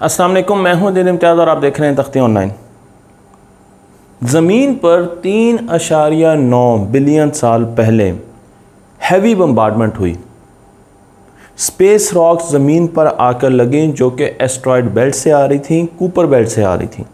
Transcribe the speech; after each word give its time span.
वालेकुम, 0.00 0.58
मैं 0.58 0.72
हूँ 0.74 0.92
दिन 0.92 1.08
इम्तियाज़ 1.08 1.38
और 1.38 1.48
आप 1.48 1.58
देख 1.58 1.78
रहे 1.80 1.88
हैं 1.88 1.96
तख्ती 1.96 2.20
ऑनलाइन। 2.20 2.52
ज़मीन 4.20 4.74
पर 4.74 5.04
तीन 5.22 5.66
अशारिया 5.68 6.34
नौ 6.34 6.78
बिलियन 6.92 7.30
साल 7.30 7.64
पहले 7.78 8.04
हैवी 9.00 9.34
बम्बार्डमेंट 9.34 9.98
हुई। 9.98 10.16
स्पेस 11.58 12.10
रॉक्स 12.14 12.50
ज़मीन 12.52 12.86
पर 12.86 13.06
आकर 13.06 13.50
लगी 13.50 13.86
जो 13.92 14.10
कि 14.10 14.24
एस्ट्रॉयड 14.40 14.88
बेल्ट 14.94 15.14
से 15.14 15.30
आ 15.30 15.44
रही 15.44 15.58
थी 15.58 15.84
कूपर 15.98 16.26
बेल्ट 16.26 16.48
से 16.48 16.62
आ 16.62 16.74
रही 16.74 16.88
थी। 16.88 17.04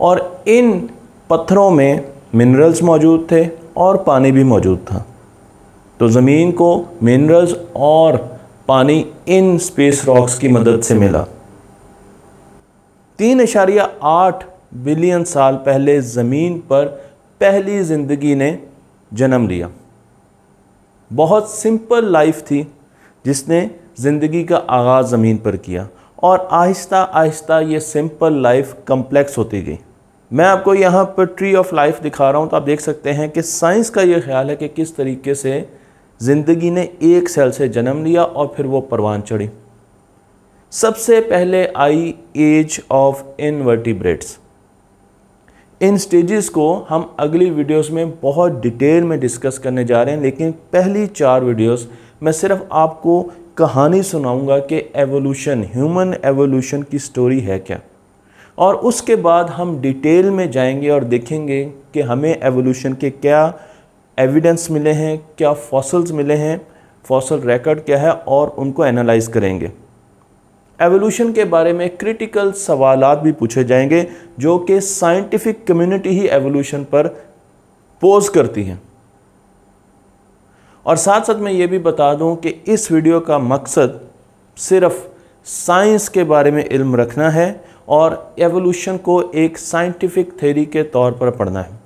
और 0.00 0.42
इन 0.48 0.90
पत्थरों 1.30 1.70
में 1.70 2.04
मिनरल्स 2.34 2.82
मौजूद 2.82 3.26
थे 3.32 3.46
और 3.76 3.96
पानी 4.02 4.32
भी 4.32 4.44
मौजूद 4.44 4.78
था। 4.78 5.04
तो 6.00 6.08
ज़मीन 6.08 6.52
को 6.52 6.74
मिनरल्स 7.02 7.54
और 7.76 8.39
पानी 8.70 9.04
इन 9.28 9.56
स्पेस 9.58 10.04
रॉक्स 10.06 10.38
की 10.38 10.48
मदद 10.48 10.82
से 10.82 10.94
मिला। 10.94 11.22
तीन 13.18 13.40
इशारिया 13.40 13.88
आठ 14.04 14.44
बिलियन 14.84 15.24
साल 15.24 15.54
पहले 15.64 16.00
ज़मीन 16.02 16.58
पर 16.68 16.86
पहली 17.40 17.80
ज़िंदगी 17.84 18.34
ने 18.34 18.50
जन्म 19.12 19.48
लिया। 19.48 19.70
बहुत 21.10 21.50
सिंपल 21.50 22.12
लाइफ 22.12 22.40
थी, 22.40 22.62
जिसने 23.24 23.70
ज़िंदगी 24.00 24.44
का 24.44 24.56
आगाज़ 24.70 25.06
ज़मीन 25.06 25.38
पर 25.38 25.56
किया 25.58 25.88
और 26.22 26.48
आहिस्ता 26.52 27.02
आहिस्ता 27.02 27.60
ये 27.62 27.80
सिंपल 27.80 28.40
लाइफ 28.42 28.76
कम्प्लेक्स 28.88 29.38
होती 29.38 29.62
गई। 29.62 29.78
मैं 30.30 30.44
आपको 30.46 30.74
यहाँ 30.74 31.04
पर 31.16 31.26
ट्री 31.28 31.54
ऑफ़ 31.54 31.74
लाइफ 31.74 32.02
दिखा 32.02 32.30
रहा 32.30 32.40
हूँ 32.40 32.48
तो 32.50 32.56
आप 32.56 32.62
देख 32.62 32.80
सकते 32.80 33.12
हैं 33.12 33.28
कि 33.30 33.42
साइंस 33.42 33.90
का 33.90 34.02
ये 34.02 34.20
ख्याल 34.20 34.50
है 34.50 34.56
कि 34.56 34.68
किस 34.70 34.96
तरीके 34.96 35.34
से 35.34 35.58
ज़िंदगी 36.20 36.70
ने 36.70 36.82
एक 37.02 37.28
सेल 37.28 37.50
से 37.50 37.68
जन्म 37.68 38.04
लिया 38.04 38.22
और 38.22 38.52
फिर 38.56 38.66
वो 38.66 38.80
परवान 38.80 39.20
चढ़ी। 39.20 39.48
सबसे 40.72 41.20
पहले 41.20 41.64
आई 41.66 42.14
एज 42.36 42.80
ऑफ़ 42.90 43.22
इनवर्टिब्रेट्स। 43.40 44.38
इन 45.80 45.96
स्टेजेस 45.96 46.48
को 46.48 46.72
हम 46.88 47.10
अगली 47.20 47.48
वीडियोस 47.50 47.90
में 47.90 48.10
बहुत 48.20 48.60
डिटेल 48.62 49.04
में 49.04 49.18
डिस्कस 49.20 49.58
करने 49.58 49.84
जा 49.84 50.02
रहे 50.02 50.14
हैं, 50.14 50.22
लेकिन 50.22 50.52
पहली 50.72 51.06
चार 51.06 51.44
वीडियोस 51.44 51.88
मैं 52.22 52.32
सिर्फ़ 52.32 52.62
आपको 52.72 53.22
कहानी 53.56 54.02
सुनाऊँगा 54.02 54.58
कि 54.58 54.82
एवोल्यूशन 54.96 55.64
ह्यूमन 55.74 56.14
एवोल्यूशन 56.24 56.82
की 56.82 56.98
स्टोरी 56.98 57.40
है 57.40 57.58
क्या। 57.58 57.80
और 58.58 58.74
उसके 58.74 59.16
बाद 59.16 59.48
हम 59.48 59.80
डिटेल 59.80 60.30
में 60.30 60.50
जाएँगे 60.50 60.90
और 60.90 61.04
देखेंगे 61.04 61.64
कि 61.94 62.00
हमें 62.00 62.30
एवोल्यूशन 62.42 62.92
के 62.92 63.10
क्या 63.10 63.42
एविडेंस 64.20 64.70
मिले 64.70 64.92
हैं, 64.92 65.18
क्या 65.38 65.52
फॉसल्स 65.52 66.12
मिले 66.12 66.34
हैं 66.34 66.60
फॉसल 67.04 67.40
रिकॉर्ड 67.40 67.80
क्या 67.80 67.98
है 67.98 68.12
और 68.12 68.48
उनको 68.48 68.84
एनालाइज 68.84 69.26
करेंगे। 69.26 69.70
एवोल्यूशन 70.80 71.32
के 71.32 71.44
बारे 71.44 71.72
में 71.72 71.88
क्रिटिकल 71.96 72.52
सवाल 72.52 73.04
भी 73.14 73.32
पूछे 73.32 73.64
जाएँगे, 73.64 74.06
जो 74.38 74.58
कि 74.58 74.80
साइंटिफिक 74.80 75.66
कम्युनिटी 75.66 76.10
ही 76.10 76.28
एवोल्यूशन 76.28 76.84
पर 76.84 77.08
पोज 78.02 78.28
करती 78.28 78.64
है। 78.64 78.78
और 80.86 80.96
साथ 80.96 81.20
साथ 81.20 81.34
मैं 81.34 81.52
ये 81.52 81.66
भी 81.66 81.78
बता 81.78 82.14
दूँ 82.14 82.36
कि 82.36 82.48
इस 82.48 82.92
वीडियो 82.92 83.20
का 83.20 83.38
मकसद 83.38 84.00
सिर्फ़ 84.56 85.06
साइंस 85.46 86.08
के 86.08 86.24
बारे 86.24 86.50
में 86.50 86.64
इल्म 86.64 86.96
रखना 86.96 87.30
है 87.30 87.64
और 87.88 88.34
एवोल्यूशन 88.38 88.96
को 88.96 89.22
एक 89.34 89.58
साइंटिफिक 89.58 90.42
थेरी 90.42 90.66
के 90.66 90.82
तौर 90.82 91.12
पर 91.12 91.30
पढ़ना 91.30 91.62
है। 91.62 91.79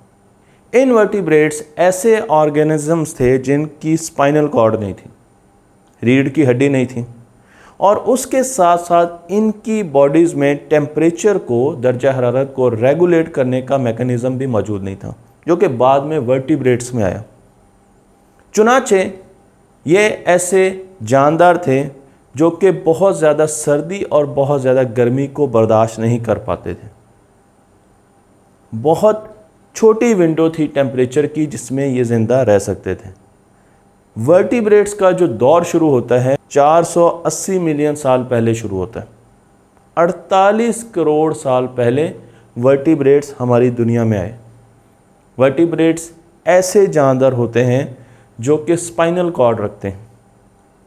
इनवर्टिब्रेट्स 0.74 1.62
ऐसे 1.78 2.18
ऑर्गेनिजम्स 2.20 3.14
थे 3.14 3.36
जिनकी 3.40 3.96
स्पाइनल 3.96 4.46
कॉर्ड 4.48 4.80
नहीं 4.80 4.94
थी, 4.94 5.10
रीढ़ 6.02 6.28
की 6.28 6.44
हड्डी 6.44 6.68
नहीं 6.68 6.86
थी, 6.86 7.04
और 7.80 7.96
उसके 7.96 8.42
साथ 8.44 8.78
साथ 8.78 9.32
इनकी 9.32 9.82
बॉडीज़ 9.82 10.34
में 10.36 10.68
टेम्परेचर 10.68 11.38
को, 11.40 11.74
दर्जा 11.76 12.12
हरारत 12.12 12.52
को 12.56 12.68
रेगुलेट 12.70 13.28
करने 13.34 13.60
का 13.62 13.78
मैकेनिज़्म 13.78 14.38
भी 14.38 14.46
मौजूद 14.48 14.82
नहीं 14.82 14.96
था, 14.96 15.14
जो 15.46 15.56
कि 15.56 15.68
बाद 15.68 16.02
में 16.02 16.18
वर्टिब्रेट्स 16.20 16.94
में 16.94 17.02
आया। 17.04 17.22
चुनाचे 18.54 19.02
ये 19.86 20.02
ऐसे 20.28 20.88
जानदार 21.02 21.58
थे 21.66 21.82
जो 22.34 22.50
कि 22.52 22.70
बहुत 22.70 23.18
ज़्यादा 23.18 23.46
सर्दी 23.46 24.02
और 24.02 24.26
बहुत 24.28 24.60
ज़्यादा 24.60 24.82
गर्मी 24.94 25.26
को 25.28 25.46
बर्दाश्त 25.48 25.98
नहीं 26.00 26.18
कर 26.20 26.38
पाते 26.38 26.74
थे। 26.74 26.88
बहुत 28.72 29.33
छोटी 29.76 30.12
विंडो 30.14 30.48
थी 30.50 30.66
टेम्परेचर 30.66 31.26
की, 31.26 31.46
जिसमें 31.46 31.86
ये 31.86 32.04
ज़िंदा 32.04 32.42
रह 32.42 32.58
सकते 32.58 32.94
थे। 32.94 33.08
वर्टिब्रेट्स 34.16 34.92
का 34.94 35.10
जो 35.12 35.26
दौर 35.28 35.64
शुरू 35.64 35.88
होता 35.90 36.18
है 36.18 36.36
480 36.50 37.58
मिलियन 37.58 37.94
साल 37.94 38.22
पहले 38.22 38.54
शुरू 38.54 38.76
होता 38.76 39.00
है। 39.00 39.06
48 39.96 40.82
करोड़ 40.94 41.32
साल 41.34 41.66
पहले 41.66 42.12
वर्टिब्रेट्स 42.56 43.34
हमारी 43.38 43.70
दुनिया 43.72 44.04
में 44.04 44.18
आए। 44.18 44.34
वर्टिब्रेट्स 45.38 46.10
ऐसे 46.46 46.86
जानदार 46.86 47.32
होते 47.32 47.62
हैं 47.62 47.82
जो 48.38 48.56
कि 48.56 48.76
स्पाइनल 48.76 49.30
कॉर्ड 49.30 49.60
रखते 49.60 49.88
हैं। 49.88 50.02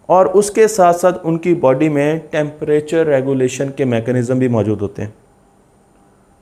और 0.09 0.27
उसके 0.33 0.67
साथ 0.67 0.93
साथ 0.93 1.25
उनकी 1.25 1.53
बॉडी 1.55 1.89
में 1.89 2.19
टेम्परेचर 2.31 3.07
रेगुलेशन 3.07 3.69
के 3.69 3.85
मैकेनिज़्म 3.85 4.39
भी 4.39 4.47
मौजूद 4.49 4.81
होते 4.81 5.01
हैं। 5.01 5.13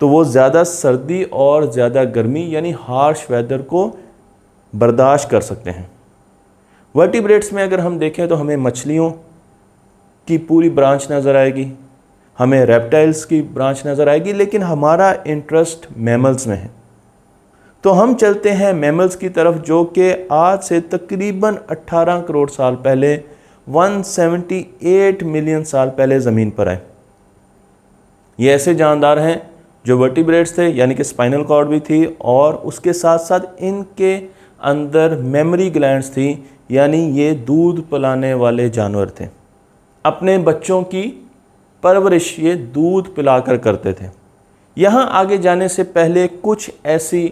तो 0.02 0.08
वो 0.08 0.24
ज़्यादा 0.26 0.64
सर्दी 0.64 1.24
और 1.24 1.72
ज़्यादा 1.72 2.04
गर्मी 2.06 2.48
यानी 2.56 2.72
हार्श 2.80 3.26
वेदर 3.32 3.62
को 3.64 3.88
बर्दाश्त 4.74 5.30
कर 5.30 5.42
सकते 5.42 5.72
हैं। 5.72 5.90
वर्टिब्रेट्स 6.96 7.54
में 7.54 7.62
अगर 7.64 7.80
हम 7.80 7.98
देखें 8.00 8.28
तो 8.28 8.36
हमें 8.36 8.56
मछलियों 8.58 9.10
की 10.28 10.38
पूरी 10.40 10.70
ब्रांच 10.72 11.08
नज़र 11.12 11.36
आएगी, 11.36 11.72
हमें 12.40 12.66
रेप्टाइल्स 12.66 13.24
की 13.26 13.42
ब्रांच 13.42 13.84
नज़र 13.88 14.10
आएगी, 14.10 14.34
लेकिन 14.34 14.64
हमारा 14.64 15.12
इंटरेस्ट 15.28 15.88
मैमल्स 16.00 16.48
में 16.48 16.56
है। 16.58 16.70
तो 17.84 17.92
हम 17.92 18.14
चलते 18.16 18.50
हैं 18.52 18.74
मैमल्स 18.74 19.16
की 19.16 19.30
तरफ़, 19.30 19.58
जो 19.58 19.84
कि 19.88 20.12
आज 20.34 20.60
से 20.60 20.80
तकरीबन 20.84 21.58
18 21.72 22.22
करोड़ 22.22 22.50
साल 22.50 22.76
पहले 22.78 23.16
178 23.68 25.24
मिलियन 25.26 25.64
साल 25.66 25.90
पहले 25.90 26.20
ज़मीन 26.20 26.50
पर 26.52 26.70
आए। 26.70 26.80
ये 28.40 28.54
ऐसे 28.54 28.76
जानदार 28.76 29.20
हैं 29.20 29.38
जो 29.86 29.98
वर्टिब्रेट्स 29.98 30.58
थे, 30.58 30.68
यानी 30.70 30.96
कि 30.96 31.04
स्पाइनल 31.04 31.44
कॉर्ड 31.44 31.70
भी 31.70 31.80
थी, 31.80 32.06
और 32.22 32.54
उसके 32.56 32.94
साथ 32.94 33.20
साथ 33.20 33.62
इनके 33.62 34.16
अंदर 34.64 35.16
मेमोरी 35.24 35.70
ग्लैंड्स 35.70 36.10
थी, 36.10 36.28
यानी 36.72 37.02
ये 37.12 37.32
दूध 37.48 37.82
पिलाने 37.90 38.34
वाले 38.34 38.70
जानवर 38.70 39.10
थे। 39.20 39.28
अपने 40.06 40.38
बच्चों 40.40 40.82
की 40.84 41.04
परवरिश 41.84 42.36
ये 42.40 42.56
दूध 42.56 43.14
पिलाकर 43.16 43.58
करते 43.58 43.94
थे। 43.94 44.10
यहाँ 44.78 45.08
आगे 45.14 45.38
जाने 45.38 45.68
से 45.70 45.84
पहले 45.86 46.28
कुछ 46.28 46.72
ऐसी 46.86 47.28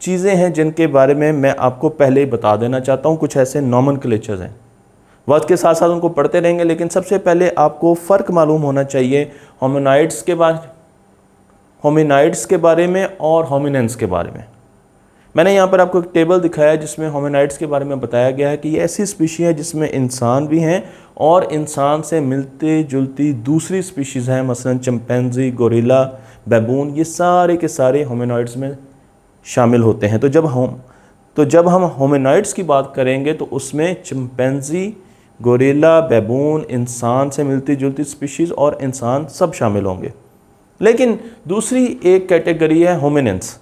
चीज़ें 0.00 0.34
हैं 0.34 0.52
जिनके 0.52 0.86
बारे 0.88 1.14
में 1.14 1.30
मैं 1.32 1.54
आपको 1.58 1.88
पहले 1.90 2.20
ही 2.20 2.26
बता 2.26 2.56
देना 2.56 2.80
चाहता 2.80 3.08
हूँ। 3.08 3.16
कुछ 3.18 3.36
ऐसे 3.36 3.60
नॉमन 3.60 3.96
क्लेचर्स 3.96 4.40
हैं। 4.40 4.54
वक्त 5.28 5.48
के 5.48 5.56
साथ 5.56 5.74
साथ 5.74 5.88
उनको 5.88 6.08
पढ़ते 6.10 6.40
रहेंगे, 6.40 6.64
लेकिन 6.64 6.88
सबसे 6.88 7.18
पहले 7.18 7.48
आपको 7.50 7.94
फ़र्क 7.96 8.30
मालूम 8.30 8.62
होना 8.62 8.82
चाहिए 8.84 9.30
होमोनाइड्स 9.62 10.22
के 10.22 10.34
बारे 10.34 10.58
होमिनाइड्स 11.86 12.44
के 12.46 12.56
बारे 12.56 12.86
में 12.86 13.04
और 13.20 13.44
होमिनेंस 13.44 13.94
के 13.96 14.06
बारे 14.06 14.30
में। 14.30 14.44
मैंने 15.34 15.54
यहाँ 15.54 15.66
पर 15.68 15.80
आपको 15.80 15.98
एक 15.98 16.08
टेबल 16.14 16.40
दिखाया 16.40 16.70
है 16.70 16.78
जिसमें 16.78 17.08
होमिनाइड्स 17.08 17.58
के 17.58 17.66
बारे 17.66 17.84
में 17.84 18.00
बताया 18.00 18.30
गया 18.30 18.48
है 18.48 18.56
कि 18.56 18.68
ये 18.68 18.80
ऐसी 18.80 19.06
स्पीशी 19.06 19.42
है 19.42 19.52
जिसमें 19.54 19.88
इंसान 19.90 20.46
भी 20.46 20.60
हैं 20.60 20.82
और 21.18 21.44
इंसान 21.44 22.02
से 22.02 22.20
मिलते 22.20 22.82
जुलती 22.84 23.32
दूसरी 23.32 23.82
स्पीशीज़ 23.82 24.30
हैं, 24.30 24.42
मसलन 24.42 24.78
चम्पेंजी 24.78 25.50
गोरीला 25.52 26.02
बैबून 26.48 26.90
ये 26.90 27.04
सारे 27.04 27.56
के 27.56 27.68
सारे 27.68 28.02
होमिनाइड्स 28.02 28.56
में 28.56 28.76
शामिल 29.46 29.82
होते 29.82 30.06
हैं। 30.06 30.20
तो 30.20 30.28
जब 30.28 30.46
हम 30.46 30.82
तो 31.36 31.44
जब 31.44 31.68
हम 31.68 31.82
होमिनाइड्स 31.82 32.52
की 32.52 32.62
बात 32.64 32.92
करेंगे 32.96 33.32
तो 33.32 33.44
उसमें 33.52 34.02
चिंपैंजी 34.02 34.86
गोरीला 35.40 36.00
बैबून 36.00 36.66
इंसान 36.70 37.30
से 37.30 37.44
मिलती 37.44 37.76
जुलती 37.76 38.04
स्पीशीज़ 38.04 38.52
और 38.52 38.78
इंसान 38.82 39.26
सब 39.28 39.52
शामिल 39.52 39.84
होंगे। 39.84 40.12
लेकिन 40.80 41.18
दूसरी 41.48 41.84
एक 42.04 42.28
कैटेगरी 42.28 42.82
है 42.82 42.98
होमिनेंस 43.00 43.58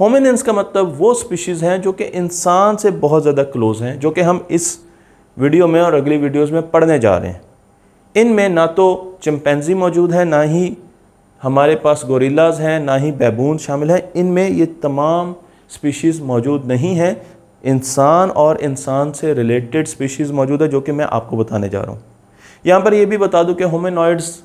होमिनेंस 0.00 0.42
का 0.42 0.52
मतलब 0.52 0.94
वो 0.98 1.12
स्पीशीज़ 1.14 1.64
हैं 1.64 1.80
जो 1.82 1.92
कि 1.92 2.04
इंसान 2.04 2.76
से 2.76 2.90
बहुत 2.92 3.22
ज़्यादा 3.22 3.42
क्लोज 3.44 3.82
हैं, 3.82 3.98
जो 3.98 4.10
कि 4.10 4.20
हम 4.20 4.46
इस 4.50 4.78
वीडियो 5.36 5.66
में 5.66 5.80
और 5.80 5.94
अगली 5.94 6.16
वीडियोस 6.16 6.50
में 6.50 6.70
पढ़ने 6.70 6.98
जा 6.98 7.16
रहे 7.18 7.30
हैं। 7.30 7.40
इनमें 8.14 8.48
ना 8.48 8.66
तो 8.68 9.18
चिंपैंजी 9.22 9.74
मौजूद 9.74 10.12
है, 10.12 10.24
ना 10.24 10.40
ही 10.42 10.76
हमारे 11.42 11.76
पास 11.76 12.02
गोरिल्लाज 12.06 12.60
हैं, 12.60 12.78
ना 12.80 12.96
ही 12.96 13.12
बैबून 13.12 13.58
शामिल 13.58 13.90
हैं। 13.90 14.02
इनमें 14.14 14.48
ये 14.48 14.66
तमाम 14.82 15.34
स्पीशीज़ 15.70 16.22
मौजूद 16.22 16.64
नहीं 16.66 16.94
हैं। 16.94 17.16
इंसान 17.64 18.30
और 18.30 18.60
इंसान 18.60 19.12
से 19.12 19.32
रिलेटेड 19.34 19.86
स्पीशीज़ 19.86 20.32
मौजूद 20.32 20.62
है, 20.62 20.68
जो 20.68 20.80
कि 20.80 20.92
मैं 20.92 21.04
आपको 21.04 21.36
बताने 21.36 21.68
जा 21.68 21.80
रहा 21.80 21.92
हूँ। 21.92 22.02
यहाँ 22.64 22.80
पर 22.80 22.94
यह 22.94 23.06
भी 23.06 23.16
बता 23.18 23.42
दूँ 23.42 23.54
कि 23.54 23.64
होमिनॉइड्स 23.64 24.42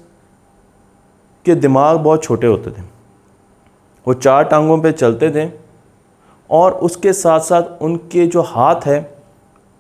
के 1.46 1.56
दिमाग 1.56 1.98
बहुत 1.98 2.24
छोटे 2.24 2.48
होते 2.48 2.72
थे। 2.72 2.82
वो 4.08 4.14
चार 4.16 4.44
टांगों 4.44 4.80
पे 4.82 4.92
चलते 4.92 5.30
थे 5.32 5.50
और 6.50 6.72
उसके 6.74 7.14
साथ 7.14 7.40
साथ 7.42 7.82
उनके 7.82 8.26
जो 8.28 8.42
हाथ 8.44 8.86
है, 8.86 9.00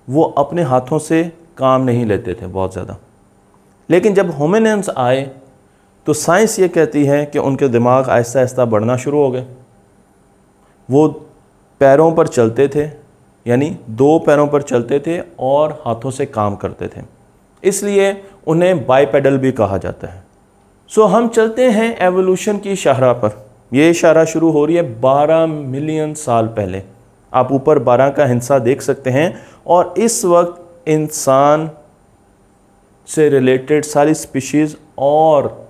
वो 0.07 0.23
अपने 0.23 0.63
हाथों 0.63 0.99
से 0.99 1.23
काम 1.57 1.81
नहीं 1.81 2.05
लेते 2.05 2.33
थे 2.33 2.47
बहुत 2.47 2.73
ज़्यादा। 2.73 2.97
लेकिन 3.89 4.13
जब 4.13 4.31
होमिनेंस 4.31 4.89
आए 4.89 5.29
तो 6.07 6.13
साइंस 6.15 6.59
ये 6.59 6.67
कहती 6.67 7.03
है 7.05 7.25
कि 7.25 7.39
उनके 7.39 7.67
दिमाग 7.67 8.09
आहिस्ता 8.09 8.39
आहिस्ता 8.39 8.65
बढ़ना 8.65 8.95
शुरू 8.97 9.17
हो 9.17 9.29
गए। 9.31 9.45
वो 10.89 11.07
पैरों 11.81 12.11
पर 12.11 12.27
चलते 12.27 12.67
थे, 12.67 12.85
यानी 13.45 13.69
दो 13.91 14.17
पैरों 14.19 14.47
पर 14.47 14.61
चलते 14.61 14.99
थे 14.99 15.19
और 15.39 15.71
हाथों 15.85 16.11
से 16.11 16.25
काम 16.27 16.55
करते 16.55 16.87
थे। 16.87 17.01
इसलिए 17.63 18.11
उन्हें 18.47 18.85
बाईपेडल 18.87 19.37
भी 19.37 19.51
कहा 19.51 19.77
जाता 19.77 20.07
है। 20.07 20.23
सो 20.95 21.05
हम 21.05 21.27
चलते 21.27 21.69
हैं 21.69 21.97
एवोल्यूशन 21.97 22.57
की 22.57 22.75
शाहरा 22.75 23.13
पर। 23.13 23.47
यह 23.73 23.93
शाहरा 23.93 24.25
शुरू 24.25 24.51
हो 24.51 24.65
रही 24.65 24.75
है 24.75 25.01
12 25.01 25.45
मिलियन 25.45 26.13
साल 26.13 26.47
पहले। 26.47 26.83
आप 27.33 27.51
ऊपर 27.51 27.79
12 27.79 28.09
का 28.09 28.25
हिस्सा 28.25 28.59
देख 28.59 28.81
सकते 28.81 29.09
हैं 29.09 29.47
और 29.67 29.93
इस 29.97 30.25
वक्त 30.25 30.89
इंसान 30.89 31.69
से 33.07 33.29
रिलेटेड 33.29 33.85
सारी 33.85 34.13
स्पीशीज़ 34.13 34.75
और 34.97 35.69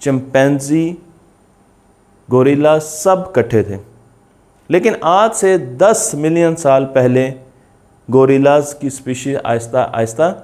चिंपैंजी 0.00 0.98
गोरिल्ला 2.30 2.78
सब 2.78 3.32
कट्ठे 3.36 3.62
थे। 3.62 3.78
लेकिन 4.70 4.96
आज 5.04 5.32
से 5.32 5.58
10 5.58 6.12
मिलियन 6.14 6.54
साल 6.54 6.84
पहले 6.84 7.34
गोरिल्लाज 8.10 8.72
की 8.72 8.90
स्पीशीज 8.90 9.40
आहिस्ता 9.46 9.82
आहिस्ता 9.82 10.34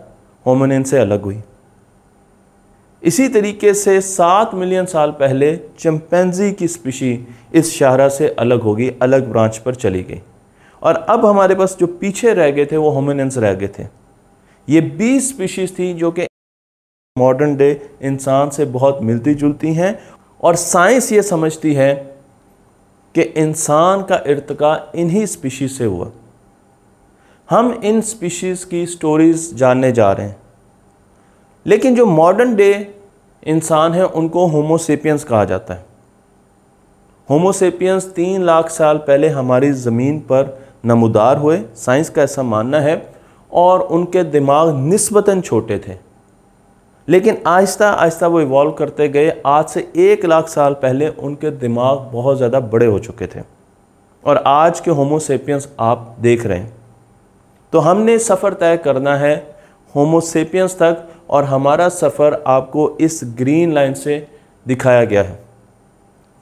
होमिनिन 0.47 0.83
से 0.83 0.99
अलग 0.99 1.23
हुई। 1.23 1.41
इसी 3.05 3.29
तरीके 3.29 3.75
से 3.75 4.01
सात 4.01 4.55
मिलियन 4.55 4.87
साल 4.87 5.11
पहले 5.11 5.57
चिंपैंजी 5.79 6.53
की 6.53 6.69
स्पीशी 6.69 7.29
इस 7.55 7.75
शाहरा 7.75 8.09
से 8.09 8.29
अलग 8.29 8.61
होगी, 8.61 8.91
अलग 9.03 9.31
ब्रांच 9.31 9.59
पर 9.59 9.75
चली 9.75 10.03
गई। 10.03 10.21
और 10.83 10.95
अब 10.95 11.27
हमारे 11.27 11.55
पास 11.55 11.77
जो 11.81 11.87
पीछे 11.87 12.35
रह 12.35 12.51
गए 12.51 12.67
थे, 12.67 12.77
वो 12.77 12.91
होमिनेंस 12.91 13.39
रह 13.39 13.55
गए 13.55 13.69
थे। 13.79 13.87
ये 14.69 14.81
बीस 14.81 15.29
स्पीशीज 15.29 15.79
थी 15.79 15.95
जो 15.95 16.11
कि 16.11 16.27
मॉडर्न 17.19 17.57
डे 17.57 17.91
इंसान 18.03 18.51
से 18.51 18.65
बहुत 18.65 18.99
मिलती 19.03 19.35
जुलती 19.35 19.75
हैं 19.75 19.99
और 20.41 20.57
साइंस 20.57 21.13
ये 21.13 21.23
समझती 21.23 21.75
है 21.75 21.95
कि 23.15 23.23
इंसान 23.23 24.03
का 24.03 24.23
इर्तका 24.27 24.93
इन्हीं 24.95 25.27
स्पीशीज 25.27 25.73
से 25.73 25.85
हुआ। 25.85 26.11
हम 27.51 27.81
इन 27.85 28.01
स्पीशीज़ 28.01 28.67
की 28.67 28.87
स्टोरीज़ 28.87 29.55
जानने 29.55 29.93
जा 29.93 30.13
रहे 30.13 30.27
हैं। 30.27 30.42
लेकिन 31.67 31.94
जो 31.94 32.06
मॉडर्न 32.06 32.55
डे 32.56 32.73
इंसान 33.47 33.93
है, 33.93 34.05
उनको 34.05 34.47
होमोसेपियंस 34.47 35.25
कहा 35.25 35.44
जाता 35.44 35.75
है। 35.75 35.85
होमोसेपियंस 37.29 38.12
तीन 38.14 38.43
लाख 38.43 38.70
साल 38.70 38.99
पहले 38.99 39.29
हमारी 39.31 39.70
ज़मीन 39.73 40.19
पर 40.31 40.59
नमदार 40.87 41.37
हुए 41.38 41.61
साइंस 41.76 42.09
का 42.11 42.23
ऐसा 42.23 42.43
मानना 42.44 42.81
है, 42.81 42.97
और 43.50 43.81
उनके 43.81 44.23
दिमाग 44.25 44.75
नस्बता 44.85 45.41
छोटे 45.41 45.79
थे। 45.79 45.97
लेकिन 47.09 47.37
आहिस्ता 47.47 47.88
आहिस्ता 47.91 48.26
वो 48.26 48.41
इवॉल्व 48.41 48.73
करते 48.73 49.08
गए। 49.08 49.31
आज 49.47 49.67
से 49.67 49.81
एक 49.99 50.25
लाख 50.25 50.49
साल 50.49 50.75
पहले 50.75 51.08
उनके 51.08 51.50
दिमाग 51.53 51.99
बहुत 52.12 52.37
ज़्यादा 52.37 52.61
बड़े 52.62 52.87
हो 52.87 52.99
चुके 52.99 53.26
थे। 53.26 53.41
और 54.25 54.43
आज 54.47 54.81
के 54.81 54.91
होमोसेपियंस 54.91 55.69
आप 55.81 56.15
देख 56.20 56.47
रहे 56.47 56.58
हैं। 56.58 56.73
तो 57.73 57.79
हमने 57.79 58.19
सफ़र 58.20 58.55
तय 58.55 58.76
करना 58.76 59.17
है 59.17 59.35
होमोसेपियंस 59.94 60.75
तक 60.75 61.08
और 61.32 61.44
हमारा 61.44 61.88
सफ़र 61.88 62.43
आपको 62.46 62.96
इस 63.00 63.20
ग्रीन 63.25 63.73
लाइन 63.73 63.94
से 63.94 64.26
दिखाया 64.67 65.05
गया 65.05 65.23
है। 65.23 65.38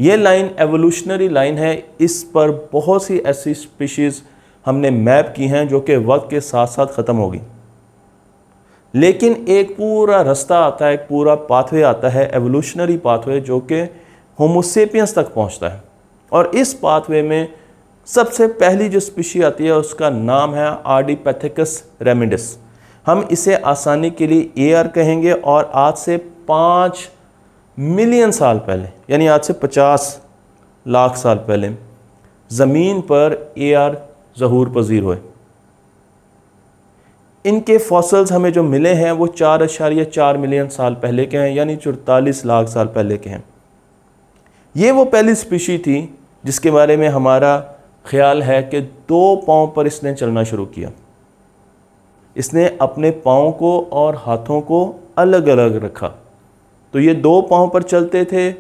ये 0.01 0.17
लाइन 0.17 0.51
एवोल्यूशनरी 0.59 1.29
लाइन 1.29 1.59
है। 1.59 1.73
इस 2.01 2.23
पर 2.25 2.51
बहुत 2.73 3.05
सी 3.05 3.19
ऐसी 3.19 3.55
स्पीशीज़ 3.55 4.21
हमने 4.67 4.91
मैप 4.91 5.33
की 5.37 5.47
हैं 5.47 5.69
जो 5.69 5.81
कि 5.81 5.97
वक्त 5.97 6.27
के 6.31 6.41
साथ 6.41 6.67
साथ 6.67 6.87
ख़त्म 6.87 7.17
होगी। 7.17 7.41
लेकिन 8.95 9.45
एक 9.49 9.77
पूरा 9.77 10.21
रास्ता 10.23 10.59
आता 10.59 10.87
है, 10.87 10.95
एक 10.95 11.01
पूरा 11.01 11.35
पाथवे 11.35 11.83
आता 11.83 12.09
है 12.09 12.31
एवोल्यूशनरी 12.35 12.97
पाथवे 12.97 13.41
जो 13.41 13.61
कि 13.61 13.81
होमोसेपियंस 14.39 15.15
तक 15.15 15.33
पहुँचता 15.35 15.69
है। 15.69 15.83
और 16.33 16.51
इस 16.55 16.75
पाथवे 16.75 17.23
में 17.23 17.49
सबसे 18.07 18.47
पहली 18.47 18.89
जो 18.89 19.01
स्पीशी 19.01 19.43
आती 19.43 19.65
है, 19.65 19.73
उसका 19.73 20.11
नाम 20.11 20.55
है 20.55 20.67
आर्डिपैथिकस 20.87 21.85
रेमिडिस 22.03 22.57
हम 23.07 23.27
इसे 23.33 23.55
आसानी 23.57 24.11
के 24.11 24.27
लिए 24.27 24.51
ए 24.59 24.73
आर 24.75 24.89
कहेंगे 24.89 25.33
और 25.33 25.71
आज 25.77 25.95
से 25.97 26.17
पाँच 26.49 27.09
मिलियन 27.79 28.31
साल 28.31 28.59
पहले, 28.59 28.89
यानी 29.11 29.27
आज 29.27 29.43
से 29.43 29.53
पचास 29.55 30.21
लाख 30.87 31.17
साल 31.17 31.37
पहले, 31.39 31.71
ज़मीन 32.51 33.01
पर 33.03 33.53
ए 33.59 33.73
आर 33.75 33.97
ज़हूर 34.39 34.73
पजीर 34.73 35.03
हुए। 35.03 35.17
इनके 37.45 37.79
फॉसल्स 37.81 38.33
हमें 38.33 38.53
जो 38.53 38.63
मिले 38.63 38.93
हैं 38.95 39.13
वो 39.13 39.27
चार 39.27 39.63
अशारिया 39.63 40.05
चार 40.07 40.39
मिलियन 40.39 40.69
साल 40.69 40.95
पहले 40.95 41.27
के 41.27 41.37
हैं, 41.37 41.51
यानी 41.51 41.77
चौतालीस 41.77 42.45
लाख 42.47 42.69
साल 42.69 42.87
पहले 42.87 43.19
के 43.19 43.31
हैं। 43.31 43.43
ये 44.75 44.91
वो 44.91 45.05
पहली 45.07 45.35
स्पीशी 45.37 45.79
थी 45.79 46.03
जिसके 46.45 46.71
बारे 46.71 46.97
में 46.97 47.09
हमारा 47.09 47.59
ख्याल 48.07 48.43
है 48.43 48.63
कि 48.63 48.81
दो 48.81 49.37
पाँव 49.47 49.73
पर 49.77 49.87
इसने 49.87 50.15
चलना 50.15 50.45
शुरू 50.45 50.67
किया। 50.67 50.91
इसने 52.37 52.79
अपने 52.81 53.11
पाँव 53.11 53.53
को 53.53 53.81
और 53.93 54.17
हाथों 54.17 54.61
को 54.61 55.01
अलग 55.19 55.47
अलग 55.49 55.85
रखा। 55.85 56.09
तो 56.93 56.99
ये 56.99 57.15
दो 57.15 57.41
पाँव 57.43 57.69
पर 57.69 57.83
चलते 57.83 58.25
थे 58.25 58.55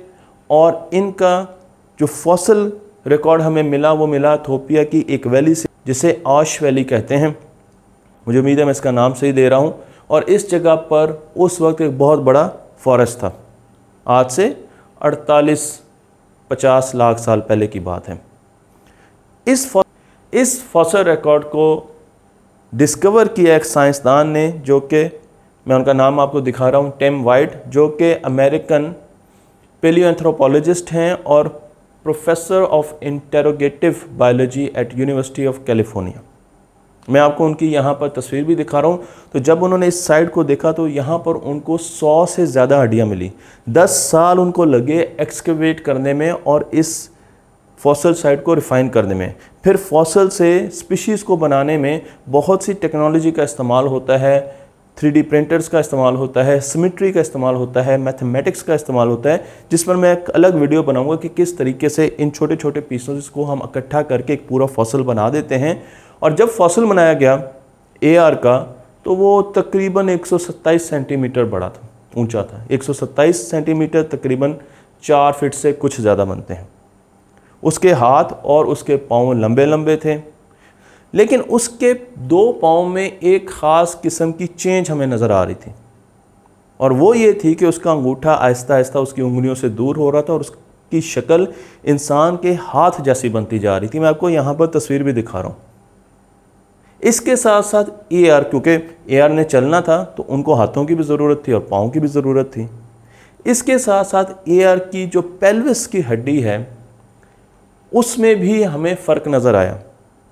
और 0.51 0.91
इनका 0.93 1.59
जो 2.01 2.07
फॉसल 2.07 2.73
रिकॉर्ड 3.07 3.43
हमें 3.43 3.63
मिला, 3.63 3.93
वो 3.93 4.07
मिला 4.07 4.37
थोपिया 4.37 4.85
की 4.85 5.07
एक 5.09 5.27
वैली 5.27 5.55
से, 5.55 5.69
जिसे 5.87 6.23
आश 6.27 6.63
वैली 6.63 6.85
कहते 6.85 7.15
हैं। 7.15 7.39
मुझे 8.29 8.39
उम्मीद 8.39 8.59
है 8.59 8.65
मैं 8.65 8.73
इसका 8.73 8.91
नाम 8.91 9.15
सही 9.15 9.33
दे 9.33 9.49
रहा 9.49 9.59
हूँ। 9.59 9.85
और 10.11 10.23
इस 10.23 10.51
जगह 10.51 10.75
पर 10.75 11.31
उस 11.37 11.61
वक्त 11.61 11.81
एक 11.81 11.99
बहुत 11.99 12.19
बड़ा 12.19 12.51
फॉरेस्ट 12.79 13.19
था। 13.19 13.33
आज 14.09 14.31
से 14.31 14.65
48 15.03 15.83
50 16.51 16.93
लाख 16.95 17.19
साल 17.19 17.41
पहले 17.41 17.67
की 17.67 17.81
बात 17.81 18.09
है। 18.09 18.21
इस 19.47 19.73
इस 20.33 20.63
फॉसल 20.71 21.05
रिकॉर्ड 21.05 21.45
को 21.45 21.90
डिस्कवर 22.73 23.29
किया 23.29 23.55
एक 23.57 23.65
साइंसदान 23.65 24.29
ने 24.31 24.49
जो 24.67 24.79
कि 24.83 25.03
मैं 25.67 25.77
उनका 25.77 25.93
नाम 25.93 26.21
आपको 26.21 26.41
दिखा 26.41 26.69
रहा 26.69 26.81
हूँ, 26.81 26.93
टेम 26.99 27.23
वाइट, 27.25 27.63
जो 27.69 27.89
कि 27.91 28.13
अमेरिकन 28.15 28.85
पेलियोएंथ्रोपोलॉजिस्ट 29.83 30.93
हैं 30.93 31.13
और 31.15 31.49
professor 32.05 32.63
of 32.63 32.93
integrative 33.05 34.05
biology 34.19 34.71
at 34.77 34.99
university 34.99 35.47
of 35.47 35.59
California 35.67 36.23
मैं 37.09 37.21
आपको 37.21 37.45
उनकी 37.45 37.69
यहाँ 37.69 37.95
पर 37.95 38.09
तस्वीर 38.17 38.45
भी 38.45 38.55
दिखा 38.55 38.81
रहा 38.81 38.91
हूँ। 38.91 39.05
तो 39.33 39.39
जब 39.41 39.63
उन्होंने 39.63 39.87
इस 39.87 40.07
साइड 40.07 40.31
को 40.31 40.45
देखा 40.45 40.73
तो 40.73 40.87
यहाँ 40.89 41.19
पर 41.19 41.35
उनको 41.45 41.77
सौ 41.79 42.25
से 42.27 42.47
ज़्यादा 42.47 42.81
हड्डियाँ 42.81 43.07
मिली। 43.07 43.31
दस 43.69 43.91
साल 44.11 44.41
उनको 44.41 44.65
लगे 44.65 45.01
एक्सकवेट 45.21 45.81
करने 45.81 46.15
में 46.15 46.31
और 46.31 46.71
इस 46.75 47.11
फॉसल 47.81 48.15
साइट 48.15 48.43
को 48.45 48.55
रिफ़ाइन 48.55 48.89
करने 48.89 49.15
में। 49.15 49.35
फिर 49.65 49.77
फॉसल 49.79 50.29
से 50.29 50.69
स्पीशीज़ 50.71 51.25
को 51.25 51.37
बनाने 51.37 51.77
में 51.79 52.01
बहुत 52.29 52.65
सी 52.65 52.75
टेक्नोलॉजी 52.77 53.31
का 53.31 53.43
इस्तेमाल 53.43 53.87
होता 53.87 54.17
है 54.19 54.39
थ्री 54.97 55.23
प्रिंटर्स 55.23 55.69
का 55.69 55.81
इस्तेमाल 55.81 56.17
होता 56.17 56.43
है 56.43 56.59
सिमिट्री 56.61 57.11
का 57.13 57.21
इस्तेमाल 57.21 57.55
होता 57.55 57.83
है 57.83 57.97
मैथमेटिक्स 57.99 58.63
का 58.63 58.75
इस्तेमाल 58.75 59.09
होता 59.09 59.31
है, 59.31 59.45
जिस 59.71 59.83
पर 59.85 59.97
मैं 59.97 60.13
एक 60.13 60.29
अलग 60.31 60.55
वीडियो 60.55 60.83
बनाऊँगा 60.83 61.17
कि 61.17 61.29
किस 61.31 61.57
तरीके 61.59 61.89
से 61.89 62.07
इन 62.21 62.31
छोटे 62.31 62.57
छोटे 62.57 62.81
पीसों 62.81 63.19
को 63.35 63.45
हम 63.45 63.63
इकट्ठा 63.65 64.03
करके 64.03 64.33
एक 64.33 64.47
पूरा 64.49 64.67
फॉसल 64.69 65.03
बना 65.03 65.29
देते 65.31 65.55
हैं। 65.55 65.83
और 66.23 66.35
जब 66.35 66.49
फॉसल 66.49 66.85
बनाया 66.87 67.13
गया 67.15 67.43
ए 68.03 68.15
आर 68.17 68.35
का 68.37 68.59
तो 69.05 69.15
वो 69.15 69.41
तकरीबन 69.57 70.09
127 70.09 70.89
सेंटीमीटर 70.91 71.45
बड़ा 71.47 71.69
था, 71.69 71.89
ऊँचा 72.17 72.43
था। 72.43 72.65
127 72.71 73.49
सेंटीमीटर 73.51 74.03
तकरीबन 74.09 74.57
चार 75.05 75.33
फिट 75.33 75.55
से 75.55 75.73
कुछ 75.75 76.01
ज़्यादा 76.01 76.25
बनते 76.25 76.55
हैं। 76.55 76.69
उसके 77.63 77.93
हाथ 77.93 78.33
और 78.45 78.67
उसके 78.67 78.97
पाँव 79.07 79.33
लंबे 79.35 79.67
लंबे 79.67 79.97
थे। 80.05 80.17
लेकिन 81.15 81.41
उसके 81.41 81.93
दो 82.19 82.51
पाँव 82.53 82.87
में 82.89 83.05
एक 83.05 83.49
ख़ास 83.51 83.99
किस्म 84.03 84.33
की 84.33 84.47
चेंज 84.47 84.91
हमें 84.91 85.07
नज़र 85.07 85.33
आ 85.33 85.43
रही 85.45 85.55
थी। 85.57 85.75
और 86.81 86.93
वो 86.93 87.13
ये 87.15 87.33
थी 87.35 87.55
कि 87.55 87.67
उसका 87.67 87.91
अंगूठा 87.93 88.33
आहिस्ता 88.35 88.75
आहिस्ता 88.75 89.01
उसकी 89.01 89.23
उंगलियों 89.23 89.55
से 89.55 89.69
दूर 89.71 89.97
हो 89.97 90.11
रहा 90.11 90.23
था 90.23 90.33
और 90.33 90.41
उसकी 90.41 91.01
शक्ल 91.01 91.49
इंसान 91.85 92.37
के 92.37 92.53
हाथ 92.63 93.01
जैसी 93.03 93.29
बनती 93.29 93.59
जा 93.59 93.77
रही 93.77 93.89
थी। 93.89 93.99
मैं 93.99 94.09
आपको 94.09 94.31
यहाँ 94.31 94.55
पर 94.55 94.67
तस्वीर 94.69 95.03
भी 95.03 95.13
दिखा 95.13 95.41
रहा 95.41 95.49
हूँ। 95.49 95.57
इसके 97.01 97.37
साथ 97.37 97.63
साथ 97.63 98.13
ए 98.13 98.29
आर 98.29 98.45
क्योंकि 98.45 98.71
ए 99.11 99.19
आर 99.19 99.31
ने 99.31 99.45
चलना 99.45 99.81
था 99.81 100.03
तो 100.17 100.23
उनको 100.29 100.55
हाथों 100.55 100.85
की 100.85 100.95
भी 100.95 101.05
ज़रूरत 101.05 101.43
थी 101.49 101.53
और 101.53 101.67
पाँव 101.71 101.91
की 101.91 102.01
भी 102.01 102.09
ज़रूरत 102.09 102.51
थी। 102.57 102.69
इसके 103.47 103.79
साथ 103.79 104.05
साथ 104.05 104.49
ए 104.49 104.63
आर 104.63 104.79
की 104.87 105.07
जो 105.07 105.23
पेल्विस 105.41 105.87
की 105.87 106.01
हड्डी 106.01 106.41
है 106.41 106.59
उसमें 107.93 108.35
भी 108.41 108.63
हमें 108.63 108.95
फ़र्क 108.97 109.29
नज़र 109.29 109.57
आया। 109.57 109.79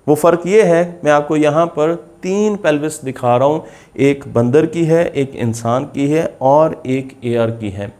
वो 0.07 0.15
फ़र्क 0.15 0.43
ये 0.47 0.61
है, 0.63 0.99
मैं 1.03 1.11
आपको 1.11 1.35
यहाँ 1.37 1.65
पर 1.67 1.93
तीन 2.23 2.55
पेल्विस 2.57 3.03
दिखा 3.03 3.35
रहा 3.37 3.47
हूँ, 3.47 3.63
एक 3.97 4.23
बंदर 4.33 4.65
की 4.65 4.83
है, 4.85 5.05
एक 5.05 5.35
इंसान 5.37 5.85
की 5.85 6.07
है 6.07 6.25
और 6.41 6.81
एक 6.87 7.15
एयर 7.23 7.51
की 7.51 7.69
है, 7.69 7.91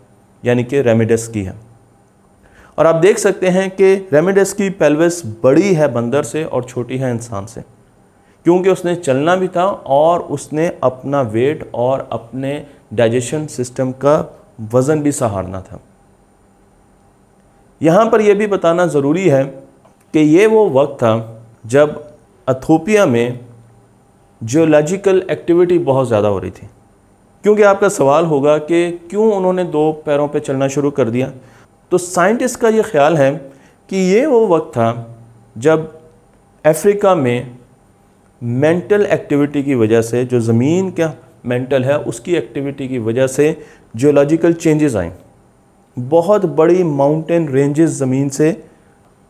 यानी 0.44 0.64
कि 0.64 0.82
रेमिडस 0.82 1.28
की 1.28 1.44
है। 1.44 1.56
और 2.78 2.88
आप 2.88 2.96
देख 2.96 3.18
सकते 3.18 3.50
हैं 3.50 3.70
कि 3.72 3.94
रेमिडस 4.14 4.54
की 4.54 4.70
पेल्विस 4.72 5.26
बड़ी 5.44 5.74
है 5.74 5.92
बंदर 5.94 6.24
से 6.24 6.44
और 6.44 6.64
छोटी 6.64 6.98
है 6.98 7.12
इंसान 7.12 7.46
से, 7.46 7.62
क्योंकि 8.46 8.70
उसने 8.70 8.96
चलना 8.96 9.36
भी 9.36 9.48
था 9.48 9.66
और 9.66 10.20
उसने 10.32 10.68
अपना 10.84 11.22
वेट 11.24 11.70
और 11.76 12.08
अपने 12.12 12.66
डाइजेशन 12.94 13.46
सिस्टम 13.48 13.92
का 14.04 14.18
वज़न 14.74 15.02
भी 15.02 15.12
सहारना 15.12 15.62
था। 15.62 15.80
यहाँ 17.82 18.10
पर 18.10 18.22
यह 18.22 18.36
भी 18.36 18.48
बताना 18.48 18.86
ज़रूरी 18.86 19.28
है 19.30 19.44
कि 20.14 20.20
ये 20.20 20.46
वो 20.48 20.70
वक्त 20.72 20.94
था 20.96 21.12
जब 21.66 22.04
अथोपिया 22.48 23.06
में 23.06 23.40
जियोलॉजिकल 24.42 25.24
एक्टिविटी 25.32 25.78
बहुत 25.80 26.08
ज़्यादा 26.08 26.28
हो 26.28 26.40
रही 26.40 26.52
थी। 26.52 26.68
क्योंकि 27.44 27.64
आपका 27.64 27.90
सवाल 27.90 28.26
होगा 28.26 28.58
कि 28.58 28.92
क्यों 29.10 29.32
उन्होंने 29.34 29.64
दो 29.64 29.92
पैरों 30.06 30.28
पे 30.28 30.40
चलना 30.40 30.68
शुरू 30.68 30.92
कर 30.92 31.10
दिया? 31.10 31.32
तो 31.92 31.98
साइंटिस्ट 31.98 32.60
का 32.60 32.70
ये 32.70 32.82
ख्याल 32.82 33.18
है 33.18 33.32
कि 33.90 33.98
ये 33.98 34.26
वो 34.26 34.46
वक्त 34.48 34.70
था 34.70 35.16
जब 35.58 35.88
अफ्रीका 36.66 37.16
में 37.16 37.58
मेंटल 38.42 39.06
एक्टिविटी 39.06 39.64
की 39.64 39.76
वजह 39.76 40.02
से, 40.02 40.24
जो 40.26 40.40
ज़मीन 40.40 40.92
का 40.92 41.14
मेंटल 41.46 41.84
है, 41.84 41.98
उसकी 42.00 42.36
एक्टिविटी 42.36 42.88
की 42.88 43.00
वजह 43.00 43.28
से 43.28 43.56
जियोलॉजिकल 43.96 44.54
चेंजेस 44.54 44.96
आए 44.96 45.12
बहुत 45.98 46.46
बड़ी 46.56 46.84
माउंटेन 46.84 47.48
रेंजेस 47.50 47.90
ज़मीन 47.92 48.30
से। 48.30 48.52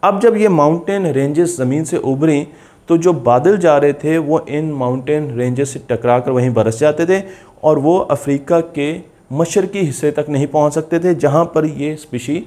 अब 0.03 0.19
जब 0.19 0.35
ये 0.37 0.47
माउंटेन 0.49 1.05
रेंजेस 1.07 1.57
ज़मीन 1.57 1.83
से 1.83 1.97
उभरी 1.97 2.47
तो 2.89 2.97
जो 2.97 3.13
बादल 3.13 3.57
जा 3.57 3.77
रहे 3.77 3.93
थे, 3.93 4.17
वो 4.17 4.39
इन 4.39 4.71
माउंटेन 4.73 5.29
रेंजेस 5.37 5.73
से 5.73 5.79
टकरा 5.89 6.19
कर 6.19 6.31
वहीं 6.31 6.53
बरस 6.53 6.79
जाते 6.79 7.05
थे 7.05 7.21
और 7.63 7.79
वो 7.79 7.97
अफ्रीका 7.97 8.59
के 8.77 8.93
मशरकी 9.33 9.79
हिस्से 9.79 10.11
तक 10.11 10.25
नहीं 10.29 10.47
पहुँच 10.47 10.73
सकते 10.73 10.99
थे, 10.99 11.13
जहाँ 11.15 11.43
पर 11.45 11.65
ये 11.65 11.95
स्पीशी 11.95 12.43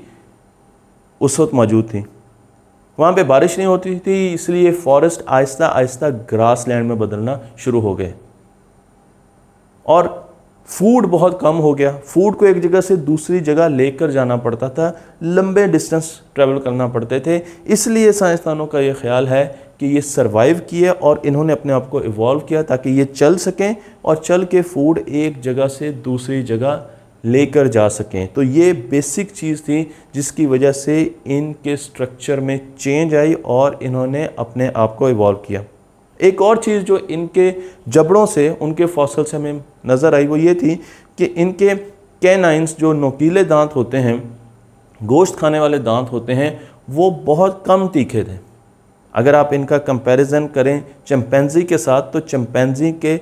उस 1.20 1.38
वक्त 1.40 1.54
मौजूद 1.54 1.84
थी। 1.84 2.04
वहाँ 2.98 3.12
पे 3.12 3.22
बारिश 3.24 3.56
नहीं 3.58 3.66
होती 3.66 3.98
थी, 3.98 4.32
इसलिए 4.34 4.72
forest 4.72 5.24
Aahista 5.28 5.66
Aahista 5.66 6.08
grass 6.30 6.64
land 6.68 6.88
में 6.88 6.98
बदलना 6.98 7.40
शुरू 7.58 7.80
हो 7.80 7.94
गए। 7.94 8.12
और 9.86 10.31
फ़ूड 10.68 11.06
बहुत 11.06 11.38
कम 11.40 11.56
हो 11.56 11.72
गया। 11.74 11.90
फ़ूड 12.06 12.36
को 12.36 12.46
एक 12.46 12.60
जगह 12.60 12.80
से 12.80 12.96
दूसरी 12.96 13.40
जगह 13.40 13.68
लेकर 13.68 14.10
जाना 14.10 14.36
पड़ता 14.36 14.68
था। 14.68 14.86
लंबे 15.22 15.66
डिस्टेंस 15.66 16.20
ट्रैवल 16.34 16.58
करना 16.58 16.86
पड़ते 16.86 17.20
थे। 17.20 17.40
इसलिए 17.66 18.12
साइंसदानों 18.12 18.66
का 18.66 18.80
ये 18.80 18.92
ख्याल 18.92 19.28
है 19.28 19.44
कि 19.80 19.86
ये 19.86 20.00
सरवाइव 20.00 20.58
किए 20.70 20.88
और 20.88 21.22
इन्होंने 21.26 21.52
अपने 21.52 21.72
आप 21.72 21.88
को 21.88 22.00
इवॉल्व 22.02 22.40
किया 22.40 22.62
ताकि 22.62 22.90
ये 22.90 23.04
चल 23.04 23.36
सकें 23.36 23.74
और 24.04 24.16
चल 24.16 24.44
के 24.44 24.62
फ़ूड 24.62 24.98
एक 24.98 25.40
जगह 25.40 25.68
से 25.68 25.90
दूसरी 26.04 26.42
जगह 26.42 26.82
लेकर 27.24 27.68
जा 27.68 27.88
सकें। 27.88 28.26
तो 28.26 28.42
ये 28.42 28.72
बेसिक 28.90 29.32
चीज़ 29.32 29.60
थी 29.60 29.82
जिसकी 30.14 30.46
वजह 30.46 30.72
से 30.72 31.00
इनके 31.26 31.76
स्ट्रक्चर 31.76 32.40
में 32.40 32.58
चेंज 32.78 33.14
आई 33.14 33.34
और 33.34 33.78
इन्होंने 33.82 34.28
अपने 34.38 34.70
आप 34.76 34.96
को 34.98 35.08
इवॉल्व 35.08 35.38
किया। 35.38 35.64
एक 36.22 36.42
और 36.42 36.58
चीज़ 36.58 36.82
जो 36.84 36.98
इनके 37.00 37.50
जबड़ों 37.88 38.24
से, 38.26 38.48
उनके 38.52 38.86
फॉसल 38.86 39.24
से 39.24 39.36
हमें 39.36 39.60
नज़र 39.86 40.14
आई 40.14 40.26
वो 40.26 40.36
ये 40.36 40.54
थी 40.54 40.74
कि 41.18 41.24
इनके 41.24 41.74
कैनाइंस 42.22 42.76
जो 42.78 42.92
नोकीले 42.92 43.44
दांत 43.44 43.74
होते 43.76 43.96
हैं, 43.98 44.16
गोश्त 45.00 45.38
खाने 45.38 45.60
वाले 45.60 45.78
दांत 45.80 46.12
होते 46.12 46.32
हैं, 46.32 46.60
वो 46.90 47.10
बहुत 47.10 47.62
कम 47.66 47.86
तीखे 47.88 48.24
थे। 48.24 48.38
अगर 49.14 49.34
आप 49.34 49.52
इनका 49.52 49.78
कंपैरिजन 49.80 50.46
करें 50.46 50.82
चंपेंजी 51.06 51.62
के 51.62 51.78
साथ 51.78 52.12
तो 52.12 52.20
चंपेंजी 52.22 52.92
के 52.94 53.16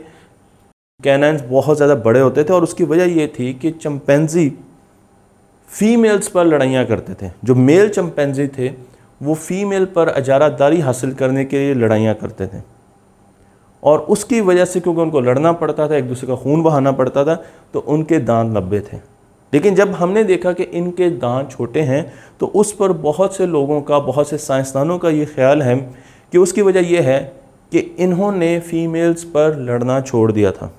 कैनाइंस 1.00 1.40
बहुत 1.42 1.76
ज़्यादा 1.76 1.94
बड़े 1.96 2.20
होते 2.20 2.44
थे 2.44 2.52
और 2.52 2.62
उसकी 2.62 2.84
वजह 2.84 3.16
ये 3.18 3.26
थी 3.28 3.52
कि 3.54 3.70
चंपेंजी 3.72 4.48
फीमेल्स 5.70 6.28
पर 6.28 6.44
लड़ाइयाँ 6.46 6.84
करते 6.86 7.14
थे। 7.14 7.30
जो 7.44 7.54
मेल 7.54 7.88
चंपेंजी 7.88 8.46
थे, 8.48 8.68
वो 9.22 9.34
फीमेल 9.36 9.84
पर 9.86 10.08
अजारादारी 10.08 10.80
हासिल 10.80 11.12
करने 11.14 11.44
के 11.44 11.58
लिए 11.58 11.74
लड़ाइयाँ 11.74 12.14
करते 12.14 12.46
थे। 12.46 12.60
और 13.82 13.98
उसकी 14.08 14.40
वजह 14.40 14.64
से 14.64 14.80
क्योंकि 14.80 15.00
उनको 15.00 15.20
लड़ना 15.20 15.52
पड़ता 15.52 15.88
था, 15.88 15.96
एक 15.96 16.08
दूसरे 16.08 16.28
का 16.28 16.34
खून 16.34 16.62
बहाना 16.62 16.92
पड़ता 16.92 17.24
था 17.24 17.34
तो 17.74 17.80
उनके 17.80 18.18
दांत 18.18 18.56
लंबे 18.56 18.80
थे। 18.82 18.96
लेकिन 19.52 19.74
जब 19.74 19.92
हमने 19.92 20.24
देखा 20.24 20.52
कि 20.52 20.62
इनके 20.62 21.10
दांत 21.10 21.50
छोटे 21.50 21.80
हैं 21.80 22.12
तो 22.40 22.46
उस 22.46 22.72
पर 22.72 22.92
बहुत 22.92 23.36
से 23.36 23.46
लोगों 23.46 23.80
का, 23.82 23.98
बहुत 23.98 24.28
से 24.28 24.38
साइंसदानों 24.38 24.98
का 24.98 25.10
ये 25.10 25.24
ख्याल 25.26 25.62
है 25.62 25.76
कि 26.32 26.38
उसकी 26.38 26.62
वजह 26.62 26.80
यह 26.80 27.08
है 27.08 27.18
कि 27.72 27.78
इन्होंने 27.78 28.58
फीमेल्स 28.60 29.24
पर 29.24 29.56
लड़ना 29.58 30.00
छोड़ 30.00 30.30
दिया 30.32 30.52
था। 30.52 30.72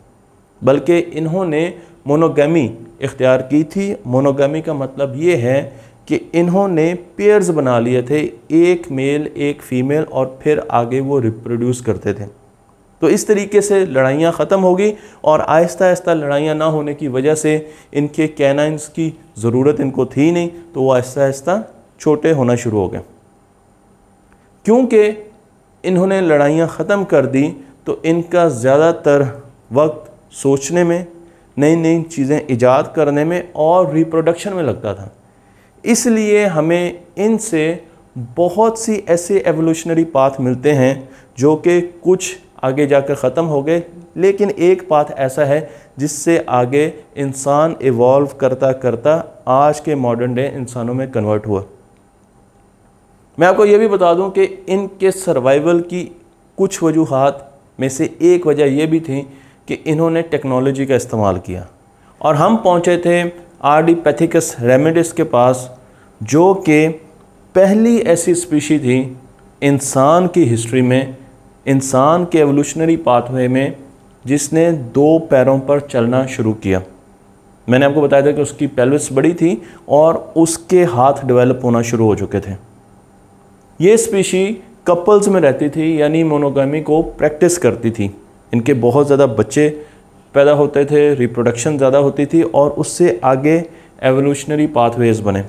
बल्कि 0.62 0.98
इन्होंने 0.98 1.74
मोनोगमी 2.08 2.64
इख्तियार 3.02 3.42
की 3.42 3.64
थी। 3.64 3.96
मोनोगमी 4.08 4.62
का 4.62 4.74
मतलब 4.74 5.14
ये 5.16 5.36
है 5.36 5.62
कि 6.08 6.16
इन्होंने 6.16 6.94
पेयर्स 7.18 7.50
बना 7.50 7.78
लिए 7.80 8.02
थे, 8.04 8.20
एक 8.52 8.92
मेल, 8.92 9.30
एक 9.38 9.62
फ़ीमेल, 9.62 10.04
और 10.04 10.38
फिर 10.42 10.60
आगे 10.72 11.00
वो 11.00 11.20
रिप्रोड्यूस 11.20 11.82
करते 11.82 12.14
थे। 12.14 12.41
तो 13.02 13.10
इस 13.10 13.28
तरीके 13.28 13.62
से 13.62 13.86
लड़ाइयाँ 13.86 14.32
ख़त्म 14.34 14.60
होगी 14.62 14.94
और 15.24 15.42
आहिस्ता 15.42 15.86
आहिस्ता 15.86 16.14
लड़ाइयाँ 16.14 16.56
ना 16.56 16.66
होने 16.66 16.94
की 16.94 17.08
वजह 17.08 17.36
से 17.36 17.56
इनके 17.94 18.28
कैनाइंस 18.30 18.88
की 18.88 19.14
ज़रूरत 19.40 19.80
इनको 19.80 20.06
थी 20.08 20.32
नहीं 20.32 20.50
तो 20.74 20.82
वो 20.82 20.92
आहिस्ता 20.92 21.24
आहिस्ता 21.24 21.64
छोटे 22.00 22.32
होना 22.32 22.56
शुरू 22.56 22.78
हो 22.78 22.88
गए। 22.88 23.02
क्योंकि 24.66 25.08
इन्होंने 25.84 26.22
लड़ाइयाँ 26.22 26.68
ख़त्म 26.68 27.04
कर 27.04 27.26
दी 27.26 27.48
तो 27.86 28.02
इनका 28.06 28.48
ज़्यादातर 28.50 29.24
वक्त 29.74 30.12
सोचने 30.34 30.84
में 30.84 31.06
नई 31.58 31.76
नई 31.76 32.02
चीज़ें 32.04 32.42
ईजाद 32.52 32.92
करने 32.96 33.24
में 33.26 33.52
और 33.56 33.92
रिप्रोडक्शन 33.94 34.54
में 34.54 34.64
लगता 34.64 34.94
था। 34.94 35.12
इसलिए 35.84 36.46
हमें 36.48 37.02
इनसे 37.18 37.64
बहुत 38.16 38.80
सी 38.80 38.96
ऐसे 39.10 39.44
एवोल्यूशनरी 39.48 40.04
पाथ 40.06 40.40
मिलते 40.40 40.72
हैं, 40.72 41.10
जो 41.38 41.56
कि 41.58 41.80
कुछ 42.04 42.38
आगे 42.64 42.86
जाकर 42.88 43.16
ख़त्म 43.16 43.46
हो 43.46 43.62
गए। 43.64 43.84
लेकिन 44.18 44.50
एक 44.50 44.88
पाथ 44.90 45.06
ऐसा 45.18 45.46
है 45.46 45.70
जिससे 46.00 46.38
आगे 46.50 46.86
इंसान 47.18 47.76
इवॉल्व 47.82 48.30
करता 48.40 48.72
करता 48.72 49.14
आज 49.48 49.80
के 49.80 49.96
मॉडर्न 49.96 50.34
डे 50.34 50.48
इंसानों 50.48 50.94
में 50.94 51.10
कन्वर्ट 51.12 51.48
हुआ। 51.48 51.64
मैं 53.38 53.48
आपको 53.48 53.66
ये 53.66 53.78
भी 53.78 53.88
बता 53.88 54.14
दूँ 54.14 54.30
कि 54.32 54.44
इनके 54.70 55.12
सर्वाइवल 55.12 55.80
की 55.82 56.04
कुछ 56.58 56.82
वजूहत 56.84 57.48
में 57.80 57.88
से 57.90 58.16
एक 58.22 58.48
वजह 58.48 58.66
यह 58.66 58.88
भी 58.88 59.00
थी 59.00 59.22
कि 59.68 59.74
इन्होंने 59.74 60.22
टेक्नोलॉजी 60.22 60.86
का 60.86 60.96
इस्तेमाल 60.96 61.38
किया। 61.38 61.68
और 62.22 62.36
हम 62.36 62.58
पहुँचे 62.58 62.98
थे 62.98 63.22
आर 63.64 63.84
डी 63.84 63.94
पैथिकस 63.96 64.56
रेमेडिस 64.60 65.12
के 65.14 65.24
पास, 65.24 65.70
जो 66.22 66.54
कि 66.54 66.88
पहली 67.56 67.98
ऐसी 68.00 68.36
स्पीशी 68.36 68.80
थी 68.80 69.18
इंसान 69.62 70.28
की 70.28 70.44
हिस्ट्री 70.44 70.82
में 70.82 71.18
इंसान 71.66 72.26
के 72.26 72.40
एवोल्यूशनरी 72.40 72.96
पाथवे 73.00 73.48
में 73.48 73.76
जिसने 74.26 74.72
दो 74.72 75.18
पैरों 75.32 75.60
पर 75.60 75.80
चलना 75.82 76.26
शुरू 76.28 76.54
किया। 76.56 76.82
मैंने 77.68 77.86
आपको 77.86 78.02
बताया 78.02 78.26
था 78.26 78.32
कि 78.32 78.42
उसकी 78.42 78.68
पेल्विस 78.70 79.12
बड़ी 79.14 79.34
थी 79.34 79.62
और 79.90 80.18
उसके 80.38 80.84
हाथ 80.86 81.26
डेवलप 81.26 81.62
होना 81.64 81.82
शुरू 81.82 82.06
हो 82.06 82.16
चुके 82.16 82.40
थे। 82.40 82.56
ये 83.80 83.96
स्पीशी 83.98 84.46
कपल्स 84.88 85.28
में 85.28 85.40
रहती 85.42 85.70
थी, 85.70 86.02
यानी 86.02 86.24
मोनोगामी 86.24 86.82
को 86.82 87.02
प्रैक्टिस 87.02 87.58
करती 87.58 87.92
थी। 87.92 88.12
इनके 88.54 88.74
बहुत 88.76 89.06
ज़्यादा 89.06 89.26
बच्चे 89.28 89.70
पैदा 90.36 90.52
होते 90.54 90.86
थे 90.86 91.14
रिप्रोडक्शन 91.16 91.78
ज़्यादा 91.78 91.98
होती 92.00 92.26
थी 92.26 92.42
और 92.44 92.70
उससे 92.72 93.20
आगे 93.24 93.64
एवोल्यूशनरी 94.04 94.68
पाथवेज 94.70 95.20
बने। 95.22 95.44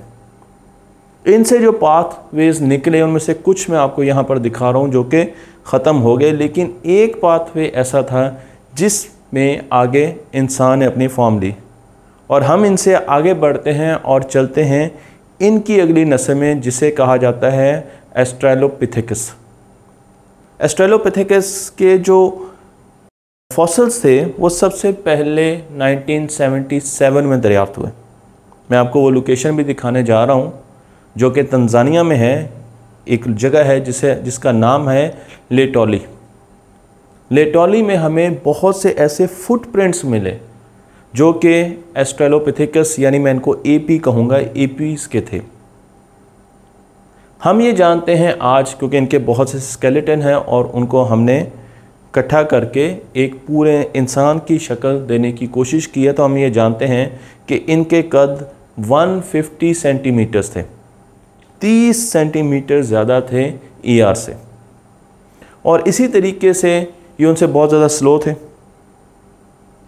इनसे 1.25 1.59
जो 1.59 1.73
पाथवेज 1.73 2.63
निकले, 2.63 3.01
उनमें 3.03 3.19
से 3.19 3.35
कुछ 3.35 3.69
मैं 3.71 3.79
आपको 3.79 4.03
यहाँ 4.03 4.25
पर 4.25 4.39
दिखा 4.39 4.71
रहा 4.71 4.81
हूँ, 4.81 4.91
जो 4.91 5.03
कि 5.05 5.23
ख़त्म 5.67 5.97
हो 5.97 6.17
गए, 6.17 6.31
लेकिन 6.33 6.75
एक 6.87 7.21
पाथवे 7.21 7.67
ऐसा 7.77 8.03
था 8.03 8.43
जिसमें 8.75 9.69
आगे 9.73 10.05
इंसान 10.35 10.79
ने 10.79 10.85
अपनी 10.85 11.09
फॉर्म 11.09 11.39
ली। 11.41 11.55
और 12.31 12.43
हम 12.43 12.65
इनसे 12.67 12.95
आगे 12.95 13.35
बढ़ते 13.37 13.71
हैं 13.73 13.95
और 13.95 14.23
चलते 14.23 14.63
हैं 14.63 14.91
इनकी 15.41 15.79
अगली 15.81 16.05
नस्ल 16.05 16.35
में, 16.35 16.61
जिसे 16.61 16.91
कहा 16.91 17.17
जाता 17.17 17.51
है 17.51 17.93
एस्ट्रेलोपिथिकस 18.17 19.33
एस्ट्रेलोपिथिकस 20.61 21.73
के 21.79 21.97
जो 21.99 22.49
फॉसल्स 23.51 24.05
थे, 24.05 24.25
वो 24.25 24.49
सबसे 24.49 24.93
पहले 25.07 25.45
1977 25.55 27.23
में 27.23 27.41
दरियाफ्त 27.41 27.79
हुए। 27.79 27.91
मैं 28.71 28.79
आपको 28.79 29.01
वो 29.01 29.11
लोकेशन 29.11 29.57
भी 29.57 29.65
दिखाने 29.65 30.03
जा 30.03 30.25
रहा 30.25 30.37
हूँ, 30.37 30.53
जो 31.17 31.31
कि 31.31 31.43
तंजानिया 31.43 32.03
में 32.03 32.17
है 32.17 32.62
एक 33.07 33.25
जगह 33.35 33.65
है 33.65 33.81
जिसे, 33.81 34.15
जिसका 34.15 34.53
नाम 34.53 34.89
है 34.89 35.27
लेटोली। 35.53 36.01
लेटोली 37.31 37.83
में 37.83 37.95
हमें 37.97 38.43
बहुत 38.43 38.81
से 38.83 38.91
ऐसे 38.91 39.27
फुटप्रिंट्स 39.27 40.05
मिले, 40.05 40.37
जो 41.15 41.33
कि 41.35 41.55
एस्ट्रेलोपिथिकस 41.97 42.97
यानी 42.99 43.19
मैं 43.19 43.33
इनको 43.33 43.57
एपी 43.67 43.99
कहूँगा 43.99 44.39
एपीस 44.39 45.07
के 45.07 45.21
थे। 45.23 45.41
हम 47.41 47.61
ये 47.61 47.73
जानते 47.73 48.15
हैं 48.15 48.37
आज, 48.41 48.75
क्योंकि 48.75 48.97
इनके 48.97 49.19
बहुत 49.21 49.51
से 49.51 49.59
स्केलेटन 49.61 50.23
हैं 50.23 50.35
और 50.35 50.67
उनको 50.67 51.03
हमने 51.03 51.41
इकट्ठा 51.41 52.43
करके 52.43 52.85
एक 53.17 53.35
पूरे 53.47 53.81
इंसान 53.97 54.39
की 54.39 54.59
शक्ल 54.59 54.99
देने 55.07 55.33
की 55.33 55.47
कोशिश 55.47 55.87
की 55.87 56.05
है 56.05 56.13
तो 56.13 56.25
हम 56.25 56.37
ये 56.39 56.51
जानते 56.51 56.85
हैं 56.85 57.21
कि 57.49 57.55
इनके 57.55 58.03
कद 58.13 58.47
150 58.81 59.75
सेंटीमीटर्स 59.75 60.57
थे। 60.57 60.63
30 61.63 62.11
सेंटीमीटर 62.13 62.83
ज़्यादा 62.83 63.21
थे 63.23 63.53
ईआर 63.87 64.15
e 64.15 64.19
से। 64.19 64.37
और 65.65 65.89
इसी 65.89 66.09
तरीके 66.09 66.55
से 66.55 66.79
ये 67.21 67.27
उनसे 67.27 67.47
बहुत 67.47 67.69
ज़्यादा 67.69 67.89
स्लो 67.89 68.19
थे। 68.19 68.33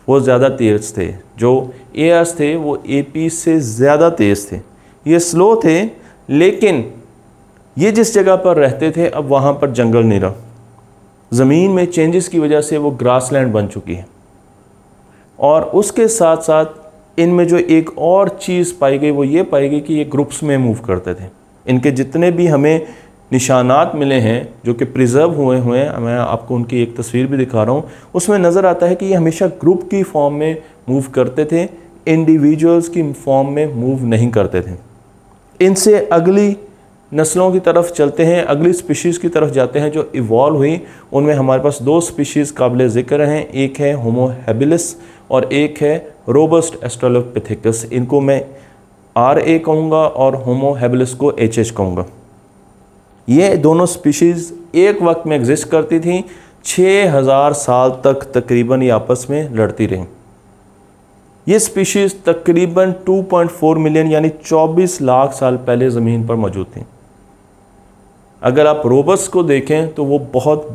वो 0.08 0.20
ज़्यादा 0.20 0.48
तेज़ 0.48 0.92
थे। 0.98 1.06
जो 1.38 1.72
ए 1.96 2.24
थे, 2.40 2.54
वो 2.56 2.82
एपी 2.88 3.28
से 3.30 3.58
ज़्यादा 3.60 4.10
तेज़ 4.10 4.46
थे। 4.52 4.60
ये 5.06 5.18
स्लो 5.20 5.54
थे, 5.64 5.82
लेकिन 6.28 6.84
ये 7.76 7.92
जिस 7.92 8.14
जगह 8.14 8.36
पर 8.36 8.56
रहते 8.56 8.90
थे, 8.90 9.08
अब 9.08 9.24
वहाँ 9.24 9.52
पर 9.52 9.70
जंगल 9.70 10.04
नहीं 10.04 10.20
रहा। 10.20 10.34
ज़मीन 11.32 11.70
में 11.70 11.86
चेंजेस 11.86 12.28
की 12.28 12.38
वजह 12.38 12.60
से 12.60 12.78
वो 12.78 12.90
ग्रासलैंड 12.90 13.52
बन 13.52 13.66
चुकी 13.66 13.94
है। 13.94 14.06
और 15.38 15.62
उसके 15.74 16.08
साथ 16.08 16.36
साथ 16.36 17.20
इनमें 17.20 17.46
जो 17.48 17.58
एक 17.58 17.98
और 17.98 18.28
चीज़ 18.28 18.74
पाई 18.80 18.98
गई, 18.98 19.10
वो 19.10 19.24
ये 19.24 19.42
पाई 19.42 19.68
गई 19.68 19.80
कि 19.80 19.94
ये 19.94 20.04
ग्रुप्स 20.04 20.42
में 20.42 20.56
मूव 20.58 20.78
करते 20.78 21.14
थे। 21.14 21.43
इनके 21.66 21.90
जितने 21.90 22.30
भी 22.30 22.46
हमें 22.46 22.86
निशानात 23.32 23.92
मिले 23.94 24.14
हैं, 24.14 24.48
जो 24.64 24.74
कि 24.74 24.84
प्रिजर्व 24.86 25.30
हुए 25.32 25.58
हुए 25.58 25.78
हैं, 25.78 25.98
मैं 25.98 26.16
आपको 26.16 26.54
उनकी 26.54 26.82
एक 26.82 26.96
तस्वीर 26.96 27.26
भी 27.26 27.36
दिखा 27.36 27.62
रहा 27.62 27.74
हूँ, 27.74 27.88
उसमें 28.14 28.38
नज़र 28.38 28.66
आता 28.66 28.86
है 28.86 28.94
कि 28.94 29.06
ये 29.06 29.14
हमेशा 29.14 29.46
ग्रुप 29.60 29.88
की 29.90 30.02
फॉर्म 30.02 30.34
में 30.34 30.62
मूव 30.88 31.04
करते 31.14 31.44
थे 31.44 31.68
इंडिविजुअल्स 32.06 32.88
की 32.88 33.12
फॉर्म 33.14 33.48
में 33.50 33.74
मूव 33.74 34.04
नहीं 34.06 34.30
करते 34.30 34.60
थे। 34.60 34.76
इनसे 35.60 35.98
अगली 36.12 36.56
नस्लों 37.12 37.50
की 37.52 37.60
तरफ़ 37.60 37.92
चलते 37.92 38.24
हैं, 38.24 38.42
अगली 38.44 38.72
स्पीशीज़ 38.72 39.20
की 39.20 39.28
तरफ़ 39.28 39.50
जाते 39.50 39.78
हैं, 39.78 39.90
जो 39.90 40.10
इवॉल्व 40.14 40.56
हुई, 40.56 40.80
उनमें 41.12 41.34
हमारे 41.34 41.62
पास 41.62 41.78
दो 41.82 42.00
स्पीशीज़ 42.00 42.52
काबिल 42.52 42.88
ज़िक्र 42.88 43.22
हैं, 43.22 43.46
एक 43.46 43.78
है 43.80 43.92
होमोहेबिलिस 43.94 44.94
और 45.30 45.52
एक 45.52 45.78
है 45.82 45.96
रोबस्ट 46.28 46.84
एस्ट्रोलोपिथिकस 46.84 47.88
इनको 47.92 48.20
मैं 48.20 48.44
आर 49.16 49.38
ए 49.38 49.58
कहूँगा 49.58 49.96
और 49.96 50.34
होमोहेबिलिस 50.36 51.14
को 51.14 51.30
एच 51.32 51.58
एच 51.58 51.70
कहूँगा। 51.70 52.04
ये 53.28 53.56
दोनों 53.58 53.86
स्पीशीज़ 53.88 54.52
एक 54.76 55.02
वक्त 55.02 55.26
में 55.26 55.36
एग्जिस्ट 55.36 55.68
करती 55.68 56.00
थी 56.00 56.24
6000 56.66 57.52
साल 57.54 57.90
तक 58.04 58.24
तकरीबन 58.34 58.82
ये 58.82 58.88
आपस 58.90 59.26
में 59.30 59.54
लड़ती 59.54 59.86
रहीं। 59.86 60.06
ये 61.46 61.58
स्पीशीज़ 61.58 62.14
तकरीबन 62.26 62.92
2.4 63.06 63.78
मिलियन 63.78 64.10
यानी 64.10 64.28
24 64.40 65.00
लाख 65.02 65.32
साल 65.32 65.56
पहले 65.58 65.90
ज़मीन 65.90 66.26
पर 66.26 66.34
मौजूद 66.36 66.66
थी। 66.66 66.84
अगर 68.42 68.66
आप 68.66 68.82
रोबस 68.86 69.28
को 69.28 69.42
देखें 69.42 69.92
तो 69.94 70.04
वो 70.04 70.18
बहुत 70.34 70.68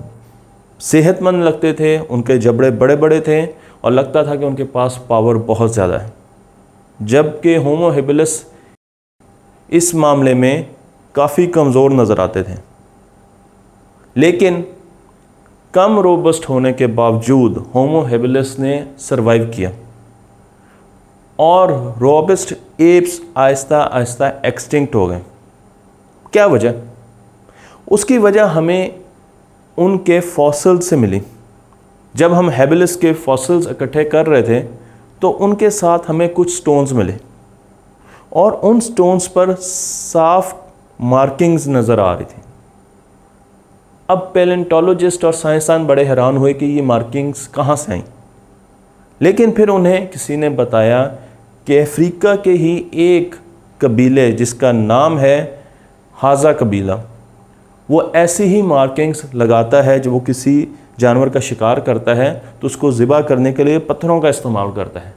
सेहतमंद 0.79 1.43
लगते 1.43 1.73
थे, 1.73 1.97
उनके 1.99 2.37
जबड़े 2.37 2.71
बड़े 2.73 2.95
बड़े 2.95 3.19
थे 3.21 3.45
और 3.45 3.91
लगता 3.91 4.23
था 4.23 4.35
कि 4.35 4.45
उनके 4.45 4.63
पास 4.69 4.99
पावर 5.09 5.37
बहुत 5.45 5.73
ज़्यादा 5.73 5.97
है। 5.97 6.11
जबकि 6.99 7.55
होमोहेबिलस 7.55 8.31
इस 9.69 9.93
मामले 9.95 10.33
में 10.33 10.75
काफ़ी 11.15 11.45
कमज़ोर 11.47 11.93
नज़र 11.93 12.19
आते 12.19 12.43
थे। 12.43 12.57
लेकिन 14.15 14.63
कम 15.73 15.99
रोबस्ट 15.99 16.49
होने 16.49 16.73
के 16.73 16.87
बावजूद 16.87 17.57
होमोहेबिलस 17.75 18.55
ने 18.59 18.73
सरवाइव 18.99 19.45
किया। 19.55 19.71
और 21.39 21.71
robust 21.99 22.53
apps 22.81 23.21
Aahista 23.37 23.81
Aahista 23.81 24.29
extinct 24.45 24.95
हो 24.95 25.05
गए। 25.07 25.21
क्या 26.33 26.45
वजह? 26.47 26.73
उसकी 27.91 28.17
वजह 28.17 28.45
हमें 28.47 28.99
उनके 29.77 30.19
फॉसल्स 30.19 30.89
से 30.89 30.95
मिली। 30.95 31.21
जब 32.15 32.33
हम 32.33 32.49
हेबिलिस 32.49 32.95
के 32.95 33.13
फॉसल्स 33.15 33.67
इकट्ठे 33.67 34.03
कर 34.05 34.25
रहे 34.25 34.43
थे 34.43 34.59
तो 35.21 35.29
उनके 35.29 35.69
साथ 35.69 35.99
हमें 36.07 36.27
कुछ 36.33 36.55
स्टोन्स 36.55 36.91
मिले। 36.93 37.17
और 38.33 38.53
उन 38.53 38.79
स्टोन्स 38.79 39.27
पर 39.27 39.53
साफ़ 39.53 40.53
मार्किंग्स 40.99 41.67
नज़र 41.67 41.99
आ 41.99 42.13
रही 42.13 42.25
थी। 42.25 42.41
अब 44.09 44.31
पेलेंटोलॉजिस्ट 44.33 45.25
और 45.25 45.33
साइंसदान 45.33 45.85
बड़े 45.87 46.03
हैरान 46.03 46.37
हुए 46.37 46.53
कि 46.53 46.65
ये 46.65 46.81
मार्किंग्स 46.81 47.45
कहाँ 47.47 47.75
से 47.75 47.91
आई। 47.93 48.03
लेकिन 49.21 49.51
फिर 49.51 49.69
उन्हें 49.69 50.07
किसी 50.09 50.37
ने 50.37 50.49
बताया 50.49 51.03
कि 51.67 51.77
अफ्रीका 51.77 52.35
के 52.35 52.51
ही 52.51 52.75
एक 52.95 53.35
कबीले 53.81 54.31
जिसका 54.31 54.71
नाम 54.71 55.17
है 55.17 55.37
हाजा 56.17 56.53
कबीला, 56.53 56.95
वो 57.89 58.11
ऐसी 58.15 58.43
ही 58.43 58.61
मार्किंग्स 58.61 59.23
लगाता 59.35 59.81
है 59.81 59.99
जब 59.99 60.11
वो 60.11 60.19
किसी 60.19 60.67
जानवर 60.99 61.29
का 61.29 61.39
शिकार 61.41 61.79
करता 61.81 62.13
है 62.13 62.31
तो 62.61 62.67
उसको 62.67 62.91
ज़िबा 62.91 63.21
करने 63.23 63.51
के 63.53 63.63
लिए 63.63 63.79
पत्थरों 63.81 64.19
का 64.21 64.29
इस्तेमाल 64.29 64.71
करता 64.73 64.99
है। 64.99 65.13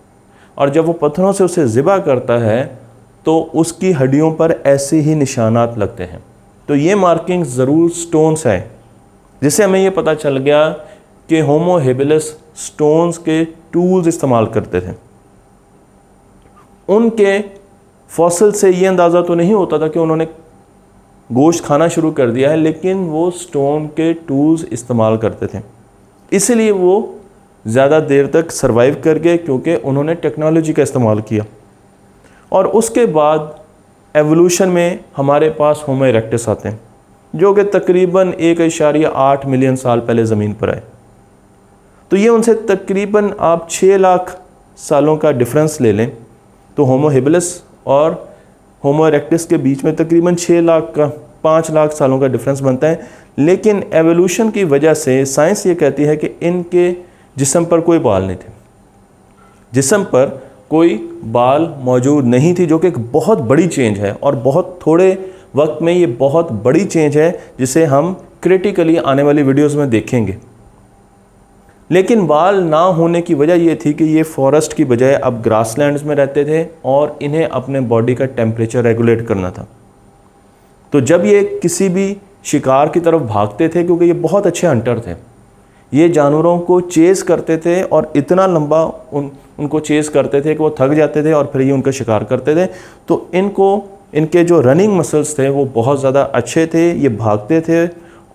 और 0.57 0.71
जब 0.71 0.85
वो 0.85 0.93
पत्थरों 0.95 1.33
से 1.33 1.45
उसे 1.45 1.67
ज़िबा 1.69 1.99
करता 2.01 2.39
है 2.41 2.65
तो 3.27 3.39
उसकी 3.55 3.93
हड्डियों 3.93 4.31
पर 4.33 4.53
ऐसे 4.67 5.01
ही 5.01 5.15
निशानात 5.15 5.79
लगते 5.79 6.05
हैं। 6.05 6.23
तो 6.69 6.75
ये 6.77 6.95
मार्किंग 6.97 7.45
ज़रूर 7.47 7.91
स्टोन्स 7.93 8.47
है, 8.47 8.71
जिससे 9.43 9.65
हमें 9.65 9.81
ये 9.81 9.91
पता 9.93 10.15
चल 10.17 10.37
गया 10.39 10.69
कि 11.29 11.41
होमो 11.41 11.79
हेबिलस 11.79 12.37
स्टोन्स 12.59 13.19
के 13.19 13.45
टूल्स 13.73 14.07
इस्तेमाल 14.09 14.47
करते 14.49 14.81
थे। 14.81 14.95
उनके 16.89 17.39
फॉसल 18.11 18.53
से 18.53 18.71
ये 18.71 18.87
अंदाज़ा 18.87 19.23
तो 19.23 19.35
नहीं 19.35 19.55
होता 19.55 19.79
था 19.79 19.89
कि 19.89 19.99
उन्होंने 19.99 20.27
गोश्त 21.31 21.65
खाना 21.65 21.89
शुरू 21.89 22.11
कर 22.13 22.31
दिया 22.31 22.51
है, 22.51 22.57
लेकिन 22.57 23.05
वो 23.07 23.31
स्टोन 23.33 23.87
के 23.89 24.13
टूल्स 24.23 24.65
इस्तेमाल 24.73 25.17
करते 25.17 25.47
थे। 25.49 25.63
इसलिए 26.33 26.71
वो 26.73 26.95
ज़्यादा 27.65 28.01
देर 28.03 28.27
तक 28.27 28.51
सरवाइव 28.53 29.01
कर 29.05 29.19
गए, 29.19 29.37
क्योंकि 29.39 29.75
उन्होंने 29.77 30.15
टेक्नोलॉजी 30.17 30.73
का 30.73 30.83
इस्तेमाल 30.83 31.21
किया। 31.23 31.45
और 32.53 32.67
उसके 32.69 33.07
बाद 33.09 33.55
एवोल्यूशन 34.15 34.69
में 34.69 34.99
हमारे 35.17 35.51
पास 35.53 35.85
होमो 35.89 36.07
इरेक्टस 36.07 36.49
आते 36.49 36.69
हैं, 36.69 36.81
जो 37.35 37.53
कि 37.55 37.65
तकरीबन 37.71 38.33
एक 38.41 38.61
इशारिया 38.61 39.11
आठ 39.21 39.47
मिलियन 39.47 39.77
साल 39.77 40.01
पहले 40.01 40.25
ज़मीन 40.27 40.53
पर 40.55 40.71
आए। 40.71 40.83
तो 42.11 42.17
ये 42.17 42.29
उनसे 42.29 42.55
तकरीबन 42.67 43.33
आप 43.43 43.67
छः 43.71 43.97
लाख 43.99 44.37
सालों 44.79 45.17
का 45.17 45.31
डिफरेंस 45.33 45.81
ले 45.81 45.93
लें 45.93 46.11
तो 46.77 46.85
होमो 46.85 47.09
हिबलस 47.09 47.49
और 47.89 48.32
होमो 48.85 49.09
इरेक्टस 49.09 49.45
के 49.45 49.57
बीच 49.57 49.85
में 49.85 49.97
तकरीबन 49.97 50.35
छः 50.35 50.61
लाख 50.61 50.93
का, 50.97 51.07
पाँच 51.45 51.71
लाख 51.71 51.93
सालों 51.93 52.21
का 52.21 52.27
डिफरेंस 52.27 52.61
बनता 52.61 52.87
है। 52.87 53.01
लेकिन 53.39 53.85
एवोल्यूशन 53.93 54.51
की 54.51 54.65
वजह 54.65 54.95
से 54.95 55.25
साइंस 55.25 55.67
ये 55.67 55.75
कहती 55.75 56.03
है 56.03 56.17
कि 56.17 56.27
इनके 56.43 56.93
जिसम 57.39 57.65
पर 57.65 57.81
कोई 57.81 57.99
बाल 57.99 58.23
नहीं 58.23 58.37
थे। 58.37 58.51
जिसम 59.75 60.05
पर 60.05 60.43
कोई 60.71 61.21
बाल 61.25 61.75
मौजूद 61.79 62.25
नहीं 62.25 62.55
थी, 62.55 62.67
जो 62.67 62.79
कि 62.79 62.89
एक 62.89 62.99
बहुत 62.99 63.39
बड़ी 63.39 63.67
चेंज 63.67 63.99
है 63.99 64.13
और 64.13 64.37
बहुत 64.37 64.79
थोड़े 64.87 65.33
वक्त 65.57 65.83
में 65.83 65.93
ये 65.93 66.07
बहुत 66.07 66.53
बड़ी 66.53 66.85
चेंज 66.85 67.17
है, 67.17 67.41
जिसे 67.59 67.85
हम 67.85 68.17
क्रिटिकली 68.43 68.97
आने 68.97 69.23
वाली 69.23 69.43
वीडियोस 69.43 69.75
में 69.75 69.91
देखेंगे। 69.91 70.37
लेकिन 71.93 72.27
बाल 72.27 72.63
ना 72.65 72.81
होने 72.97 73.21
की 73.23 73.35
वजह 73.35 73.55
ये 73.55 73.75
थी 73.77 73.93
कि 73.93 74.05
ये 74.07 74.23
फॉरेस्ट 74.25 74.73
की 74.73 74.85
बजाय 74.85 75.15
अब 75.15 75.41
ग्रासलैंड्स 75.43 76.05
में 76.05 76.15
रहते 76.17 76.45
थे 76.45 76.65
और 76.85 77.19
इन्हें 77.23 77.45
अपने 77.47 77.81
बॉडी 77.89 78.15
का 78.15 78.25
टेम्परेचर 78.37 78.85
रेगुलेट 78.85 79.27
करना 79.27 79.51
था। 79.51 79.67
तो 80.93 81.01
जब 81.03 81.25
ये 81.25 81.43
किसी 81.63 81.89
भी 81.89 82.17
शिकार 82.45 82.89
की 82.89 83.01
तरफ़ 83.01 83.23
भागते 83.25 83.69
थे, 83.69 83.85
क्योंकि 83.85 84.05
ये 84.05 84.13
बहुत 84.13 84.47
अच्छे 84.47 84.67
हंटर 84.67 85.01
थे, 85.01 85.15
ये 85.93 86.09
जानवरों 86.09 86.59
को 86.61 86.81
चेस 86.81 87.23
करते 87.23 87.57
थे 87.57 87.83
और 87.83 88.13
इतना 88.17 88.47
लंबा 88.47 88.83
उन, 89.13 89.31
उनको 89.59 89.81
चेस 89.81 90.09
करते 90.09 90.41
थे 90.41 90.55
कि 90.55 90.63
वो 90.63 90.75
थक 90.81 90.93
जाते 90.95 91.25
थे 91.25 91.33
और 91.33 91.51
फिर 91.53 91.63
ये 91.63 91.73
उनका 91.73 91.91
शिकार 91.91 92.25
करते 92.25 92.55
थे 92.57 92.67
तो 93.09 93.27
इनको, 93.35 93.85
इनके 94.15 94.45
जो 94.45 94.61
रनिंग 94.61 94.97
मसल्स 94.99 95.39
थे 95.39 95.49
वो 95.49 95.65
बहुत 95.75 96.01
ज़्यादा 96.01 96.23
अच्छे 96.23 96.67
थे, 96.67 96.91
ये 96.93 97.09
भागते 97.11 97.61
थे 97.61 97.87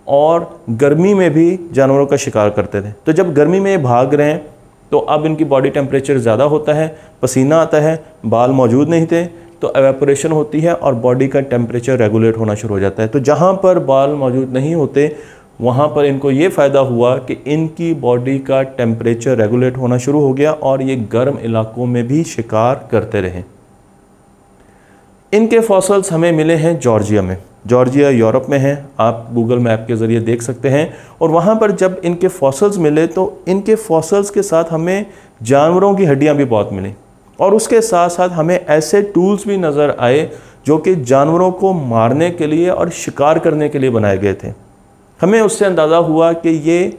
और 0.08 0.48
गर्मी 0.72 1.14
में 1.14 1.30
भी 1.30 1.58
जानवरों 1.72 2.06
का 2.06 2.16
शिकार 2.18 2.50
करते 2.50 2.80
थे। 2.82 2.92
तो 3.06 3.12
जब 3.12 3.32
गर्मी 3.34 3.60
में 3.60 3.70
ये 3.70 3.78
भाग 3.78 4.14
रहे 4.14 4.30
हैं 4.30 4.46
तो 4.92 4.98
अब 4.98 5.26
इनकी 5.26 5.44
बॉडी 5.46 5.70
टेम्परेचर 5.70 6.18
ज़्यादा 6.18 6.44
होता 6.46 6.74
है, 6.74 6.96
पसीना 7.22 7.56
आता 7.58 7.80
है, 7.80 8.04
बाल 8.26 8.50
मौजूद 8.52 8.88
नहीं 8.88 9.06
थे 9.06 9.24
तो 9.56 9.72
एवेपोरेशन 9.76 10.32
होती 10.32 10.60
है 10.60 10.74
और 10.74 10.94
बॉडी 10.96 11.26
का 11.28 11.40
टेम्परेचर 11.42 11.98
रेगुलेट 11.98 12.36
होना 12.38 12.54
शुरू 12.54 12.74
हो 12.74 12.80
जाता 12.80 13.02
है। 13.02 13.08
तो 13.08 13.20
जहाँ 13.20 13.52
पर 13.54 13.78
बाल 13.80 14.10
मौजूद 14.12 14.52
नहीं 14.52 14.74
होते, 14.74 15.16
वहाँ 15.60 15.86
पर 15.88 16.04
इनको 16.04 16.30
ये 16.30 16.48
फ़ायदा 16.48 16.80
हुआ 16.82 17.16
कि 17.18 17.36
इनकी 17.46 17.92
बॉडी 17.96 18.38
का 18.40 18.62
टेम्परेचर 18.62 19.36
रेगुलेट 19.36 19.76
होना 19.76 19.98
शुरू 19.98 20.20
हो 20.20 20.32
गया 20.32 20.52
और 20.52 20.82
ये 20.82 20.96
गर्म 21.12 21.38
इलाकों 21.40 21.86
में 21.86 22.06
भी 22.08 22.22
शिकार 22.26 22.88
करते 22.92 23.20
रहे। 23.20 23.42
इनके 25.32 25.60
फॉसल्स 25.60 26.12
हमें 26.12 26.30
मिले 26.32 26.54
हैं 26.56 26.78
जॉर्जिया 26.80 27.22
में। 27.22 27.36
जॉर्जिया 27.64 28.10
यूरोप 28.10 28.46
में 28.50 28.58
है, 28.58 28.88
आप 29.00 29.28
गूगल 29.32 29.58
मैप 29.58 29.84
के 29.88 29.96
ज़रिए 29.96 30.20
देख 30.20 30.42
सकते 30.42 30.68
हैं। 30.68 30.92
और 31.20 31.30
वहाँ 31.30 31.56
पर 31.56 31.70
जब 31.72 32.00
इनके 32.04 32.28
फॉसल्स 32.28 32.78
मिले 32.78 33.06
तो 33.06 33.42
इनके 33.48 33.74
फॉसल्स 33.74 34.30
के 34.30 34.42
साथ 34.42 34.64
हमें 34.70 35.06
जानवरों 35.42 35.94
की 35.94 36.04
हड्डियाँ 36.04 36.36
भी 36.36 36.44
बहुत 36.46 36.72
मिली। 36.72 36.92
और 37.38 37.54
उसके 37.54 37.80
साथ 37.80 38.08
साथ 38.08 38.28
हमें 38.28 38.58
ऐसे 38.58 39.02
टूल्स 39.04 39.46
भी 39.46 39.56
नज़र 39.56 39.96
आए, 40.00 40.30
जो 40.66 40.78
कि 40.78 40.94
जानवरों 40.96 41.50
को 41.52 41.72
मारने 41.72 42.30
के 42.30 42.46
लिए 42.46 42.68
और 42.70 42.90
शिकार 42.92 43.38
करने 43.38 43.68
के 43.68 43.78
लिए 43.78 43.90
बनाए 43.90 44.18
गए 44.18 44.34
थे। 44.34 44.52
हमें 45.20 45.40
उससे 45.40 45.64
अंदाज़ा 45.64 45.96
हुआ 45.96 46.32
कि 46.34 46.50
ये 46.64 46.98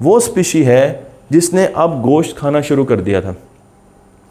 वो 0.00 0.18
स्पीशी 0.20 0.62
है, 0.62 1.08
जिसने 1.32 1.66
अब 1.76 2.00
गोश्त 2.02 2.36
खाना 2.38 2.60
शुरू 2.60 2.84
कर 2.84 3.00
दिया 3.00 3.20
था। 3.20 3.34